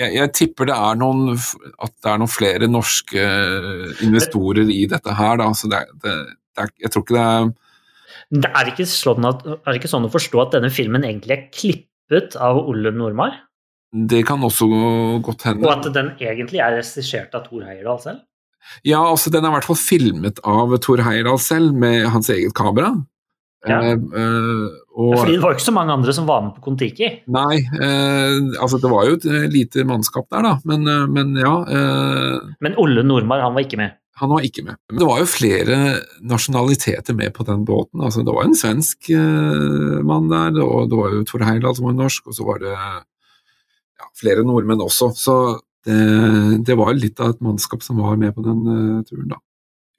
jeg, 0.00 0.14
jeg 0.18 0.32
tipper 0.36 0.70
det 0.70 0.76
er 0.76 0.98
noen, 1.00 1.34
at 1.36 1.94
det 1.94 2.12
er 2.12 2.22
noen 2.22 2.32
flere 2.32 2.68
norske 2.70 3.26
investorer 4.04 4.70
i 4.72 4.84
dette 4.90 5.14
her, 5.18 5.38
da. 5.40 5.50
Så 5.56 5.70
det, 5.72 5.84
det, 6.04 6.16
det 6.52 6.66
er, 6.66 6.74
jeg 6.84 6.94
tror 6.94 7.06
ikke 7.06 7.18
det 7.18 7.26
er 7.26 7.52
det 8.32 8.48
er 8.48 8.68
ikke, 8.70 8.86
sånn 8.88 9.26
at, 9.28 9.42
er 9.44 9.68
det 9.68 9.80
ikke 9.82 9.90
sånn 9.92 10.08
å 10.08 10.12
forstå 10.12 10.40
at 10.40 10.54
denne 10.54 10.70
filmen 10.72 11.04
egentlig 11.04 11.34
er 11.34 11.48
klippet 11.52 12.36
av 12.40 12.62
Olle 12.62 12.92
Nordmar? 12.96 13.34
Det 13.92 14.22
kan 14.24 14.40
også 14.46 14.68
godt 15.24 15.44
hende. 15.50 15.66
Og 15.66 15.72
at 15.74 15.88
den 15.92 16.14
egentlig 16.16 16.62
er 16.64 16.78
regissert 16.78 17.34
av 17.36 17.44
Thor 17.44 17.66
Heyerdahl 17.68 18.00
selv? 18.00 18.22
Ja, 18.86 19.02
altså 19.02 19.28
den 19.34 19.44
er 19.44 19.52
i 19.52 19.56
hvert 19.58 19.68
fall 19.68 19.80
filmet 19.80 20.40
av 20.48 20.72
Thor 20.80 21.02
Heyerdahl 21.04 21.40
selv, 21.44 21.76
med 21.76 22.08
hans 22.14 22.30
eget 22.32 22.54
kamera. 22.56 22.94
Ja. 23.68 23.78
Eh, 23.78 23.92
eh, 23.94 24.62
og, 24.98 25.12
Fordi 25.20 25.36
det 25.36 25.42
var 25.44 25.54
ikke 25.54 25.64
så 25.68 25.74
mange 25.74 25.94
andre 25.94 26.12
som 26.16 26.26
var 26.26 26.40
med 26.42 26.56
på 26.56 26.64
Kon-Tiki. 26.66 27.08
Nei, 27.32 27.60
eh, 27.62 28.38
altså 28.58 28.80
det 28.82 28.90
var 28.90 29.06
jo 29.06 29.16
et 29.20 29.26
lite 29.52 29.84
mannskap 29.88 30.26
der, 30.34 30.42
da, 30.48 30.56
men, 30.68 30.88
men 31.14 31.36
ja. 31.38 31.52
Eh, 31.70 32.54
Men 32.64 32.78
Olle 32.82 33.04
Nordmar 33.06 33.44
han 33.44 33.54
var 33.54 33.62
ikke 33.66 33.78
med. 33.78 33.94
han 34.22 34.30
var 34.30 34.44
ikke 34.46 34.64
med. 34.66 34.76
Men 34.90 34.98
det 35.00 35.08
var 35.08 35.22
jo 35.22 35.30
flere 35.30 35.78
nasjonaliteter 36.26 37.16
med 37.18 37.32
på 37.34 37.46
den 37.48 37.64
båten. 37.66 38.02
altså 38.02 38.22
Det 38.26 38.34
var 38.34 38.44
en 38.46 38.58
svensk 38.58 39.10
eh, 39.14 40.02
mann 40.10 40.28
der, 40.30 40.58
og 40.62 40.90
det 40.90 40.98
var 40.98 41.14
jo 41.14 41.24
Tor 41.30 41.46
Heyerdahl 41.46 41.78
som 41.78 41.88
var 41.88 41.96
norsk, 42.02 42.26
og 42.26 42.36
så 42.36 42.46
var 42.46 42.60
det 42.62 42.74
ja, 42.74 44.10
flere 44.18 44.44
nordmenn 44.46 44.82
også. 44.84 45.12
Så 45.16 45.38
det, 45.86 45.96
det 46.66 46.76
var 46.78 46.94
litt 46.94 47.18
av 47.22 47.32
et 47.32 47.40
mannskap 47.42 47.82
som 47.82 47.98
var 47.98 48.18
med 48.20 48.34
på 48.36 48.44
den 48.44 48.60
uh, 48.68 49.00
turen, 49.06 49.32
da. 49.32 49.40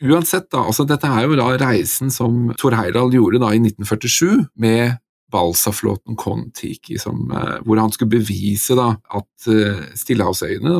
Uansett, 0.04 0.50
da, 0.52 0.66
altså 0.66 0.86
dette 0.90 1.08
er 1.08 1.28
jo 1.28 1.38
da 1.38 1.52
reisen 1.62 2.10
som 2.12 2.50
Thor 2.60 2.76
Heyerdahl 2.76 3.14
gjorde 3.14 3.40
da 3.44 3.54
i 3.54 3.62
1947 3.62 4.48
med 4.60 4.98
Balsaflåten 5.34 6.18
Kon-Tiki, 6.20 6.98
eh, 6.98 7.58
hvor 7.66 7.82
han 7.82 7.94
skulle 7.94 8.20
bevise 8.20 8.78
da 8.78 8.92
at 9.18 9.50
eh, 9.50 9.84
Stillehavsøyene 9.98 10.74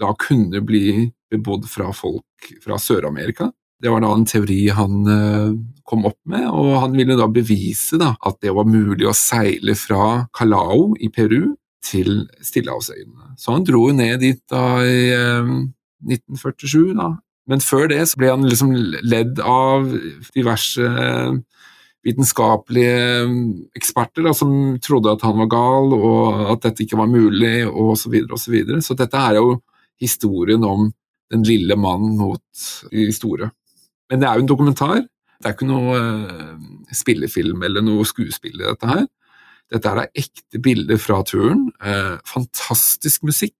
da, 0.00 0.12
kunne 0.18 0.62
bli 0.66 1.10
bebodd 1.30 1.68
fra 1.70 1.90
folk 1.94 2.52
fra 2.64 2.78
Sør-Amerika. 2.80 3.50
Det 3.80 3.92
var 3.92 4.02
da 4.04 4.10
en 4.12 4.26
teori 4.28 4.64
han 4.76 4.96
eh, 5.08 5.52
kom 5.88 6.04
opp 6.08 6.18
med, 6.28 6.46
og 6.48 6.74
han 6.82 6.96
ville 6.98 7.16
da 7.18 7.30
bevise 7.32 8.00
da 8.00 8.14
at 8.26 8.40
det 8.42 8.54
var 8.56 8.68
mulig 8.68 9.06
å 9.08 9.16
seile 9.16 9.76
fra 9.78 10.26
Calao 10.36 10.92
i 11.00 11.08
Peru 11.12 11.54
til 11.84 12.26
Stillehavsøyene. 12.44 13.34
Så 13.40 13.54
han 13.54 13.64
dro 13.66 13.86
jo 13.88 13.96
ned 13.96 14.20
dit 14.24 14.42
da 14.50 14.64
i 14.84 15.08
eh, 15.14 15.54
1947, 16.10 16.94
da. 16.98 17.14
Men 17.50 17.62
før 17.64 17.88
det 17.90 18.04
så 18.06 18.20
ble 18.20 18.30
han 18.30 18.46
liksom 18.46 18.70
ledd 19.10 19.40
av 19.42 19.88
diverse 20.36 20.86
eh, 20.86 21.32
vitenskapelige 22.06 22.98
eh, 23.24 23.32
eksperter 23.78 24.28
da, 24.28 24.34
som 24.36 24.52
trodde 24.82 25.16
at 25.16 25.24
han 25.26 25.38
var 25.42 25.50
gal, 25.50 25.96
og 25.96 26.44
at 26.54 26.68
dette 26.68 26.86
ikke 26.86 27.00
var 27.00 27.10
mulig, 27.10 27.64
og 27.66 27.96
så 27.98 28.12
videre 28.12 28.36
og 28.38 28.42
så 28.42 28.54
videre. 28.54 28.82
Så 28.86 28.94
dette 28.98 29.18
er 29.18 29.40
jo 29.40 29.56
historien 30.00 30.62
om 30.66 30.92
den 31.30 31.46
lille 31.46 31.76
mannen 31.78 32.14
mot 32.18 32.66
de 32.90 33.10
store. 33.14 33.50
Men 34.10 34.22
det 34.22 34.28
er 34.28 34.38
jo 34.38 34.46
en 34.46 34.52
dokumentar. 34.52 35.02
Det 35.40 35.50
er 35.50 35.56
ikke 35.56 35.70
noe 35.70 35.98
eh, 35.98 36.54
spillefilm 36.94 37.66
eller 37.66 37.82
noe 37.82 38.06
skuespill 38.06 38.62
i 38.62 38.66
dette 38.68 38.94
her. 38.94 39.04
Dette 39.70 39.90
er 39.90 40.06
ekte 40.18 40.58
bilder 40.62 40.98
fra 40.98 41.20
turen. 41.22 41.68
Fantastisk 42.26 43.22
musikk. 43.22 43.54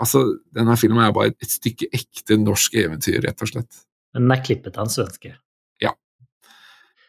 Altså, 0.00 0.22
denne 0.56 0.76
filmen 0.80 1.02
er 1.04 1.12
bare 1.12 1.34
et, 1.34 1.50
stykke 1.52 1.90
ekte 1.92 2.38
norsk 2.40 2.74
eventyr, 2.80 3.20
rett 3.26 3.42
og 3.44 3.48
slett. 3.52 3.82
Men 4.14 4.26
den 4.28 4.36
er 4.38 4.44
klippet 4.44 4.78
av 4.78 4.86
en 4.86 4.92
svenske. 4.92 5.34
Ja. 5.82 5.92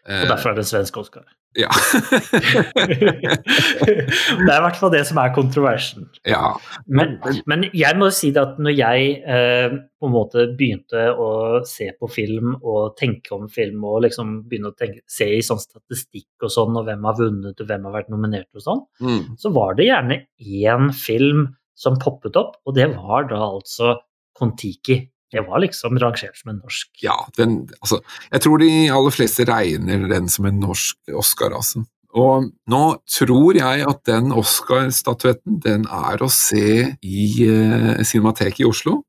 Og 0.04 0.28
derfor 0.28 0.52
er 0.52 0.56
det 0.60 0.66
en 0.66 0.72
svensk 0.74 0.98
Oscar. 1.00 1.24
ja. 1.56 1.70
det 2.84 4.50
er 4.50 4.58
i 4.58 4.64
hvert 4.66 4.80
fall 4.80 4.92
det 4.94 5.04
som 5.08 5.20
er 5.22 5.34
kontroversen. 5.36 6.08
ja. 6.28 6.54
Men, 6.88 7.16
men 7.50 7.66
jeg 7.78 7.98
må 8.00 8.10
si 8.16 8.32
det 8.36 8.42
at 8.42 8.60
når 8.64 8.74
jeg 8.76 9.14
eh, 9.22 9.76
på 10.02 10.10
en 10.10 10.16
måte 10.16 10.48
begynte 10.58 11.06
å 11.14 11.30
se 11.70 11.92
på 12.00 12.10
film 12.12 12.56
og 12.60 12.96
tenke 13.00 13.36
om 13.38 13.48
film 13.54 13.86
og 13.88 14.02
liksom 14.08 14.42
begynne 14.50 14.74
å 14.74 14.78
tenke, 14.78 15.04
se 15.08 15.30
i 15.38 15.42
sånn 15.46 15.62
statistikk 15.62 16.44
og 16.48 16.52
sånn, 16.54 16.76
og 16.80 16.88
hvem 16.90 17.06
har 17.08 17.20
vunnet 17.20 17.62
og 17.64 17.70
hvem 17.70 17.88
har 17.90 17.98
vært 18.02 18.12
nominert 18.14 18.50
og 18.60 18.66
sånn, 18.68 18.84
Mm. 19.04 19.24
så 19.40 19.50
var 19.54 19.76
det 19.78 19.88
gjerne 19.90 20.16
én 20.40 20.92
film 20.96 21.48
som 21.76 21.98
poppet 22.02 22.36
opp, 22.40 22.58
og 22.68 22.76
det 22.78 22.90
var 22.96 23.28
da 23.30 23.40
altså 23.42 23.96
Kon-Tiki. 24.38 25.00
Det 25.34 25.42
var 25.48 25.64
liksom 25.64 25.98
rangert 25.98 26.38
som 26.38 26.52
en 26.54 26.60
norsk. 26.62 26.92
Ja, 27.02 27.16
den, 27.38 27.64
altså, 27.82 27.98
jeg 28.32 28.42
tror 28.46 28.60
de 28.62 28.70
aller 28.94 29.14
fleste 29.16 29.48
regner 29.50 30.04
den 30.12 30.28
som 30.30 30.46
en 30.46 30.60
norsk 30.62 30.98
Oscar, 31.18 31.56
altså. 31.58 31.82
Og 32.14 32.52
nå 32.70 32.82
tror 33.10 33.58
jeg 33.58 33.88
at 33.90 34.04
den 34.06 34.30
Oscar-statuetten, 34.38 35.58
den 35.64 35.88
er 35.90 36.22
å 36.22 36.30
se 36.30 36.68
i 37.02 37.24
eh, 37.48 38.04
Cinemateket 38.06 38.62
i 38.62 38.68
Oslo. 38.70 39.00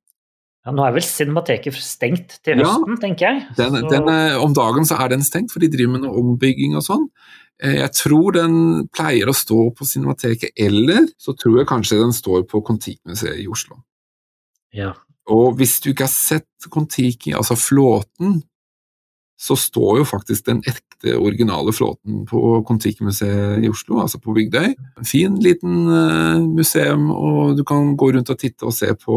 Ja, 0.64 0.72
nå 0.72 0.86
er 0.86 0.94
vel 0.96 1.04
Cinemateket 1.04 1.76
stengt 1.76 2.38
til 2.40 2.62
Ja. 2.64 2.72
tenker 3.02 3.26
jeg. 3.28 3.42
Den, 3.58 3.76
Så- 3.82 3.90
den, 3.92 4.08
om 4.40 4.54
dagen 4.56 4.86
så 4.88 4.96
er 5.04 5.08
den 5.12 5.20
stengt, 5.22 5.52
for 5.52 5.60
de 5.60 5.68
driver 5.68 5.92
med 5.98 6.06
noe 6.06 6.16
ombygging 6.22 6.74
og 6.76 6.82
sånn. 6.86 7.04
Eh, 7.62 7.76
Jeg 7.80 7.90
tror 7.92 8.32
den 8.32 8.88
pleier 8.88 9.28
å 9.30 9.34
stå 9.34 9.70
på 9.76 9.84
Cinemateket, 9.86 10.50
eller 10.58 11.06
så 11.18 11.36
tror 11.38 11.58
jeg 11.60 11.66
kanskje 11.70 12.00
den 12.00 12.12
står 12.12 12.42
på 12.50 12.60
Kon-Tiki-museet 12.64 13.38
i 13.42 13.48
Oslo. 13.48 13.76
ja. 14.72 14.92
Og 15.26 15.54
hvis 15.56 15.80
du 15.80 15.88
ikke 15.88 16.04
har 16.04 16.12
sett 16.12 16.66
Kon-Tiki, 16.68 17.32
altså 17.32 17.54
flåten, 17.56 18.42
så 19.40 19.56
står 19.58 19.98
jo 19.98 20.04
faktisk 20.06 20.46
den 20.46 20.60
ekte, 20.62 21.16
originale 21.18 21.72
flåten 21.74 22.22
på 22.28 22.40
Kon-Tiki-museet 22.64 23.64
i 23.64 23.68
Oslo, 23.68 23.98
altså 24.00 24.20
på 24.22 24.32
Bygdøy. 24.36 24.70
En 25.00 25.08
fin, 25.08 25.34
liten 25.42 25.88
eh, 25.90 26.44
museum, 26.44 27.10
og 27.12 27.56
du 27.58 27.64
kan 27.66 27.92
gå 27.98 28.12
rundt 28.14 28.30
og 28.30 28.38
titte 28.40 28.68
og 28.68 28.76
se 28.76 28.92
på 29.00 29.16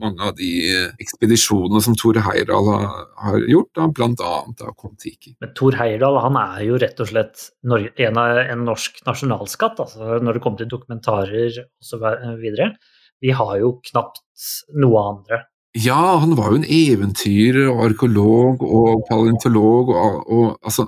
mange 0.00 0.22
av 0.22 0.36
de 0.38 0.50
eh, 0.70 0.94
ekspedisjonene 1.02 1.82
som 1.84 1.98
Tor 1.98 2.20
Heyerdahl 2.28 2.70
har, 2.70 3.40
gjort, 3.50 3.72
da, 3.76 3.88
blant 3.90 4.22
annet 4.24 4.62
av 4.64 4.76
Kon-Tiki. 4.78 5.34
Men 5.42 5.52
Thor 5.58 5.76
Heyerdahl 5.80 6.22
han 6.24 6.38
er 6.40 6.62
jo 6.68 6.78
rett 6.80 7.02
og 7.02 7.10
slett 7.10 7.48
en, 7.66 8.22
en 8.22 8.64
norsk 8.68 9.02
nasjonalskatt, 9.08 9.82
altså 9.82 10.22
når 10.22 10.38
det 10.38 10.44
kommer 10.46 10.62
til 10.62 10.70
dokumentarer 10.70 11.60
osv. 11.82 12.06
Vi 13.24 13.32
har 13.34 13.52
jo 13.60 13.76
knapt 13.90 14.22
noe 14.76 15.04
andre. 15.10 15.42
Ja, 15.76 16.16
han 16.22 16.32
var 16.38 16.52
jo 16.52 16.60
en 16.60 16.68
eventyrer 16.72 17.66
og 17.68 17.82
arkeolog 17.90 18.62
og 18.64 19.04
paleontolog 19.10 19.92
og, 19.92 20.20
og 20.24 20.46
altså 20.64 20.86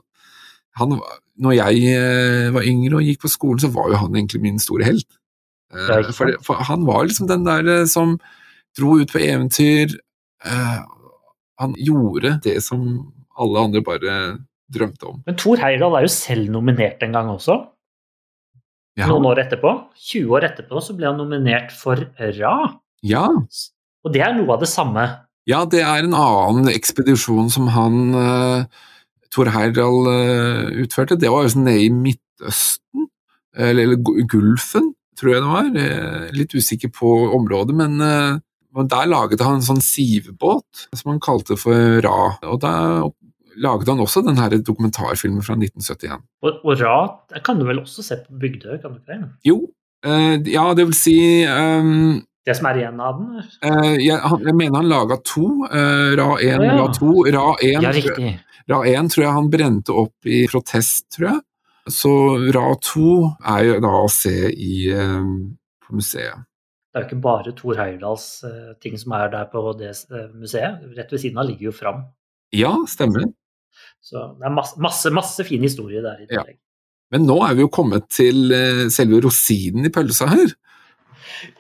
han, 0.79 0.95
Når 1.43 1.55
jeg 1.57 1.95
eh, 1.99 2.49
var 2.55 2.67
yngre 2.67 3.01
og 3.01 3.07
gikk 3.07 3.25
på 3.25 3.31
skolen, 3.33 3.61
så 3.63 3.71
var 3.75 3.91
jo 3.91 3.99
han 3.99 4.15
egentlig 4.15 4.41
min 4.45 4.61
store 4.63 4.87
helt. 4.87 5.09
Eh, 5.75 6.13
for, 6.15 6.31
for 6.47 6.63
han 6.69 6.87
var 6.87 7.09
liksom 7.09 7.29
den 7.31 7.45
der 7.47 7.67
eh, 7.73 7.87
som 7.91 8.17
dro 8.79 8.95
ut 9.01 9.11
på 9.11 9.19
eventyr. 9.19 9.97
han 11.59 11.75
gjorde 11.75 12.39
det 12.45 12.61
som 12.63 12.85
alle 13.35 13.65
andre 13.67 13.83
bare 13.83 14.15
drømte 14.71 15.09
om. 15.09 15.19
Men 15.27 15.39
Thor 15.41 15.59
Heyerdahl 15.59 15.99
er 15.99 16.07
jo 16.07 16.13
selv 16.15 16.53
nominert 16.55 17.03
en 17.03 17.17
gang 17.17 17.33
også. 17.33 17.59
Ja, 18.99 19.09
Noen 19.11 19.27
år 19.31 19.43
etterpå. 19.43 19.73
20 19.99 20.37
år 20.39 20.47
etterpå 20.53 20.83
så 20.83 20.95
ble 20.95 21.11
han 21.11 21.19
nominert 21.19 21.75
for 21.75 22.07
Ra. 22.39 22.55
ja, 23.03 23.27
Og 24.07 24.15
det 24.15 24.23
er 24.25 24.37
noe 24.37 24.55
av 24.55 24.63
det 24.63 24.71
samme. 24.71 25.07
ja, 25.49 25.65
det 25.65 25.81
er 25.81 26.05
en 26.05 26.15
annen 26.15 26.69
ekspedisjon 26.69 27.49
som 27.51 27.71
han 27.73 28.15
uh, 28.15 28.85
Thor 29.35 29.51
Heyerdahl 29.53 30.09
eh, 30.13 30.83
utførte. 30.85 31.19
Det 31.21 31.31
var 31.33 31.45
jo 31.45 31.53
sånn 31.53 31.67
nede 31.69 31.87
i 31.87 31.93
Midtøsten, 31.93 33.09
eller, 33.59 33.97
Gulfen, 34.01 34.93
tror 35.19 35.35
jeg 35.35 35.45
det 35.45 35.53
var. 35.53 35.71
Eh, 35.85 36.29
litt 36.37 36.55
usikker 36.57 36.93
på 36.95 37.15
området, 37.37 37.77
men 37.77 37.99
eh, 38.05 38.39
der 38.79 39.11
laget 39.11 39.43
han 39.45 39.59
en 39.59 39.67
sånn 39.67 39.83
sivebåt 39.83 40.89
som 40.95 41.13
han 41.13 41.23
kalte 41.23 41.59
for 41.61 41.99
Ra. 42.05 42.37
Og 42.49 42.61
da 42.63 42.73
laget 43.59 43.91
han 43.91 44.05
også 44.05 44.23
den 44.23 44.39
her 44.39 44.55
dokumentarfilmen 44.55 45.43
fra 45.43 45.57
1971. 45.59 46.23
Og, 46.47 46.63
og 46.63 46.79
Ra 46.79 47.41
kan 47.45 47.59
du 47.59 47.67
vel 47.69 47.83
også 47.83 48.05
se 48.07 48.21
på 48.23 48.39
Bygdøy, 48.39 48.79
kan 48.79 48.95
du 48.95 49.03
ikke 49.03 49.17
det? 49.17 49.33
Jo, 49.49 49.59
eh, 50.07 50.37
ja, 50.55 50.69
det 50.79 50.87
vil 50.87 50.97
si 50.97 51.19
ehm, 51.43 52.21
Det 52.49 52.55
som 52.57 52.69
er 52.71 52.79
igjen 52.81 53.01
av 53.05 53.19
den? 53.21 53.43
eh, 53.69 53.95
jeg, 54.01 54.17
han, 54.25 54.45
jeg 54.47 54.57
mener 54.57 54.81
han 54.81 54.89
laga 54.89 55.19
to. 55.21 55.45
eh, 55.69 56.15
Ra 56.17 56.31
1 56.41 56.63
Å, 56.63 56.65
ja. 56.65 56.77
Ra 56.81 56.87
2. 56.97 57.13
Ra 57.35 57.47
1, 57.61 57.85
Ja, 57.85 57.93
tror, 57.93 58.29
Ra 58.73 58.79
1 58.89 59.13
tror 59.13 59.25
jeg 59.27 59.37
han 59.37 59.51
brente 59.53 59.95
opp 60.03 60.29
i 60.29 60.43
protest, 60.51 61.07
tror 61.17 61.29
jeg. 61.33 61.41
Så 61.93 62.13
Ra 62.57 62.67
2 62.85 63.09
er 63.57 63.65
jo 63.69 63.81
da 63.85 63.95
å 64.03 64.09
se 64.13 64.35
i, 64.53 64.89
ehm, 64.93 65.33
på 65.85 65.97
museet. 66.01 66.45
Det 66.89 67.01
er 67.01 67.05
jo 67.05 67.09
ikke 67.11 67.21
bare 67.25 67.53
Thor 67.57 67.77
Heyerdahls 67.79 68.27
eh, 68.49 68.71
ting 68.83 68.97
som 69.01 69.13
er 69.17 69.29
der 69.33 69.49
på 69.53 69.61
det 69.79 69.91
eh, 69.93 70.31
museet. 70.37 70.81
Rett 70.97 71.13
ved 71.13 71.21
siden 71.21 71.41
av 71.41 71.49
ligger 71.49 71.69
jo 71.69 71.75
Fram. 71.77 72.07
Ja, 72.57 72.73
stemmer. 72.89 73.29
Så 74.01 74.23
det 74.41 74.49
er 74.49 74.55
masse, 74.57 74.81
masse, 74.81 75.13
masse 75.15 75.45
fin 75.49 75.63
historie 75.65 76.01
der 76.05 76.25
i 76.25 76.29
Ja. 76.33 76.47
Men 77.13 77.25
nå 77.29 77.39
er 77.45 77.55
vi 77.57 77.63
jo 77.65 77.69
kommet 77.73 78.09
til 78.13 78.51
eh, 78.53 78.87
selve 78.93 79.21
rosinen 79.25 79.87
i 79.89 79.93
pølsa 79.93 80.29
her. 80.33 80.51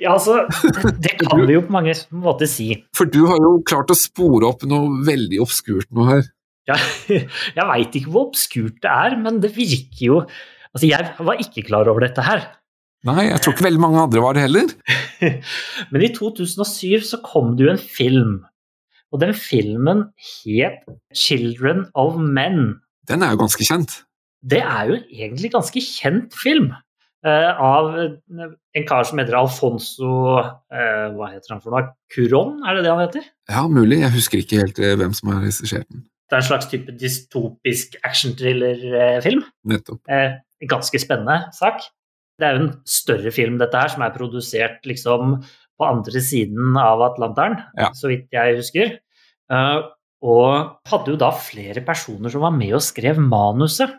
Ja, 0.00 0.14
altså, 0.14 0.42
det, 0.98 1.14
kan 1.22 1.44
vi 1.44 1.56
jo 1.56 1.64
på 1.66 1.74
mange 1.74 1.94
måter 2.14 2.50
si. 2.50 2.70
For 2.96 3.10
du 3.10 3.24
har 3.30 3.40
jo 3.42 3.58
klart 3.68 3.92
å 3.92 3.98
spore 3.98 4.48
opp 4.50 4.66
noe 4.68 5.02
veldig 5.06 5.40
obskurt 5.44 5.90
noe 5.94 6.10
her. 6.12 6.28
Ja, 6.68 6.76
jeg 7.58 7.66
veit 7.72 7.96
ikke 7.96 8.12
hvor 8.12 8.28
obskurt 8.28 8.78
det 8.84 8.92
er, 8.92 9.18
men 9.20 9.42
det 9.44 9.54
virker 9.56 10.06
jo 10.10 10.22
Altså, 10.76 10.84
jeg 10.84 11.24
var 11.24 11.38
ikke 11.40 11.62
klar 11.64 11.88
over 11.88 12.04
dette 12.04 12.22
her. 12.22 12.42
Nei, 13.08 13.30
jeg 13.30 13.40
tror 13.40 13.54
ikke 13.54 13.64
veldig 13.64 13.80
mange 13.80 14.02
andre 14.02 14.20
var 14.20 14.36
det 14.36 14.42
heller. 14.44 14.72
Men 15.92 16.04
i 16.04 16.10
2007 16.14 17.06
så 17.08 17.20
kom 17.24 17.54
det 17.56 17.64
jo 17.64 17.70
en 17.72 17.80
film, 17.80 18.34
og 19.14 19.22
den 19.22 19.32
filmen 19.34 20.04
het 20.44 20.84
'Children 21.14 21.86
of 21.94 22.18
Men'. 22.20 22.80
Den 23.08 23.24
er 23.24 23.32
jo 23.32 23.40
ganske 23.40 23.64
kjent. 23.64 24.02
Det 24.44 24.60
er 24.60 24.90
jo 24.90 24.98
egentlig 25.08 25.50
ganske 25.54 25.80
kjent 25.80 26.36
film. 26.36 26.72
Eh, 27.26 27.60
av 27.60 27.88
en 27.98 28.86
kar 28.88 29.04
som 29.08 29.18
heter 29.18 29.34
Alfonso 29.38 30.10
eh, 30.38 31.06
Hva 31.16 31.30
heter 31.32 31.54
han 31.54 31.60
for 31.64 31.74
noe? 31.74 31.88
Curon, 32.14 32.58
er 32.66 32.78
det 32.78 32.84
det 32.86 32.92
han 32.94 33.02
heter? 33.06 33.26
Ja, 33.50 33.64
mulig. 33.68 34.00
Jeg 34.04 34.14
husker 34.14 34.38
ikke 34.42 34.60
helt 34.62 34.78
eh, 34.78 34.94
hvem 35.00 35.14
som 35.16 35.32
har 35.32 35.42
regissert 35.42 35.88
den. 35.90 36.04
Det 36.28 36.36
er 36.36 36.42
en 36.42 36.48
slags 36.50 36.68
type 36.68 36.92
dystopisk 37.00 37.94
action-thriller-film. 38.04 39.42
Nettopp. 39.70 40.00
Eh, 40.12 40.34
en 40.60 40.68
ganske 40.70 41.00
spennende 41.00 41.38
sak. 41.56 41.80
Det 42.38 42.46
er 42.46 42.54
jo 42.58 42.64
en 42.66 42.74
større 42.86 43.32
film, 43.34 43.56
dette 43.58 43.74
her, 43.80 43.88
som 43.90 44.04
er 44.06 44.12
produsert 44.14 44.84
liksom 44.86 45.38
på 45.78 45.86
andre 45.86 46.20
siden 46.22 46.76
av 46.78 47.00
Atlanteren, 47.06 47.56
Ja. 47.78 47.90
så 47.94 48.08
vidt 48.10 48.28
jeg 48.34 48.56
husker. 48.58 48.98
Eh, 49.50 49.80
og 50.22 50.78
hadde 50.90 51.12
jo 51.14 51.16
da 51.16 51.30
flere 51.30 51.80
personer 51.86 52.30
som 52.30 52.42
var 52.42 52.50
med 52.50 52.74
og 52.74 52.82
skrev 52.82 53.18
manuset 53.22 53.92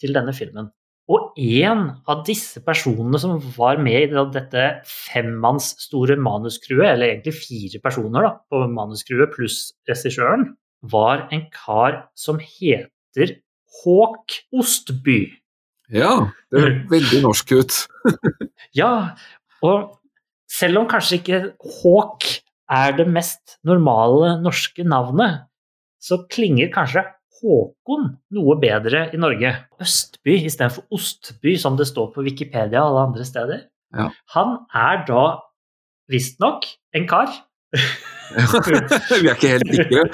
til 0.00 0.12
denne 0.16 0.32
filmen. 0.32 0.70
Og 1.10 1.34
en 1.42 1.86
av 2.10 2.22
disse 2.26 2.60
personene 2.62 3.18
som 3.18 3.40
var 3.56 3.80
med 3.82 4.04
i 4.04 4.08
dette 4.12 4.30
dette 4.36 4.66
femmannsstore 4.86 6.14
manuscrewet, 6.22 6.92
eller 6.92 7.10
egentlig 7.10 7.34
fire 7.34 7.80
personer 7.82 8.26
da, 8.28 8.32
på 8.46 8.62
manuscrewet 8.70 9.34
pluss 9.34 9.58
regissøren, 9.90 10.52
var 10.86 11.26
en 11.34 11.48
kar 11.52 12.04
som 12.18 12.38
heter 12.40 13.40
Håk 13.82 14.38
Ostby. 14.54 15.20
Ja, 15.90 16.30
det 16.50 16.62
høres 16.62 16.84
veldig 16.92 17.24
norsk 17.26 17.56
ut. 17.58 17.80
Ja, 18.78 19.16
og 19.66 19.96
selv 20.46 20.78
om 20.78 20.84
kanskje 20.86 21.16
ikke 21.18 21.38
Håk 21.80 22.26
er 22.70 22.94
det 22.94 23.08
mest 23.10 23.56
normale 23.66 24.36
norske 24.44 24.84
navnet, 24.86 25.48
så 25.98 26.20
klinger 26.30 26.70
kanskje 26.70 27.02
Håkon 27.40 28.02
noe 28.36 28.54
bedre 28.60 29.06
i 29.14 29.18
Norge. 29.20 29.50
Østby 29.80 30.34
istedenfor 30.44 30.84
Ostby, 30.94 31.56
som 31.60 31.76
det 31.78 31.86
står 31.90 32.06
på 32.14 32.24
Wikipedia 32.26 32.80
og 32.84 32.88
alle 32.92 33.06
andre 33.10 33.24
steder. 33.28 33.60
Ja. 33.96 34.06
Han 34.36 34.48
er 34.76 34.96
da 35.08 35.24
visstnok 36.10 36.60
en 36.96 37.06
kar. 37.10 37.28
Vi 38.30 39.26
er 39.26 39.34
ikke 39.34 39.54
helt 39.56 39.70
sikre. 39.74 40.02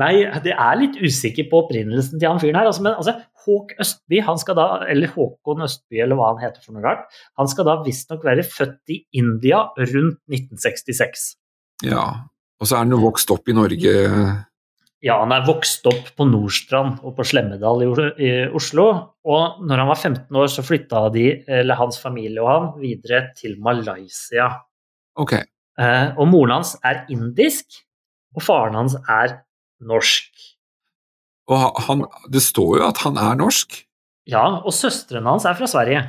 Nei, 0.00 0.26
det 0.44 0.52
er 0.52 0.76
litt 0.76 0.98
usikker 1.00 1.46
på 1.48 1.62
opprinnelsen 1.64 2.20
til 2.20 2.28
han 2.28 2.40
fyren 2.40 2.58
her. 2.58 2.68
Altså, 2.68 2.82
men 2.84 2.98
altså, 2.98 3.14
Håk 3.46 3.72
Østby, 3.80 4.18
han 4.26 4.40
skal 4.40 4.58
da, 4.58 4.66
eller 4.92 5.12
Håkon 5.14 5.64
Østby, 5.64 6.00
eller 6.04 6.18
hva 6.18 6.34
han 6.34 6.42
heter 6.42 6.64
for 6.64 6.76
noe 6.76 6.84
rart, 6.84 7.06
han 7.40 7.48
skal 7.48 7.68
da 7.68 7.78
visstnok 7.86 8.26
være 8.26 8.44
født 8.44 8.92
i 8.92 8.98
India 9.16 9.62
rundt 9.78 10.20
1966. 10.28 11.26
ja, 11.86 12.04
og 12.60 12.68
så 12.68 12.76
er 12.76 12.84
han 12.84 12.94
jo 12.94 13.00
vokst 13.02 13.32
opp 13.32 13.48
i 13.52 13.56
Norge. 13.56 13.94
Ja, 15.04 15.18
han 15.20 15.32
er 15.34 15.44
vokst 15.46 15.84
opp 15.86 16.08
på 16.16 16.24
Nordstrand 16.24 17.02
og 17.04 17.18
på 17.18 17.26
Slemmedal 17.28 17.84
i 17.84 18.30
Oslo. 18.56 18.86
Og 19.28 19.60
når 19.66 19.82
han 19.82 19.90
var 19.90 20.00
15 20.00 20.38
år, 20.40 20.48
så 20.50 20.64
flytta 20.64 21.02
de, 21.14 21.26
eller 21.58 21.78
hans 21.78 22.00
familie 22.00 22.40
og 22.40 22.48
han, 22.48 22.70
videre 22.80 23.26
til 23.36 23.58
Malaysia. 23.62 24.48
Ok, 25.20 25.36
Eh, 25.76 26.12
og 26.16 26.28
moren 26.32 26.54
hans 26.56 26.74
er 26.86 27.02
indisk, 27.12 27.82
og 28.36 28.44
faren 28.44 28.76
hans 28.78 28.96
er 28.96 29.40
norsk. 29.84 30.30
og 31.52 31.80
han, 31.86 32.04
det 32.32 32.42
står 32.42 32.78
jo 32.80 32.86
at 32.88 33.02
han 33.04 33.18
er 33.20 33.36
norsk. 33.38 33.82
Ja, 34.26 34.46
og 34.64 34.72
søstrene 34.74 35.28
hans 35.30 35.44
er 35.46 35.54
fra 35.58 35.68
Sverige. 35.70 36.00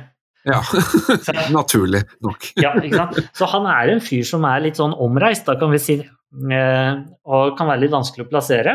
Ja, 0.48 0.62
naturlig 1.58 2.00
nok. 2.24 2.48
Ja, 2.56 2.72
ikke 2.80 2.96
sant? 2.96 3.20
Så 3.36 3.46
han 3.52 3.68
er 3.68 3.92
en 3.92 4.00
fyr 4.02 4.24
som 4.26 4.46
er 4.48 4.64
litt 4.64 4.80
sånn 4.80 4.96
omreist, 4.96 5.44
da 5.46 5.58
kan 5.60 5.70
vi 5.74 5.80
si, 5.82 5.98
og 6.32 7.56
kan 7.58 7.70
være 7.70 7.84
litt 7.84 7.94
vanskelig 7.94 8.26
å 8.26 8.30
plassere. 8.30 8.74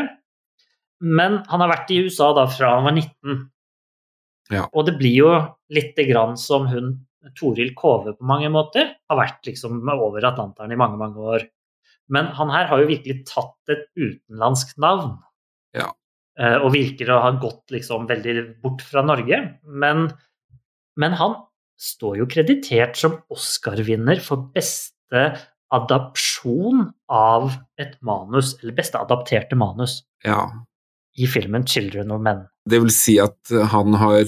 Men 1.04 1.42
han 1.50 1.62
har 1.62 1.70
vært 1.70 1.92
i 1.92 2.00
USA 2.06 2.32
da 2.36 2.46
fra 2.50 2.76
han 2.76 2.86
var 2.88 2.96
19. 2.96 3.42
Ja. 4.52 4.66
Og 4.72 4.86
det 4.88 4.96
blir 4.98 5.16
jo 5.16 5.32
lite 5.72 6.06
grann 6.08 6.38
som 6.40 6.66
hun 6.68 6.94
Toril 7.38 7.72
Kove 7.76 8.14
på 8.18 8.28
mange 8.28 8.50
måter. 8.52 8.94
Har 9.08 9.20
vært 9.20 9.46
liksom 9.48 9.80
over 9.94 10.26
Atlanteren 10.28 10.74
i 10.74 10.78
mange, 10.80 10.98
mange 11.00 11.20
år. 11.20 11.46
Men 12.12 12.28
han 12.36 12.52
her 12.52 12.68
har 12.68 12.82
jo 12.82 12.90
virkelig 12.90 13.22
tatt 13.30 13.72
et 13.72 13.86
utenlandsk 13.96 14.76
navn. 14.82 15.16
Ja. 15.76 15.88
Eh, 16.38 16.58
Og 16.60 16.74
virker 16.74 17.14
å 17.14 17.22
ha 17.24 17.32
gått 17.40 17.72
liksom 17.72 18.08
veldig 18.10 18.60
bort 18.62 18.84
fra 18.84 19.04
Norge. 19.06 19.40
Men, 19.64 20.08
men 21.00 21.16
han 21.20 21.38
står 21.80 22.20
jo 22.20 22.28
kreditert 22.30 22.98
som 23.00 23.16
Oscar-vinner 23.32 24.20
for 24.22 24.50
beste 24.54 25.24
adapsjon 25.74 26.86
av 27.12 27.52
et 27.80 27.96
manus, 28.04 28.54
eller 28.62 28.76
beste 28.76 29.00
adapterte 29.00 29.56
manus, 29.58 30.02
Ja, 30.24 30.46
i 31.18 31.26
filmen 31.30 31.64
'Children 31.66 32.10
of 32.10 32.20
Men'. 32.20 32.46
det 32.68 32.80
vil 32.80 32.90
si 32.90 33.18
at 33.22 33.36
eh, 33.52 33.66
han 33.74 33.94
har 33.94 34.24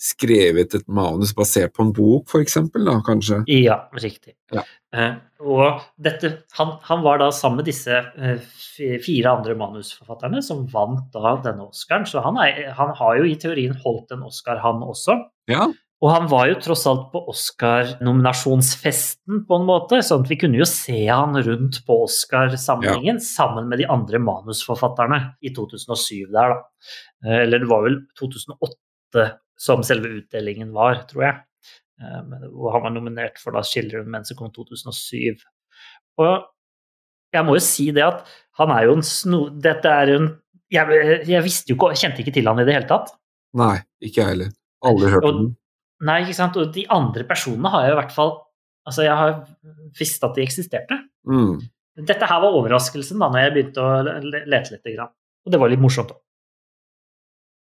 skrevet 0.00 0.74
et 0.74 0.86
manus 0.88 1.34
basert 1.36 1.74
på 1.76 1.84
en 1.84 1.92
bok, 1.92 2.28
for 2.30 2.40
eksempel, 2.40 2.86
da, 2.88 3.00
kanskje? 3.04 3.42
Ja, 3.52 3.90
riktig. 4.00 4.32
Ja. 4.52 4.62
Eh, 4.96 5.18
og 5.44 5.82
dette, 6.00 6.30
han, 6.56 6.78
han 6.88 7.02
var 7.04 7.20
da 7.20 7.28
sammen 7.36 7.60
med 7.60 7.68
disse 7.68 7.98
eh, 8.16 8.40
fire 9.04 9.34
andre 9.34 9.54
manusforfatterne 9.60 10.40
som 10.42 10.64
vant 10.72 11.12
da 11.12 11.34
denne 11.44 11.68
Oscaren, 11.68 12.06
så 12.08 12.24
han, 12.24 12.40
er, 12.40 12.72
han 12.78 12.94
har 12.96 13.20
jo 13.20 13.28
i 13.28 13.36
teorien 13.40 13.76
holdt 13.84 14.16
en 14.16 14.24
Oscar, 14.30 14.62
han 14.64 14.80
også. 14.86 15.18
Ja, 15.52 15.68
Og 16.00 16.08
han 16.14 16.30
var 16.32 16.46
jo 16.48 16.54
tross 16.64 16.86
alt 16.88 17.10
på 17.12 17.20
Oscar-nominasjonsfesten 17.28 19.42
på 19.48 19.56
en 19.58 19.66
måte, 19.68 19.98
sånn 20.04 20.22
at 20.24 20.30
vi 20.30 20.38
kunne 20.40 20.56
jo 20.56 20.64
se 20.68 21.02
han 21.10 21.36
rundt 21.44 21.76
på 21.84 21.92
Oscar-samlingen 22.06 23.18
sammen 23.20 23.68
med 23.68 23.78
de 23.82 23.86
andre 23.92 24.18
manusforfatterne 24.24 25.18
i 25.44 25.52
2007 25.56 26.32
der, 26.32 26.48
da. 26.54 26.58
Eh, 27.26 27.40
Eller 27.42 27.58
det 27.60 27.68
var 27.68 27.84
vel 27.84 27.96
2008 28.16 29.26
som 29.60 29.82
selve 29.84 30.08
utdelingen 30.22 30.72
var, 30.72 31.04
tror 31.10 31.22
jeg. 31.26 31.36
Hvor 32.00 32.48
Og 32.48 32.72
han 32.72 32.82
var 32.86 32.92
nominert 32.94 33.36
for 33.38 33.52
da 33.52 33.60
'Children 33.60 34.08
Men', 34.08 34.24
det 34.24 34.36
kom 34.38 34.50
2007. 34.50 35.36
Og 36.16 36.44
jeg 37.32 37.44
må 37.44 37.54
jo 37.58 37.60
si 37.60 37.90
det 37.90 38.02
at 38.02 38.24
han 38.56 38.70
er 38.70 38.84
jo 38.88 38.92
en 38.96 39.02
sno... 39.02 39.50
Dette 39.50 39.88
er 39.88 40.08
en 40.16 40.40
jeg, 40.70 40.86
jeg 41.28 41.42
visste 41.42 41.68
jo 41.72 41.76
ikke, 41.76 41.96
kjente 41.98 42.20
ikke 42.22 42.32
til 42.32 42.46
han 42.46 42.58
i 42.62 42.64
det 42.64 42.74
hele 42.74 42.88
tatt. 42.88 43.10
nei, 43.52 43.82
ikke 44.00 44.20
jeg 44.22 44.28
heller. 44.28 44.50
Aldri 44.86 45.10
hørt 45.10 45.24
om 45.24 45.36
den. 45.36 45.56
Nei, 46.06 46.22
ikke 46.24 46.38
sant. 46.38 46.56
Og 46.60 46.70
de 46.74 46.86
andre 46.92 47.26
personene 47.28 47.72
har 47.72 47.86
jeg 47.86 47.96
i 47.96 48.00
hvert 48.02 48.16
fall 48.16 48.38
Altså, 48.88 49.04
jeg 49.04 49.12
har 49.12 49.34
visst 49.98 50.22
at 50.24 50.32
de 50.34 50.40
eksisterte. 50.42 50.96
Mm. 51.28 51.58
Dette 52.08 52.26
her 52.26 52.40
var 52.42 52.54
overraskelsen 52.56 53.20
da 53.20 53.28
når 53.28 53.42
jeg 53.44 53.52
begynte 53.54 53.84
å 53.84 53.90
lete 54.00 54.72
litt. 54.72 54.88
Grann. 54.96 55.12
Og 55.44 55.52
det 55.52 55.60
var 55.60 55.70
litt 55.70 55.82
morsomt 55.82 56.14
òg. 56.14 56.20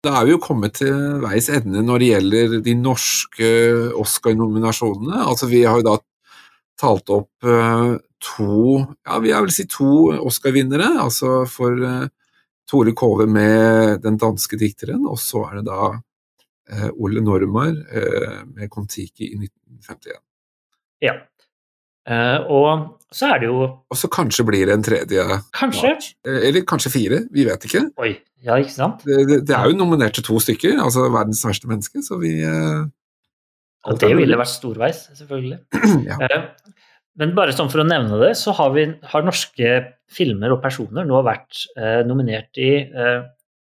Da 0.05 0.13
er 0.21 0.29
vi 0.29 0.35
jo 0.37 0.39
kommet 0.39 0.77
til 0.79 0.93
veis 1.25 1.49
ende 1.51 1.81
når 1.83 2.03
det 2.03 2.11
gjelder 2.13 2.53
de 2.63 2.75
norske 2.79 3.49
Oscar-nominasjonene. 3.99 5.25
Altså, 5.25 5.49
vi 5.51 5.65
har 5.65 5.81
jo 5.81 5.89
da 5.89 5.97
talt 6.79 7.11
opp 7.11 7.49
eh, 7.49 7.97
to, 8.23 8.79
ja, 9.09 9.19
vi 9.25 9.33
vil 9.33 9.55
si 9.55 9.67
to 9.71 10.13
Oscar-vinnere. 10.21 10.93
Altså 11.03 11.41
for 11.51 11.83
eh, 11.89 12.07
Tore 12.69 12.95
Kove 12.95 13.27
med 13.27 14.05
Den 14.05 14.21
danske 14.21 14.61
dikteren, 14.61 15.03
og 15.09 15.19
så 15.19 15.49
er 15.49 15.59
det 15.59 15.67
da 15.73 15.91
Ole 16.99 17.23
Normar 17.25 17.73
eh, 17.73 18.39
med 18.53 18.71
Kon-Tiki 18.73 19.31
i 19.33 19.39
1951. 19.41 20.21
Ja. 21.05 21.15
Eh, 22.09 22.39
og 22.49 22.95
så 23.13 23.29
er 23.35 23.43
det 23.43 23.49
jo 23.51 23.61
Og 23.67 23.97
så 23.97 24.09
kanskje 24.13 24.45
blir 24.49 24.69
det 24.69 24.75
en 24.79 24.85
tredje, 24.85 25.25
kanskje 25.57 25.91
eh, 25.93 26.39
eller 26.49 26.65
kanskje 26.69 26.93
fire, 26.93 27.19
vi 27.33 27.45
vet 27.49 27.67
ikke. 27.69 27.83
Oi, 28.01 28.15
ja, 28.45 28.57
ikke 28.57 28.75
sant? 28.75 29.05
Det, 29.05 29.19
det, 29.29 29.43
det 29.49 29.57
er 29.57 29.69
jo 29.69 29.77
nominert 29.77 30.17
til 30.17 30.25
to 30.27 30.41
stykker, 30.41 30.79
altså 30.81 31.09
verdens 31.13 31.45
verste 31.45 31.69
menneske, 31.71 32.03
så 32.05 32.21
vi 32.21 32.39
eh, 32.45 32.87
Og 33.89 34.01
det 34.01 34.13
ville 34.17 34.41
vært 34.41 34.55
storveis, 34.57 35.07
selvfølgelig. 35.21 35.63
Ja. 36.09 36.21
Eh, 36.25 36.75
Men 37.19 37.33
bare 37.35 37.51
sånn 37.57 37.71
for 37.73 37.83
å 37.83 37.89
nevne 37.89 38.15
det, 38.21 38.35
så 38.39 38.53
har, 38.55 38.71
vi, 38.77 38.85
har 39.11 39.25
norske 39.27 39.73
filmer 40.15 40.53
og 40.55 40.63
personer 40.63 41.05
nå 41.09 41.19
vært 41.27 41.65
eh, 41.77 42.05
nominert 42.07 42.61
i 42.63 42.71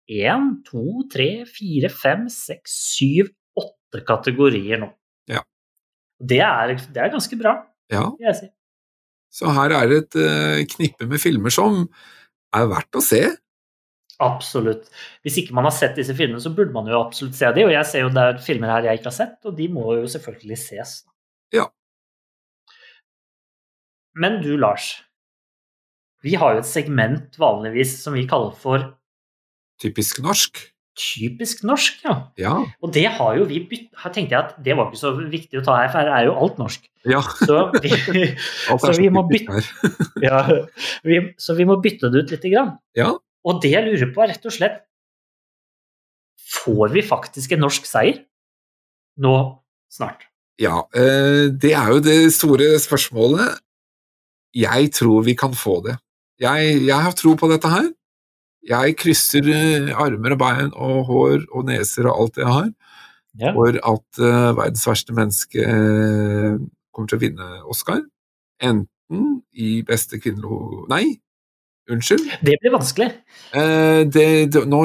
én, 0.09 0.47
to, 0.67 1.03
tre, 1.11 1.43
fire, 1.49 1.89
fem, 1.93 2.25
seks, 2.31 2.73
syv, 2.95 3.29
åtte 3.59 4.01
kategorier 4.07 4.81
nå. 4.81 4.89
Ja. 5.31 5.43
Det 6.21 6.39
er, 6.45 6.73
det 6.93 7.03
er 7.03 7.13
ganske 7.13 7.37
bra, 7.39 7.57
Ja, 7.91 8.07
vil 8.17 8.27
jeg 8.29 8.37
si. 8.39 8.49
så 9.31 9.51
her 9.55 9.73
er 9.77 9.87
det 9.91 9.97
et 10.05 10.17
eh, 10.21 10.63
knippe 10.75 11.07
med 11.09 11.21
filmer 11.23 11.53
som 11.53 11.85
er 12.55 12.67
verdt 12.71 12.99
å 12.99 13.03
se. 13.05 13.21
Absolutt. 14.21 14.89
Hvis 15.25 15.39
ikke 15.41 15.55
man 15.57 15.65
har 15.65 15.73
sett 15.73 15.95
disse 15.97 16.13
filmene, 16.13 16.41
så 16.43 16.51
burde 16.53 16.75
man 16.75 16.85
jo 16.91 16.99
absolutt 17.01 17.33
se 17.39 17.47
de. 17.55 17.63
Og 17.65 17.71
jeg 17.73 17.87
ser 17.89 18.03
jo 18.03 18.11
det 18.13 18.21
er 18.21 18.41
filmer 18.43 18.69
her 18.69 18.85
jeg 18.85 18.99
ikke 18.99 19.09
har 19.09 19.15
sett, 19.17 19.37
og 19.49 19.55
de 19.57 19.65
må 19.73 19.95
jo 19.97 20.09
selvfølgelig 20.13 20.59
ses. 20.61 20.91
Ja. 21.55 21.65
Men 24.13 24.41
du, 24.43 24.51
Lars. 24.61 24.91
Vi 26.21 26.35
har 26.37 26.53
jo 26.53 26.61
et 26.61 26.69
segment 26.69 27.39
vanligvis 27.41 27.95
som 28.03 28.13
vi 28.13 28.27
kaller 28.29 28.53
for 28.53 28.91
Typisk 29.81 30.21
norsk. 30.21 30.59
typisk 31.01 31.63
norsk, 31.63 32.01
ja. 32.03 32.13
Ja. 32.37 32.53
Og 32.83 32.91
det 32.93 33.05
har 33.15 33.37
jo 33.39 33.45
vi 33.49 33.61
bytt... 33.69 33.87
Her 34.03 34.11
tenkte 34.13 34.35
jeg 34.35 34.43
at 34.43 34.57
det 34.61 34.75
var 34.77 34.89
ikke 34.89 34.99
så 34.99 35.13
viktig 35.15 35.61
å 35.61 35.63
ta 35.65 35.77
her, 35.79 35.89
for 35.89 36.03
her 36.03 36.11
er 36.17 36.25
jo 36.27 36.33
alt 36.35 36.59
norsk. 36.59 36.83
ja. 37.09 37.21
Så 37.39 37.61
vi, 37.81 38.25
så 38.83 38.91
vi 38.99 39.07
må 39.09 39.23
bytte 39.29 39.63
ja, 40.27 40.41
vi, 41.07 41.21
Så 41.41 41.55
vi 41.57 41.65
må 41.65 41.79
bytte 41.81 42.11
det 42.11 42.25
ut 42.25 42.33
lite 42.35 42.51
grann. 42.51 42.75
Ja. 42.97 43.13
Og 43.47 43.61
det 43.63 43.71
jeg 43.73 43.87
lurer 43.87 44.11
på, 44.13 44.21
er 44.21 44.33
rett 44.35 44.45
og 44.45 44.53
slett 44.53 44.83
Får 46.51 46.91
vi 46.91 47.01
faktisk 47.07 47.55
en 47.55 47.63
norsk 47.63 47.87
seier 47.87 48.25
nå 49.23 49.33
snart? 49.91 50.27
Ja, 50.61 50.83
eh, 50.93 51.47
det 51.49 51.71
er 51.77 51.93
jo 51.95 52.01
det 52.03 52.33
store 52.35 52.75
spørsmålet. 52.83 53.55
Jeg 54.53 54.91
tror 54.93 55.23
vi 55.23 55.33
kan 55.39 55.55
få 55.55 55.79
det. 55.85 55.95
Jeg, 56.41 56.81
jeg 56.83 57.05
har 57.05 57.15
tro 57.15 57.37
på 57.39 57.47
dette 57.51 57.71
her. 57.71 57.87
Jeg 58.67 58.93
krysser 59.01 59.47
eh, 59.49 59.89
armer 59.97 60.35
og 60.35 60.41
bein 60.41 60.69
og 60.75 61.05
hår 61.09 61.47
og 61.49 61.65
neser 61.69 62.09
og 62.09 62.25
alt 62.25 62.41
jeg 62.41 62.49
har 62.49 62.69
Ja. 63.39 63.53
for 63.55 63.71
at 63.71 64.19
uh, 64.19 64.51
verdens 64.57 64.83
verste 64.83 65.13
menneske 65.15 65.63
eh, 65.63 66.57
kommer 66.91 67.07
til 67.07 67.17
å 67.17 67.21
vinne 67.21 67.47
Oscar. 67.63 68.01
Enten 68.61 69.37
i 69.55 69.81
beste 69.87 70.19
kvinnelo... 70.19 70.83
Nei, 70.91 71.15
unnskyld. 71.89 72.27
Det 72.43 72.57
blir 72.59 72.75
vanskelig. 72.75 73.07
Uh, 73.55 74.03
det, 74.03 74.51
det, 74.51 74.65
nå 74.67 74.83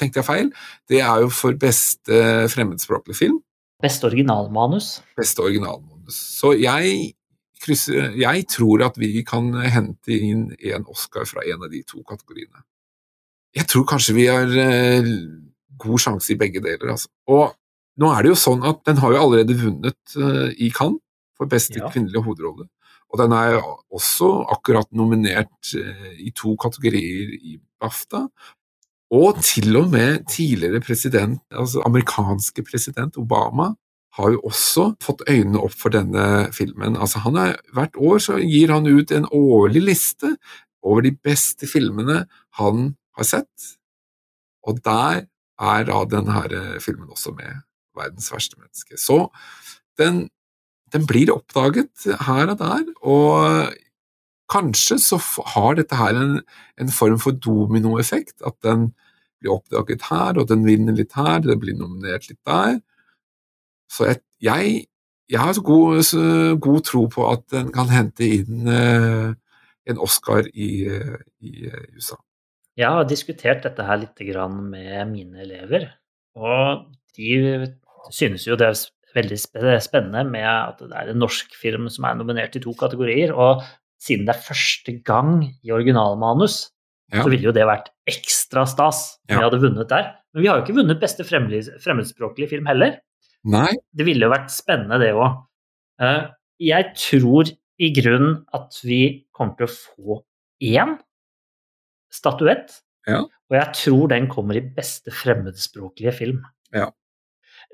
tenkte 0.00 0.22
jeg 0.22 0.26
feil. 0.26 0.50
Det 0.88 1.02
er 1.04 1.26
jo 1.26 1.30
for 1.30 1.60
beste 1.60 2.48
fremmedspråklig 2.56 3.18
film. 3.20 3.38
Beste 3.84 4.08
originalmanus. 4.08 5.02
Beste 5.20 5.44
originalmanus. 5.44 6.16
Så 6.40 6.54
jeg, 6.56 7.12
krysser, 7.62 8.14
jeg 8.16 8.48
tror 8.48 8.88
at 8.88 8.96
vi 8.98 9.20
kan 9.28 9.52
hente 9.60 10.16
inn 10.16 10.48
en 10.56 10.88
Oscar 10.88 11.28
fra 11.28 11.44
en 11.52 11.68
av 11.68 11.70
de 11.70 11.84
to 11.84 12.00
kategoriene. 12.00 12.64
Jeg 13.54 13.68
tror 13.70 13.84
kanskje 13.86 14.14
vi 14.16 14.26
har 14.26 14.50
eh, 14.58 15.06
god 15.78 16.02
sjanse 16.02 16.32
i 16.34 16.38
begge 16.38 16.62
deler, 16.64 16.94
altså. 16.96 17.10
Og 17.30 17.52
nå 18.02 18.10
er 18.10 18.24
det 18.26 18.32
jo 18.32 18.38
sånn 18.40 18.64
at 18.66 18.80
den 18.88 18.98
har 19.02 19.14
jo 19.14 19.20
allerede 19.22 19.54
vunnet 19.60 20.16
eh, 20.18 20.48
i 20.58 20.70
Cannes 20.74 21.00
for 21.38 21.50
beste 21.50 21.78
Ja. 21.78 21.90
kvinnelige 21.90 22.22
hovedrolle. 22.24 22.66
Og 23.14 23.20
den 23.20 23.32
er 23.36 23.60
også 23.94 24.30
akkurat 24.50 24.88
nominert 24.90 25.74
eh, 25.78 26.16
i 26.18 26.32
to 26.34 26.56
kategorier 26.58 27.30
i 27.38 27.58
BAFTA. 27.82 28.24
Og 29.14 29.38
til 29.44 29.76
og 29.78 29.92
med 29.92 30.24
tidligere 30.30 30.80
president, 30.82 31.38
altså 31.54 31.82
amerikanske 31.86 32.64
president 32.66 33.16
Obama, 33.20 33.74
har 34.14 34.30
jo 34.30 34.40
også 34.46 34.96
fått 35.02 35.22
øynene 35.30 35.58
opp 35.62 35.74
for 35.74 35.90
denne 35.94 36.50
filmen. 36.54 36.96
Altså 36.96 37.18
han 37.22 37.36
er, 37.38 37.56
hvert 37.74 37.94
år 37.98 38.18
så 38.22 38.38
gir 38.42 38.70
han 38.70 38.86
ut 38.86 39.10
en 39.14 39.26
årlig 39.30 39.82
liste 39.90 40.36
over 40.86 41.02
de 41.02 41.14
beste 41.14 41.66
filmene 41.70 42.24
han 42.58 42.94
har 43.16 43.28
sett, 43.28 43.70
og 44.64 44.80
der 44.84 45.24
er 45.60 45.86
da 45.88 46.00
denne 46.10 46.44
eh, 46.50 46.80
filmen 46.82 47.10
også 47.10 47.34
med, 47.36 47.62
'Verdens 47.94 48.32
verste 48.32 48.56
menneske'. 48.58 48.98
Så 48.98 49.28
den, 49.98 50.28
den 50.92 51.06
blir 51.06 51.30
oppdaget 51.30 52.08
her 52.26 52.50
og 52.50 52.58
der, 52.58 52.84
og 53.02 53.74
kanskje 54.50 54.98
så 54.98 55.18
har 55.54 55.74
dette 55.78 55.96
her 55.96 56.16
en, 56.18 56.40
en 56.80 56.90
form 56.90 57.20
for 57.22 57.30
dominoeffekt, 57.30 58.42
at 58.46 58.56
den 58.62 58.92
blir 59.40 59.54
oppdaget 59.54 60.02
her, 60.10 60.40
og 60.40 60.48
den 60.48 60.66
vinner 60.66 60.96
litt 60.96 61.14
her, 61.16 61.38
den 61.44 61.60
blir 61.60 61.76
nominert 61.78 62.28
litt 62.28 62.40
der. 62.46 62.80
Så 63.90 64.08
jeg, 64.08 64.20
jeg, 64.42 64.84
jeg 65.30 65.40
har 65.40 65.52
så 65.52 65.62
god, 65.62 66.02
så 66.02 66.20
god 66.60 66.84
tro 66.88 67.06
på 67.06 67.26
at 67.30 67.44
den 67.52 67.72
kan 67.72 67.90
hente 67.92 68.26
inn 68.26 68.68
eh, 68.68 69.34
en 69.90 70.00
Oscar 70.00 70.48
i, 70.52 70.70
eh, 70.88 71.18
i 71.44 71.66
eh, 71.68 71.84
USA. 71.96 72.18
Jeg 72.80 72.90
har 72.90 73.04
diskutert 73.06 73.62
dette 73.62 73.84
her 73.86 74.00
litt 74.02 74.18
grann 74.26 74.56
med 74.72 75.12
mine 75.12 75.44
elever, 75.44 75.86
og 76.34 76.88
de 77.14 77.68
synes 78.10 78.46
jo 78.48 78.56
det 78.58 78.66
er 78.72 78.80
veldig 79.14 79.38
spennende 79.84 80.24
med 80.26 80.46
at 80.48 80.80
det 80.82 80.90
er 80.98 81.12
en 81.12 81.20
norsk 81.22 81.54
film 81.54 81.86
som 81.92 82.08
er 82.08 82.16
nominert 82.18 82.56
i 82.58 82.62
to 82.64 82.74
kategorier, 82.74 83.30
og 83.30 83.62
siden 84.02 84.26
det 84.26 84.34
er 84.34 84.42
første 84.48 84.96
gang 85.06 85.44
i 85.62 85.70
originalmanus, 85.74 86.70
Ja. 87.12 87.20
så 87.22 87.28
ville 87.30 87.44
jo 87.46 87.52
det 87.52 87.66
vært 87.68 87.90
ekstra 88.10 88.64
stas 88.66 89.18
om 89.28 89.36
vi 89.36 89.42
hadde 89.44 89.60
vunnet 89.62 89.88
der. 89.92 90.06
Men 90.34 90.42
vi 90.42 90.48
har 90.48 90.56
jo 90.58 90.64
ikke 90.64 90.78
vunnet 90.80 90.98
beste 91.02 91.22
fremmedspråklige 91.22 92.48
film 92.50 92.66
heller. 92.66 92.96
Nei, 93.44 93.70
Det 93.94 94.06
ville 94.08 94.24
jo 94.24 94.30
vært 94.32 94.50
spennende, 94.50 94.98
det 94.98 95.12
òg. 95.14 95.36
Jeg 96.58 96.94
tror 96.96 97.44
i 97.78 97.90
grunnen 97.92 98.44
at 98.56 98.80
vi 98.82 99.26
kommer 99.36 99.54
til 99.58 99.66
å 99.68 99.74
få 99.74 100.18
én 100.64 100.96
statuett. 102.14 102.78
Ja. 103.10 103.20
Og 103.50 103.56
jeg 103.58 103.74
tror 103.76 104.08
den 104.14 104.28
kommer 104.32 104.56
i 104.56 104.64
beste 104.64 105.12
fremmedspråklige 105.12 106.14
film. 106.16 106.40
Ja. 106.72 106.88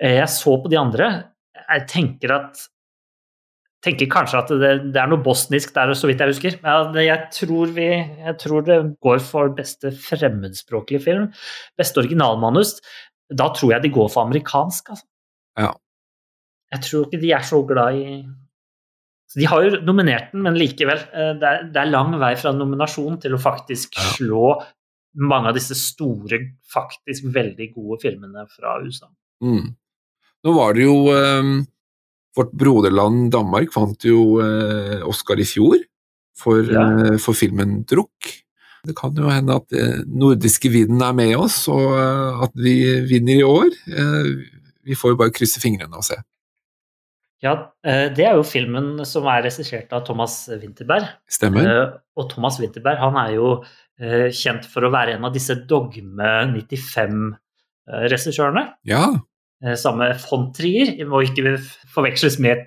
Eh, 0.01 0.17
Jeg 0.19 0.29
så 0.33 0.57
på 0.63 0.71
de 0.73 0.79
andre. 0.81 1.11
Jeg 1.69 1.87
tenker 1.89 2.33
at 2.35 2.67
tenker 3.81 4.11
kanskje 4.13 4.39
at 4.43 4.51
det, 4.61 4.71
det 4.93 5.01
er 5.01 5.09
noe 5.09 5.23
bosnisk 5.25 5.71
der, 5.73 5.95
så 5.97 6.09
vidt 6.11 6.21
jeg 6.21 6.29
husker. 6.35 6.57
Men 6.61 6.93
jeg- 6.99 7.07
jeg 7.07 7.31
tror, 7.33 7.67
vi, 7.73 7.87
jeg 8.27 8.35
tror 8.43 8.63
det 8.67 8.77
går 9.01 9.21
for 9.25 9.49
beste 9.57 9.89
fremmedspråklige 9.97 11.01
film. 11.03 11.31
Beste 11.79 11.97
originalmanus. 12.03 12.75
Da 13.33 13.49
tror 13.55 13.73
jeg 13.73 13.83
de 13.83 13.89
går 13.95 14.11
for 14.11 14.27
amerikansk, 14.27 14.91
altså. 14.91 15.07
Ja. 15.57 15.73
Jeg 16.73 16.81
tror 16.83 17.07
ikke 17.07 17.21
de 17.23 17.33
er 17.33 17.41
så 17.43 17.63
glad 17.67 17.95
i 17.95 18.27
så 19.31 19.39
De 19.39 19.47
har 19.47 19.63
jo 19.63 19.79
nominert 19.87 20.33
den, 20.35 20.43
men 20.43 20.57
likevel. 20.59 20.99
eh, 21.15 21.33
Det 21.39 21.47
er, 21.47 21.65
det 21.71 21.81
er 21.85 21.91
lang 21.93 22.17
vei 22.19 22.33
fra 22.37 22.51
nominasjon 22.57 23.21
til 23.23 23.37
å 23.37 23.41
faktisk 23.43 23.95
slå 24.17 24.57
mange 25.21 25.51
av 25.51 25.55
disse 25.57 25.75
store, 25.79 26.39
faktisk 26.73 27.25
veldig 27.35 27.69
gode 27.75 28.01
filmene 28.03 28.45
fra 28.51 28.77
USA. 28.83 29.07
Mm. 29.43 29.71
Nå 30.45 30.53
var 30.57 30.75
det 30.75 30.85
jo 30.87 30.97
eh, 31.15 31.53
Vårt 32.39 32.53
broderland 32.55 33.31
Danmark 33.35 33.73
vant 33.75 34.05
jo 34.07 34.39
eh, 34.43 35.01
Oscar 35.07 35.41
i 35.43 35.47
fjor 35.49 35.81
for, 36.39 36.63
Ja. 36.63 36.85
eh, 37.11 37.17
for 37.19 37.35
filmen 37.35 37.85
'Drukk'. 37.85 38.31
Det 38.87 38.95
kan 38.97 39.13
jo 39.19 39.29
hende 39.29 39.57
at 39.59 39.73
eh, 39.77 39.99
nordiske 40.07 40.71
vinden 40.73 41.03
er 41.03 41.13
med 41.13 41.35
oss, 41.37 41.67
og 41.69 41.91
eh, 41.99 42.43
at 42.47 42.53
vi 42.55 42.77
vinner 43.11 43.35
i 43.35 43.43
år. 43.45 43.69
Vi 44.87 44.95
får 44.97 45.11
jo 45.13 45.17
bare 45.21 45.35
krysse 45.35 45.61
fingrene 45.61 45.99
og 45.99 46.05
se. 46.07 46.17
Ja, 47.43 47.55
eh, 47.87 48.11
det 48.13 48.27
er 48.29 48.35
jo 48.37 48.43
filmen 48.45 48.99
som 49.09 49.25
er 49.33 49.47
regissert 49.47 49.93
av 49.97 50.03
Thomas 50.05 50.43
Winterberg. 50.61 51.07
Stemmer? 51.31 51.65
Eh, 51.71 51.95
Og 52.21 52.27
Thomas 52.35 52.59
Winterberg 52.61 52.99
han 53.01 53.17
er 53.17 53.31
jo 53.39 53.55
eh, 54.01 54.29
kjent 54.29 54.67
for 54.69 54.85
å 54.85 54.91
være 54.93 55.15
en 55.17 55.25
av 55.25 55.33
disse 55.33 55.57
Dogme 55.69 56.35
95-regissørene. 56.53 58.65
Ja. 58.89 59.05
samme 59.77 60.07
von 60.25 60.47
Trier. 60.57 60.95
Må 61.09 61.21
ikke 61.27 61.57
forveksles 61.95 62.39
med 62.41 62.63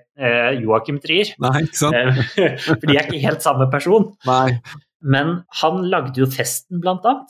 Joachim 0.61 0.99
Trier. 1.01 1.31
Nei, 1.41 1.63
ikke 1.65 1.79
sant? 1.79 1.95
For 2.67 2.85
de 2.85 2.97
er 2.97 3.03
ikke 3.07 3.21
helt 3.23 3.41
samme 3.45 3.65
person. 3.73 4.11
Nei. 4.29 4.59
Men 5.03 5.27
han 5.59 5.81
lagde 5.91 6.21
jo 6.21 6.25
'Festen', 6.31 6.79
blant 6.79 7.03
annet, 7.05 7.29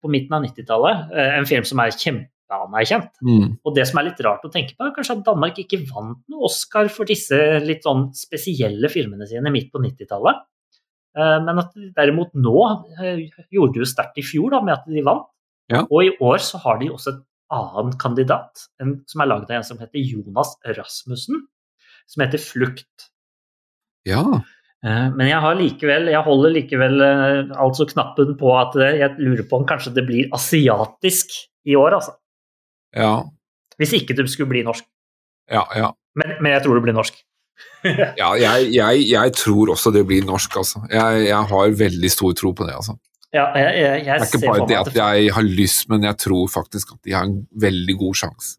på 0.00 0.08
midten 0.12 0.34
av 0.36 0.42
90-tallet. 0.44 0.96
Eh, 1.16 1.30
En 1.40 1.46
film 1.48 1.64
som 1.64 1.78
er 1.82 1.90
kjempeanerkjent. 2.50 3.10
Mm. 3.22 3.58
Og 3.64 3.74
det 3.76 3.86
som 3.88 4.00
er 4.00 4.08
litt 4.08 4.20
rart 4.24 4.44
å 4.44 4.50
tenke 4.52 4.74
på, 4.76 4.86
er 4.86 4.94
kanskje 4.94 5.18
at 5.18 5.26
Danmark 5.26 5.58
ikke 5.62 5.82
vant 5.88 6.20
noe 6.30 6.48
Oscar 6.48 6.90
for 6.92 7.08
disse 7.08 7.36
litt 7.64 7.84
sånn 7.86 8.10
spesielle 8.16 8.90
filmene 8.90 9.28
sine 9.28 9.52
midt 9.52 9.70
på 9.72 9.82
90-tallet. 9.82 10.42
Eh, 11.16 11.38
Men 11.46 11.62
at 11.62 11.74
de 11.74 11.90
derimot 11.96 12.34
nå 12.34 12.56
eh, 13.00 13.26
gjorde 13.50 13.74
det 13.74 13.84
jo 13.84 13.90
sterkt 13.90 14.20
i 14.20 14.26
fjor 14.26 14.50
da, 14.56 14.62
med 14.62 14.78
at 14.78 14.86
de 14.86 15.02
vant. 15.06 15.28
Ja. 15.70 15.84
Og 15.86 16.04
i 16.04 16.14
år 16.18 16.38
så 16.42 16.58
har 16.64 16.80
de 16.80 16.90
også 16.90 17.14
et 17.14 17.26
annen 17.54 17.96
kandidat, 17.98 18.66
en, 18.82 19.00
som 19.10 19.22
er 19.22 19.30
laget 19.30 19.50
av 19.50 19.60
en 19.60 19.66
som 19.66 19.78
heter 19.78 20.02
Jonas 20.02 20.56
Rasmussen, 20.66 21.44
som 22.10 22.24
heter 22.24 22.38
'Flukt'. 22.42 23.10
Ja. 24.06 24.22
Eh, 24.82 25.10
Men 25.10 25.26
jeg 25.28 25.40
har 25.40 25.54
likevel, 25.54 26.10
jeg 26.10 26.26
holder 26.26 26.50
likevel 26.50 27.02
altså 27.54 27.86
knappen 27.86 28.36
på 28.38 28.54
at 28.58 28.74
jeg 28.74 29.18
lurer 29.18 29.46
på 29.46 29.60
om 29.60 29.66
kanskje 29.66 29.94
det 29.94 30.06
blir 30.06 30.30
asiatisk 30.32 31.30
i 31.66 31.76
år, 31.76 31.98
altså. 31.98 32.16
Ja. 32.96 33.14
Hvis 33.80 33.92
ikke 33.96 34.16
det 34.18 34.26
skulle 34.30 34.50
bli 34.50 34.62
norsk. 34.66 34.84
Ja. 35.50 35.64
ja. 35.76 35.90
Men, 36.18 36.36
men 36.42 36.52
jeg 36.52 36.62
tror 36.64 36.78
det 36.78 36.82
blir 36.88 36.96
norsk. 36.96 37.16
ja 37.84 38.30
jeg, 38.40 38.70
jeg, 38.72 39.04
jeg 39.10 39.32
tror 39.36 39.70
også 39.74 39.92
det 39.92 40.02
blir 40.08 40.24
norsk, 40.28 40.56
altså. 40.62 40.82
Jeg, 40.90 41.26
jeg 41.28 41.48
har 41.52 41.74
veldig 41.80 42.10
stor 42.12 42.32
tro 42.38 42.52
på 42.56 42.66
det, 42.68 42.74
altså. 42.76 42.96
Ja, 43.30 43.44
jeg, 43.54 43.74
jeg, 43.78 43.98
jeg 44.06 44.20
Det 44.20 44.26
er 44.26 44.30
ikke 44.40 44.48
bare 44.50 44.66
det 44.66 44.78
at 44.80 44.96
jeg 44.96 45.32
har 45.36 45.46
lyst, 45.46 45.84
men 45.92 46.02
jeg 46.08 46.16
tror 46.18 46.48
faktisk 46.50 46.96
at 46.96 47.02
de 47.06 47.12
har 47.14 47.28
en 47.28 47.36
veldig 47.62 47.94
god 48.00 48.16
sjanse. 48.24 48.56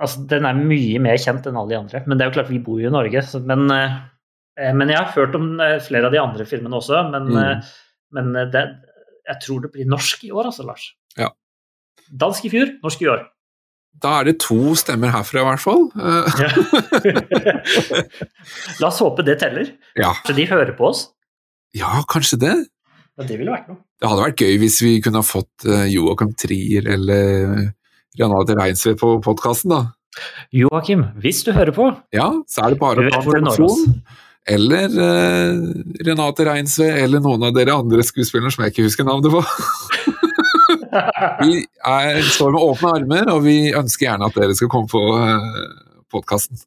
altså, 0.00 0.22
Den 0.30 0.46
er 0.48 0.56
mye 0.62 1.02
mer 1.04 1.18
kjent 1.20 1.44
enn 1.50 1.58
alle 1.60 1.74
de 1.74 1.80
andre. 1.82 2.00
Men 2.06 2.16
det 2.16 2.24
er 2.24 2.30
jo 2.30 2.36
klart, 2.38 2.48
vi 2.54 2.62
bor 2.64 2.80
jo 2.80 2.88
i 2.88 2.94
Norge. 2.94 3.20
Så, 3.28 3.42
men, 3.44 3.66
eh, 3.74 4.72
men 4.72 4.88
jeg 4.94 4.96
har 5.02 5.12
hørt 5.12 5.36
om 5.36 5.50
eh, 5.60 5.76
flere 5.84 6.08
av 6.08 6.14
de 6.16 6.22
andre 6.22 6.46
filmene 6.48 6.80
også. 6.80 7.02
Men, 7.12 7.28
Mm. 7.28 7.36
eh, 7.42 7.74
men 8.16 8.30
eh, 8.40 8.48
det, 8.54 8.64
jeg 9.28 9.42
tror 9.44 9.60
det 9.66 9.72
blir 9.76 9.90
norsk 9.92 10.24
i 10.24 10.32
år, 10.32 10.48
altså, 10.48 10.64
Lars. 10.64 10.88
Ja. 11.20 11.28
Dansk 12.08 12.48
i 12.48 12.54
fjor, 12.56 12.72
norsk 12.82 13.02
i 13.04 13.10
år. 13.12 13.26
Da 13.98 14.20
er 14.20 14.28
det 14.28 14.36
to 14.44 14.74
stemmer 14.78 15.10
herfra, 15.10 15.42
i 15.42 15.46
hvert 15.48 15.62
fall. 15.64 15.88
Eh. 15.98 16.26
La 18.80 18.90
oss 18.90 19.00
håpe 19.02 19.24
det 19.26 19.38
teller. 19.42 19.72
ja. 19.98 20.12
Så 20.26 20.36
de 20.36 20.46
hører 20.50 20.74
på 20.78 20.90
oss. 20.92 21.08
ja, 21.74 22.02
kanskje 22.08 22.38
det. 22.44 22.54
Ja, 23.18 23.26
det 23.26 23.38
ville 23.40 23.50
vært 23.50 23.66
noe. 23.72 23.80
Det 23.98 24.06
hadde 24.12 24.22
vært 24.28 24.42
gøy 24.44 24.58
hvis 24.62 24.76
vi 24.84 24.92
kunne 25.02 25.18
ha 25.18 25.26
fått 25.26 25.66
Joakim 25.66 25.90
Joachim 26.30 26.34
Trier 26.38 26.86
eller 26.94 27.72
Renate 28.18 28.54
Reinsve 28.58 28.94
på 28.98 29.16
podkasten, 29.24 29.74
da. 29.74 29.80
Joakim, 30.54 31.02
hvis 31.22 31.42
du 31.46 31.52
hører 31.54 31.74
på, 31.74 31.90
Ja, 32.14 32.30
så 32.50 32.64
er 32.64 32.74
det 32.74 32.80
bare 32.80 33.02
å 33.06 33.10
ta 33.12 33.20
hvor 33.22 33.34
du 33.38 33.44
når 33.46 33.60
oss. 33.66 33.82
telefon. 33.82 34.00
Eller 34.48 34.94
eh, 35.04 35.58
Renate 36.06 36.46
Reinsve, 36.46 36.86
eller 37.02 37.20
noen 37.20 37.42
av 37.50 37.52
dere 37.58 37.74
andre 37.76 38.02
skuespillere 38.06 38.50
som 38.54 38.64
jeg 38.64 38.72
ikke 38.72 38.86
husker 38.86 39.04
navnet 39.06 39.34
på. 39.34 39.42
Vi 41.44 41.60
er, 41.86 42.18
står 42.28 42.52
med 42.54 42.62
åpne 42.64 42.90
armer, 42.98 43.30
og 43.34 43.44
vi 43.46 43.56
ønsker 43.76 44.08
gjerne 44.08 44.28
at 44.28 44.36
dere 44.38 44.56
skal 44.58 44.70
komme 44.72 44.90
på 44.90 45.02
uh, 45.16 46.02
podkasten. 46.12 46.60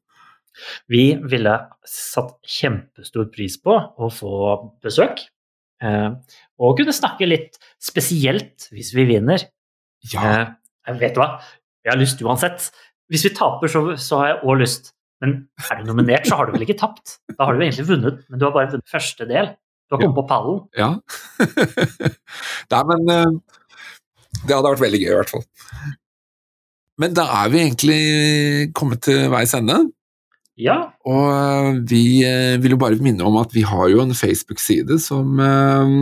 Vi 0.92 1.04
ville 1.32 1.54
satt 1.88 2.36
kjempestor 2.46 3.30
pris 3.34 3.56
på 3.62 3.74
å 3.74 4.10
få 4.14 4.34
besøk. 4.84 5.24
eh, 5.82 6.10
Og 6.62 6.76
kunne 6.78 6.94
snakke 6.94 7.26
litt 7.30 7.58
spesielt 7.82 8.68
hvis 8.76 8.92
vi 8.94 9.08
vinner. 9.10 9.48
Ja, 10.14 10.54
Eh, 10.90 10.98
vet 10.98 11.18
hva, 11.18 11.36
jeg 11.86 11.92
har 11.94 12.00
lyst 12.02 12.22
uansett. 12.26 12.68
Hvis 13.10 13.26
vi 13.28 13.32
taper, 13.38 13.70
så, 13.70 13.82
så 14.02 14.18
har 14.22 14.28
jeg 14.32 14.38
òg 14.50 14.62
lyst. 14.64 14.92
Men 15.22 15.36
er 15.70 15.82
du 15.82 15.90
nominert, 15.92 16.26
så 16.30 16.38
har 16.40 16.48
du 16.50 16.56
vel 16.56 16.64
ikke 16.66 16.78
tapt? 16.80 17.20
Da 17.38 17.46
har 17.46 17.54
du 17.54 17.62
egentlig 17.62 17.86
vunnet, 17.90 18.22
men 18.30 18.42
du 18.42 18.46
har 18.48 18.54
bare 18.56 18.72
vunnet 18.74 18.90
første 18.90 19.28
del. 19.30 19.52
Du 19.90 19.96
har 19.96 20.02
kommet 20.02 20.18
på 20.18 20.28
pallen. 20.30 20.62
ja. 20.78 20.92
Nei, 22.72 22.82
men 22.92 23.12
eh, 23.14 23.61
det 24.46 24.56
hadde 24.56 24.70
vært 24.74 24.86
veldig 24.86 25.02
gøy, 25.02 25.12
i 25.12 25.18
hvert 25.20 25.34
fall. 25.36 25.46
Men 27.02 27.16
da 27.18 27.26
er 27.42 27.50
vi 27.50 27.64
egentlig 27.64 28.04
kommet 28.78 29.04
til 29.08 29.26
veis 29.34 29.56
ende. 29.58 29.80
Ja, 30.62 30.92
Og 31.10 31.28
eh, 31.32 31.78
vi 31.90 32.02
eh, 32.28 32.60
vil 32.62 32.76
jo 32.76 32.82
bare 32.82 33.00
minne 33.02 33.26
om 33.26 33.38
at 33.40 33.54
vi 33.56 33.64
har 33.66 33.88
jo 33.90 34.04
en 34.04 34.14
Facebook-side 34.14 35.00
som 35.02 35.40
eh, 35.42 35.94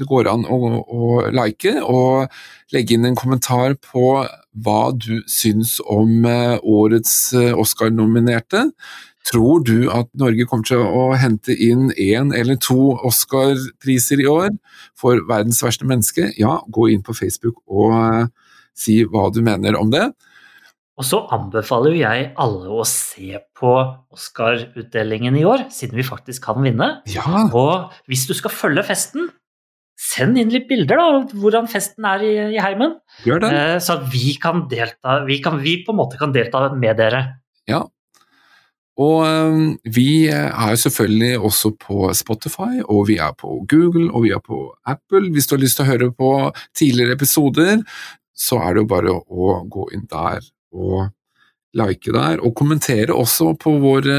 det 0.00 0.08
går 0.08 0.30
an 0.32 0.46
å, 0.50 0.58
å 0.82 1.10
like, 1.36 1.76
og 1.84 2.32
legge 2.74 2.96
inn 2.96 3.06
en 3.06 3.18
kommentar 3.18 3.76
på 3.84 4.24
hva 4.64 4.80
du 4.96 5.20
syns 5.30 5.76
om 5.84 6.26
årets 6.26 7.12
Oscar-nominerte. 7.54 8.64
Tror 9.28 9.60
du 9.66 9.90
at 9.92 10.08
Norge 10.18 10.46
kommer 10.48 10.64
til 10.66 10.80
å 10.80 11.10
hente 11.20 11.52
inn 11.52 11.90
én 12.00 12.32
eller 12.34 12.56
to 12.56 12.94
Oscar-priser 13.06 14.22
i 14.24 14.26
år 14.30 14.48
for 14.98 15.20
verdens 15.28 15.60
verste 15.62 15.84
menneske? 15.86 16.30
Ja, 16.40 16.56
gå 16.72 16.88
inn 16.94 17.04
på 17.06 17.14
Facebook 17.14 17.60
og 17.68 17.92
eh, 17.98 18.30
si 18.74 19.02
hva 19.04 19.28
du 19.34 19.42
mener 19.44 19.76
om 19.78 19.92
det. 19.92 20.06
Og 21.00 21.06
så 21.06 21.20
anbefaler 21.32 21.94
jo 21.94 22.00
jeg 22.02 22.24
alle 22.40 22.72
å 22.80 22.82
se 22.88 23.38
på 23.56 23.70
Oscar-utdelingen 24.12 25.36
i 25.38 25.44
år, 25.48 25.66
siden 25.72 26.00
vi 26.00 26.04
faktisk 26.04 26.44
kan 26.48 26.60
vinne. 26.64 26.88
Ja, 27.08 27.46
Og 27.56 27.92
hvis 28.10 28.26
du 28.28 28.34
skal 28.36 28.52
følge 28.52 28.84
festen, 28.88 29.30
send 30.00 30.38
inn 30.40 30.52
litt 30.52 30.66
bilder 30.68 30.96
da, 31.00 31.06
av 31.20 31.32
hvordan 31.36 31.68
festen 31.68 32.06
er 32.08 32.24
i, 32.24 32.34
i 32.56 32.60
heimen, 32.60 32.96
gjør 33.24 33.42
det. 33.44 33.52
eh, 33.52 33.78
så 33.84 33.98
at 33.98 34.06
vi 34.12 34.34
kan 34.40 34.66
delta, 34.68 35.20
vi, 35.28 35.40
kan, 35.44 35.60
vi 35.60 35.78
på 35.84 35.92
en 35.94 36.00
måte 36.00 36.20
kan 36.20 36.32
delta 36.36 36.66
med 36.72 36.96
dere. 37.00 37.22
Ja. 37.68 37.82
Og 39.00 39.78
vi 39.96 40.28
er 40.28 40.74
selvfølgelig 40.76 41.38
også 41.40 41.70
på 41.80 42.10
Spotify, 42.16 42.82
og 42.84 43.06
vi 43.08 43.16
er 43.16 43.32
på 43.38 43.62
Google, 43.70 44.10
og 44.12 44.26
vi 44.26 44.32
er 44.36 44.42
på 44.44 44.74
Apple. 44.84 45.30
Hvis 45.32 45.48
du 45.48 45.54
har 45.56 45.62
lyst 45.62 45.78
til 45.80 45.86
å 45.86 45.90
høre 45.92 46.10
på 46.12 46.32
tidligere 46.76 47.16
episoder, 47.16 47.80
så 48.36 48.60
er 48.60 48.74
det 48.74 48.84
jo 48.84 48.90
bare 48.90 49.14
å 49.16 49.54
gå 49.72 49.86
inn 49.96 50.04
der 50.10 50.44
og 50.76 51.08
like 51.76 52.12
der, 52.12 52.42
og 52.42 52.56
kommentere 52.58 53.14
også 53.14 53.54
på 53.60 53.76
våre 53.82 54.18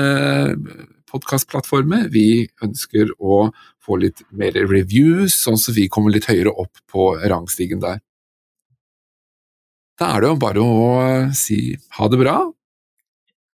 podkastplattformer. 1.11 2.07
Vi 2.13 2.47
ønsker 2.63 3.11
å 3.19 3.49
få 3.81 3.97
litt 3.99 4.23
mer 4.31 4.55
reviews, 4.55 5.35
sånn 5.43 5.59
at 5.59 5.75
vi 5.75 5.89
kommer 5.91 6.15
litt 6.15 6.29
høyere 6.31 6.53
opp 6.63 6.81
på 6.89 7.11
rangstigen 7.21 7.83
der. 7.83 7.99
Da 9.99 10.15
er 10.15 10.23
det 10.23 10.31
jo 10.31 10.41
bare 10.41 10.63
å 10.63 10.89
si 11.37 11.75
ha 11.97 12.07
det 12.09 12.21
bra, 12.21 12.37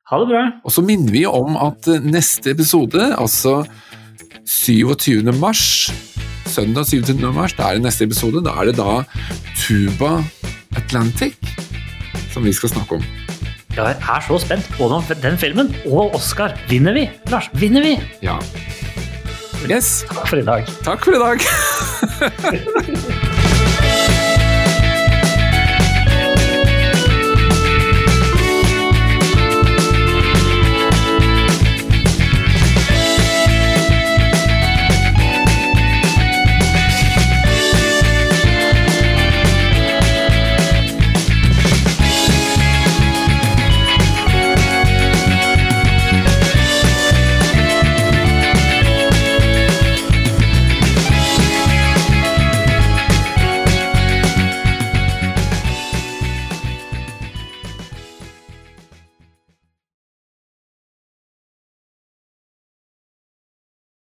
Ha 0.05 0.19
det 0.21 0.27
bra. 0.29 0.41
og 0.63 0.69
så 0.73 0.83
minner 0.85 1.11
vi 1.15 1.23
om 1.25 1.55
at 1.57 1.87
eh, 1.89 2.03
neste 2.05 2.51
episode, 2.53 3.07
altså 3.17 3.63
27. 4.45 5.31
mars, 5.41 5.89
søndag 6.45 6.85
27. 6.85 7.17
mars, 7.33 7.55
da 7.57 7.71
er 7.71 7.79
det 7.79 7.87
neste 7.87 8.05
episode. 8.05 8.43
Da 8.45 8.53
er 8.61 8.69
det 8.69 8.75
da 8.77 8.99
Tuba 9.57 10.19
Atlantic 10.77 11.33
som 12.33 12.45
vi 12.45 12.53
skal 12.53 12.69
snakke 12.75 12.99
om. 12.99 13.07
Jeg 13.75 13.97
er 13.97 14.21
så 14.27 14.37
spent 14.39 14.69
på 14.77 14.87
den 15.23 15.37
filmen 15.41 15.73
og 15.89 16.13
Oscar. 16.15 16.53
Vinner 16.69 16.93
vi? 16.95 17.07
Lars, 17.33 17.49
vinner 17.57 17.81
vi? 17.83 17.97
Ja. 18.23 18.37
Yes, 19.65 20.03
Takk 20.05 20.27
for 20.29 20.37
i 20.37 20.45
dag. 20.45 20.67
takk 20.85 21.01
for 21.09 21.17
i 21.17 21.21
dag. 21.25 21.37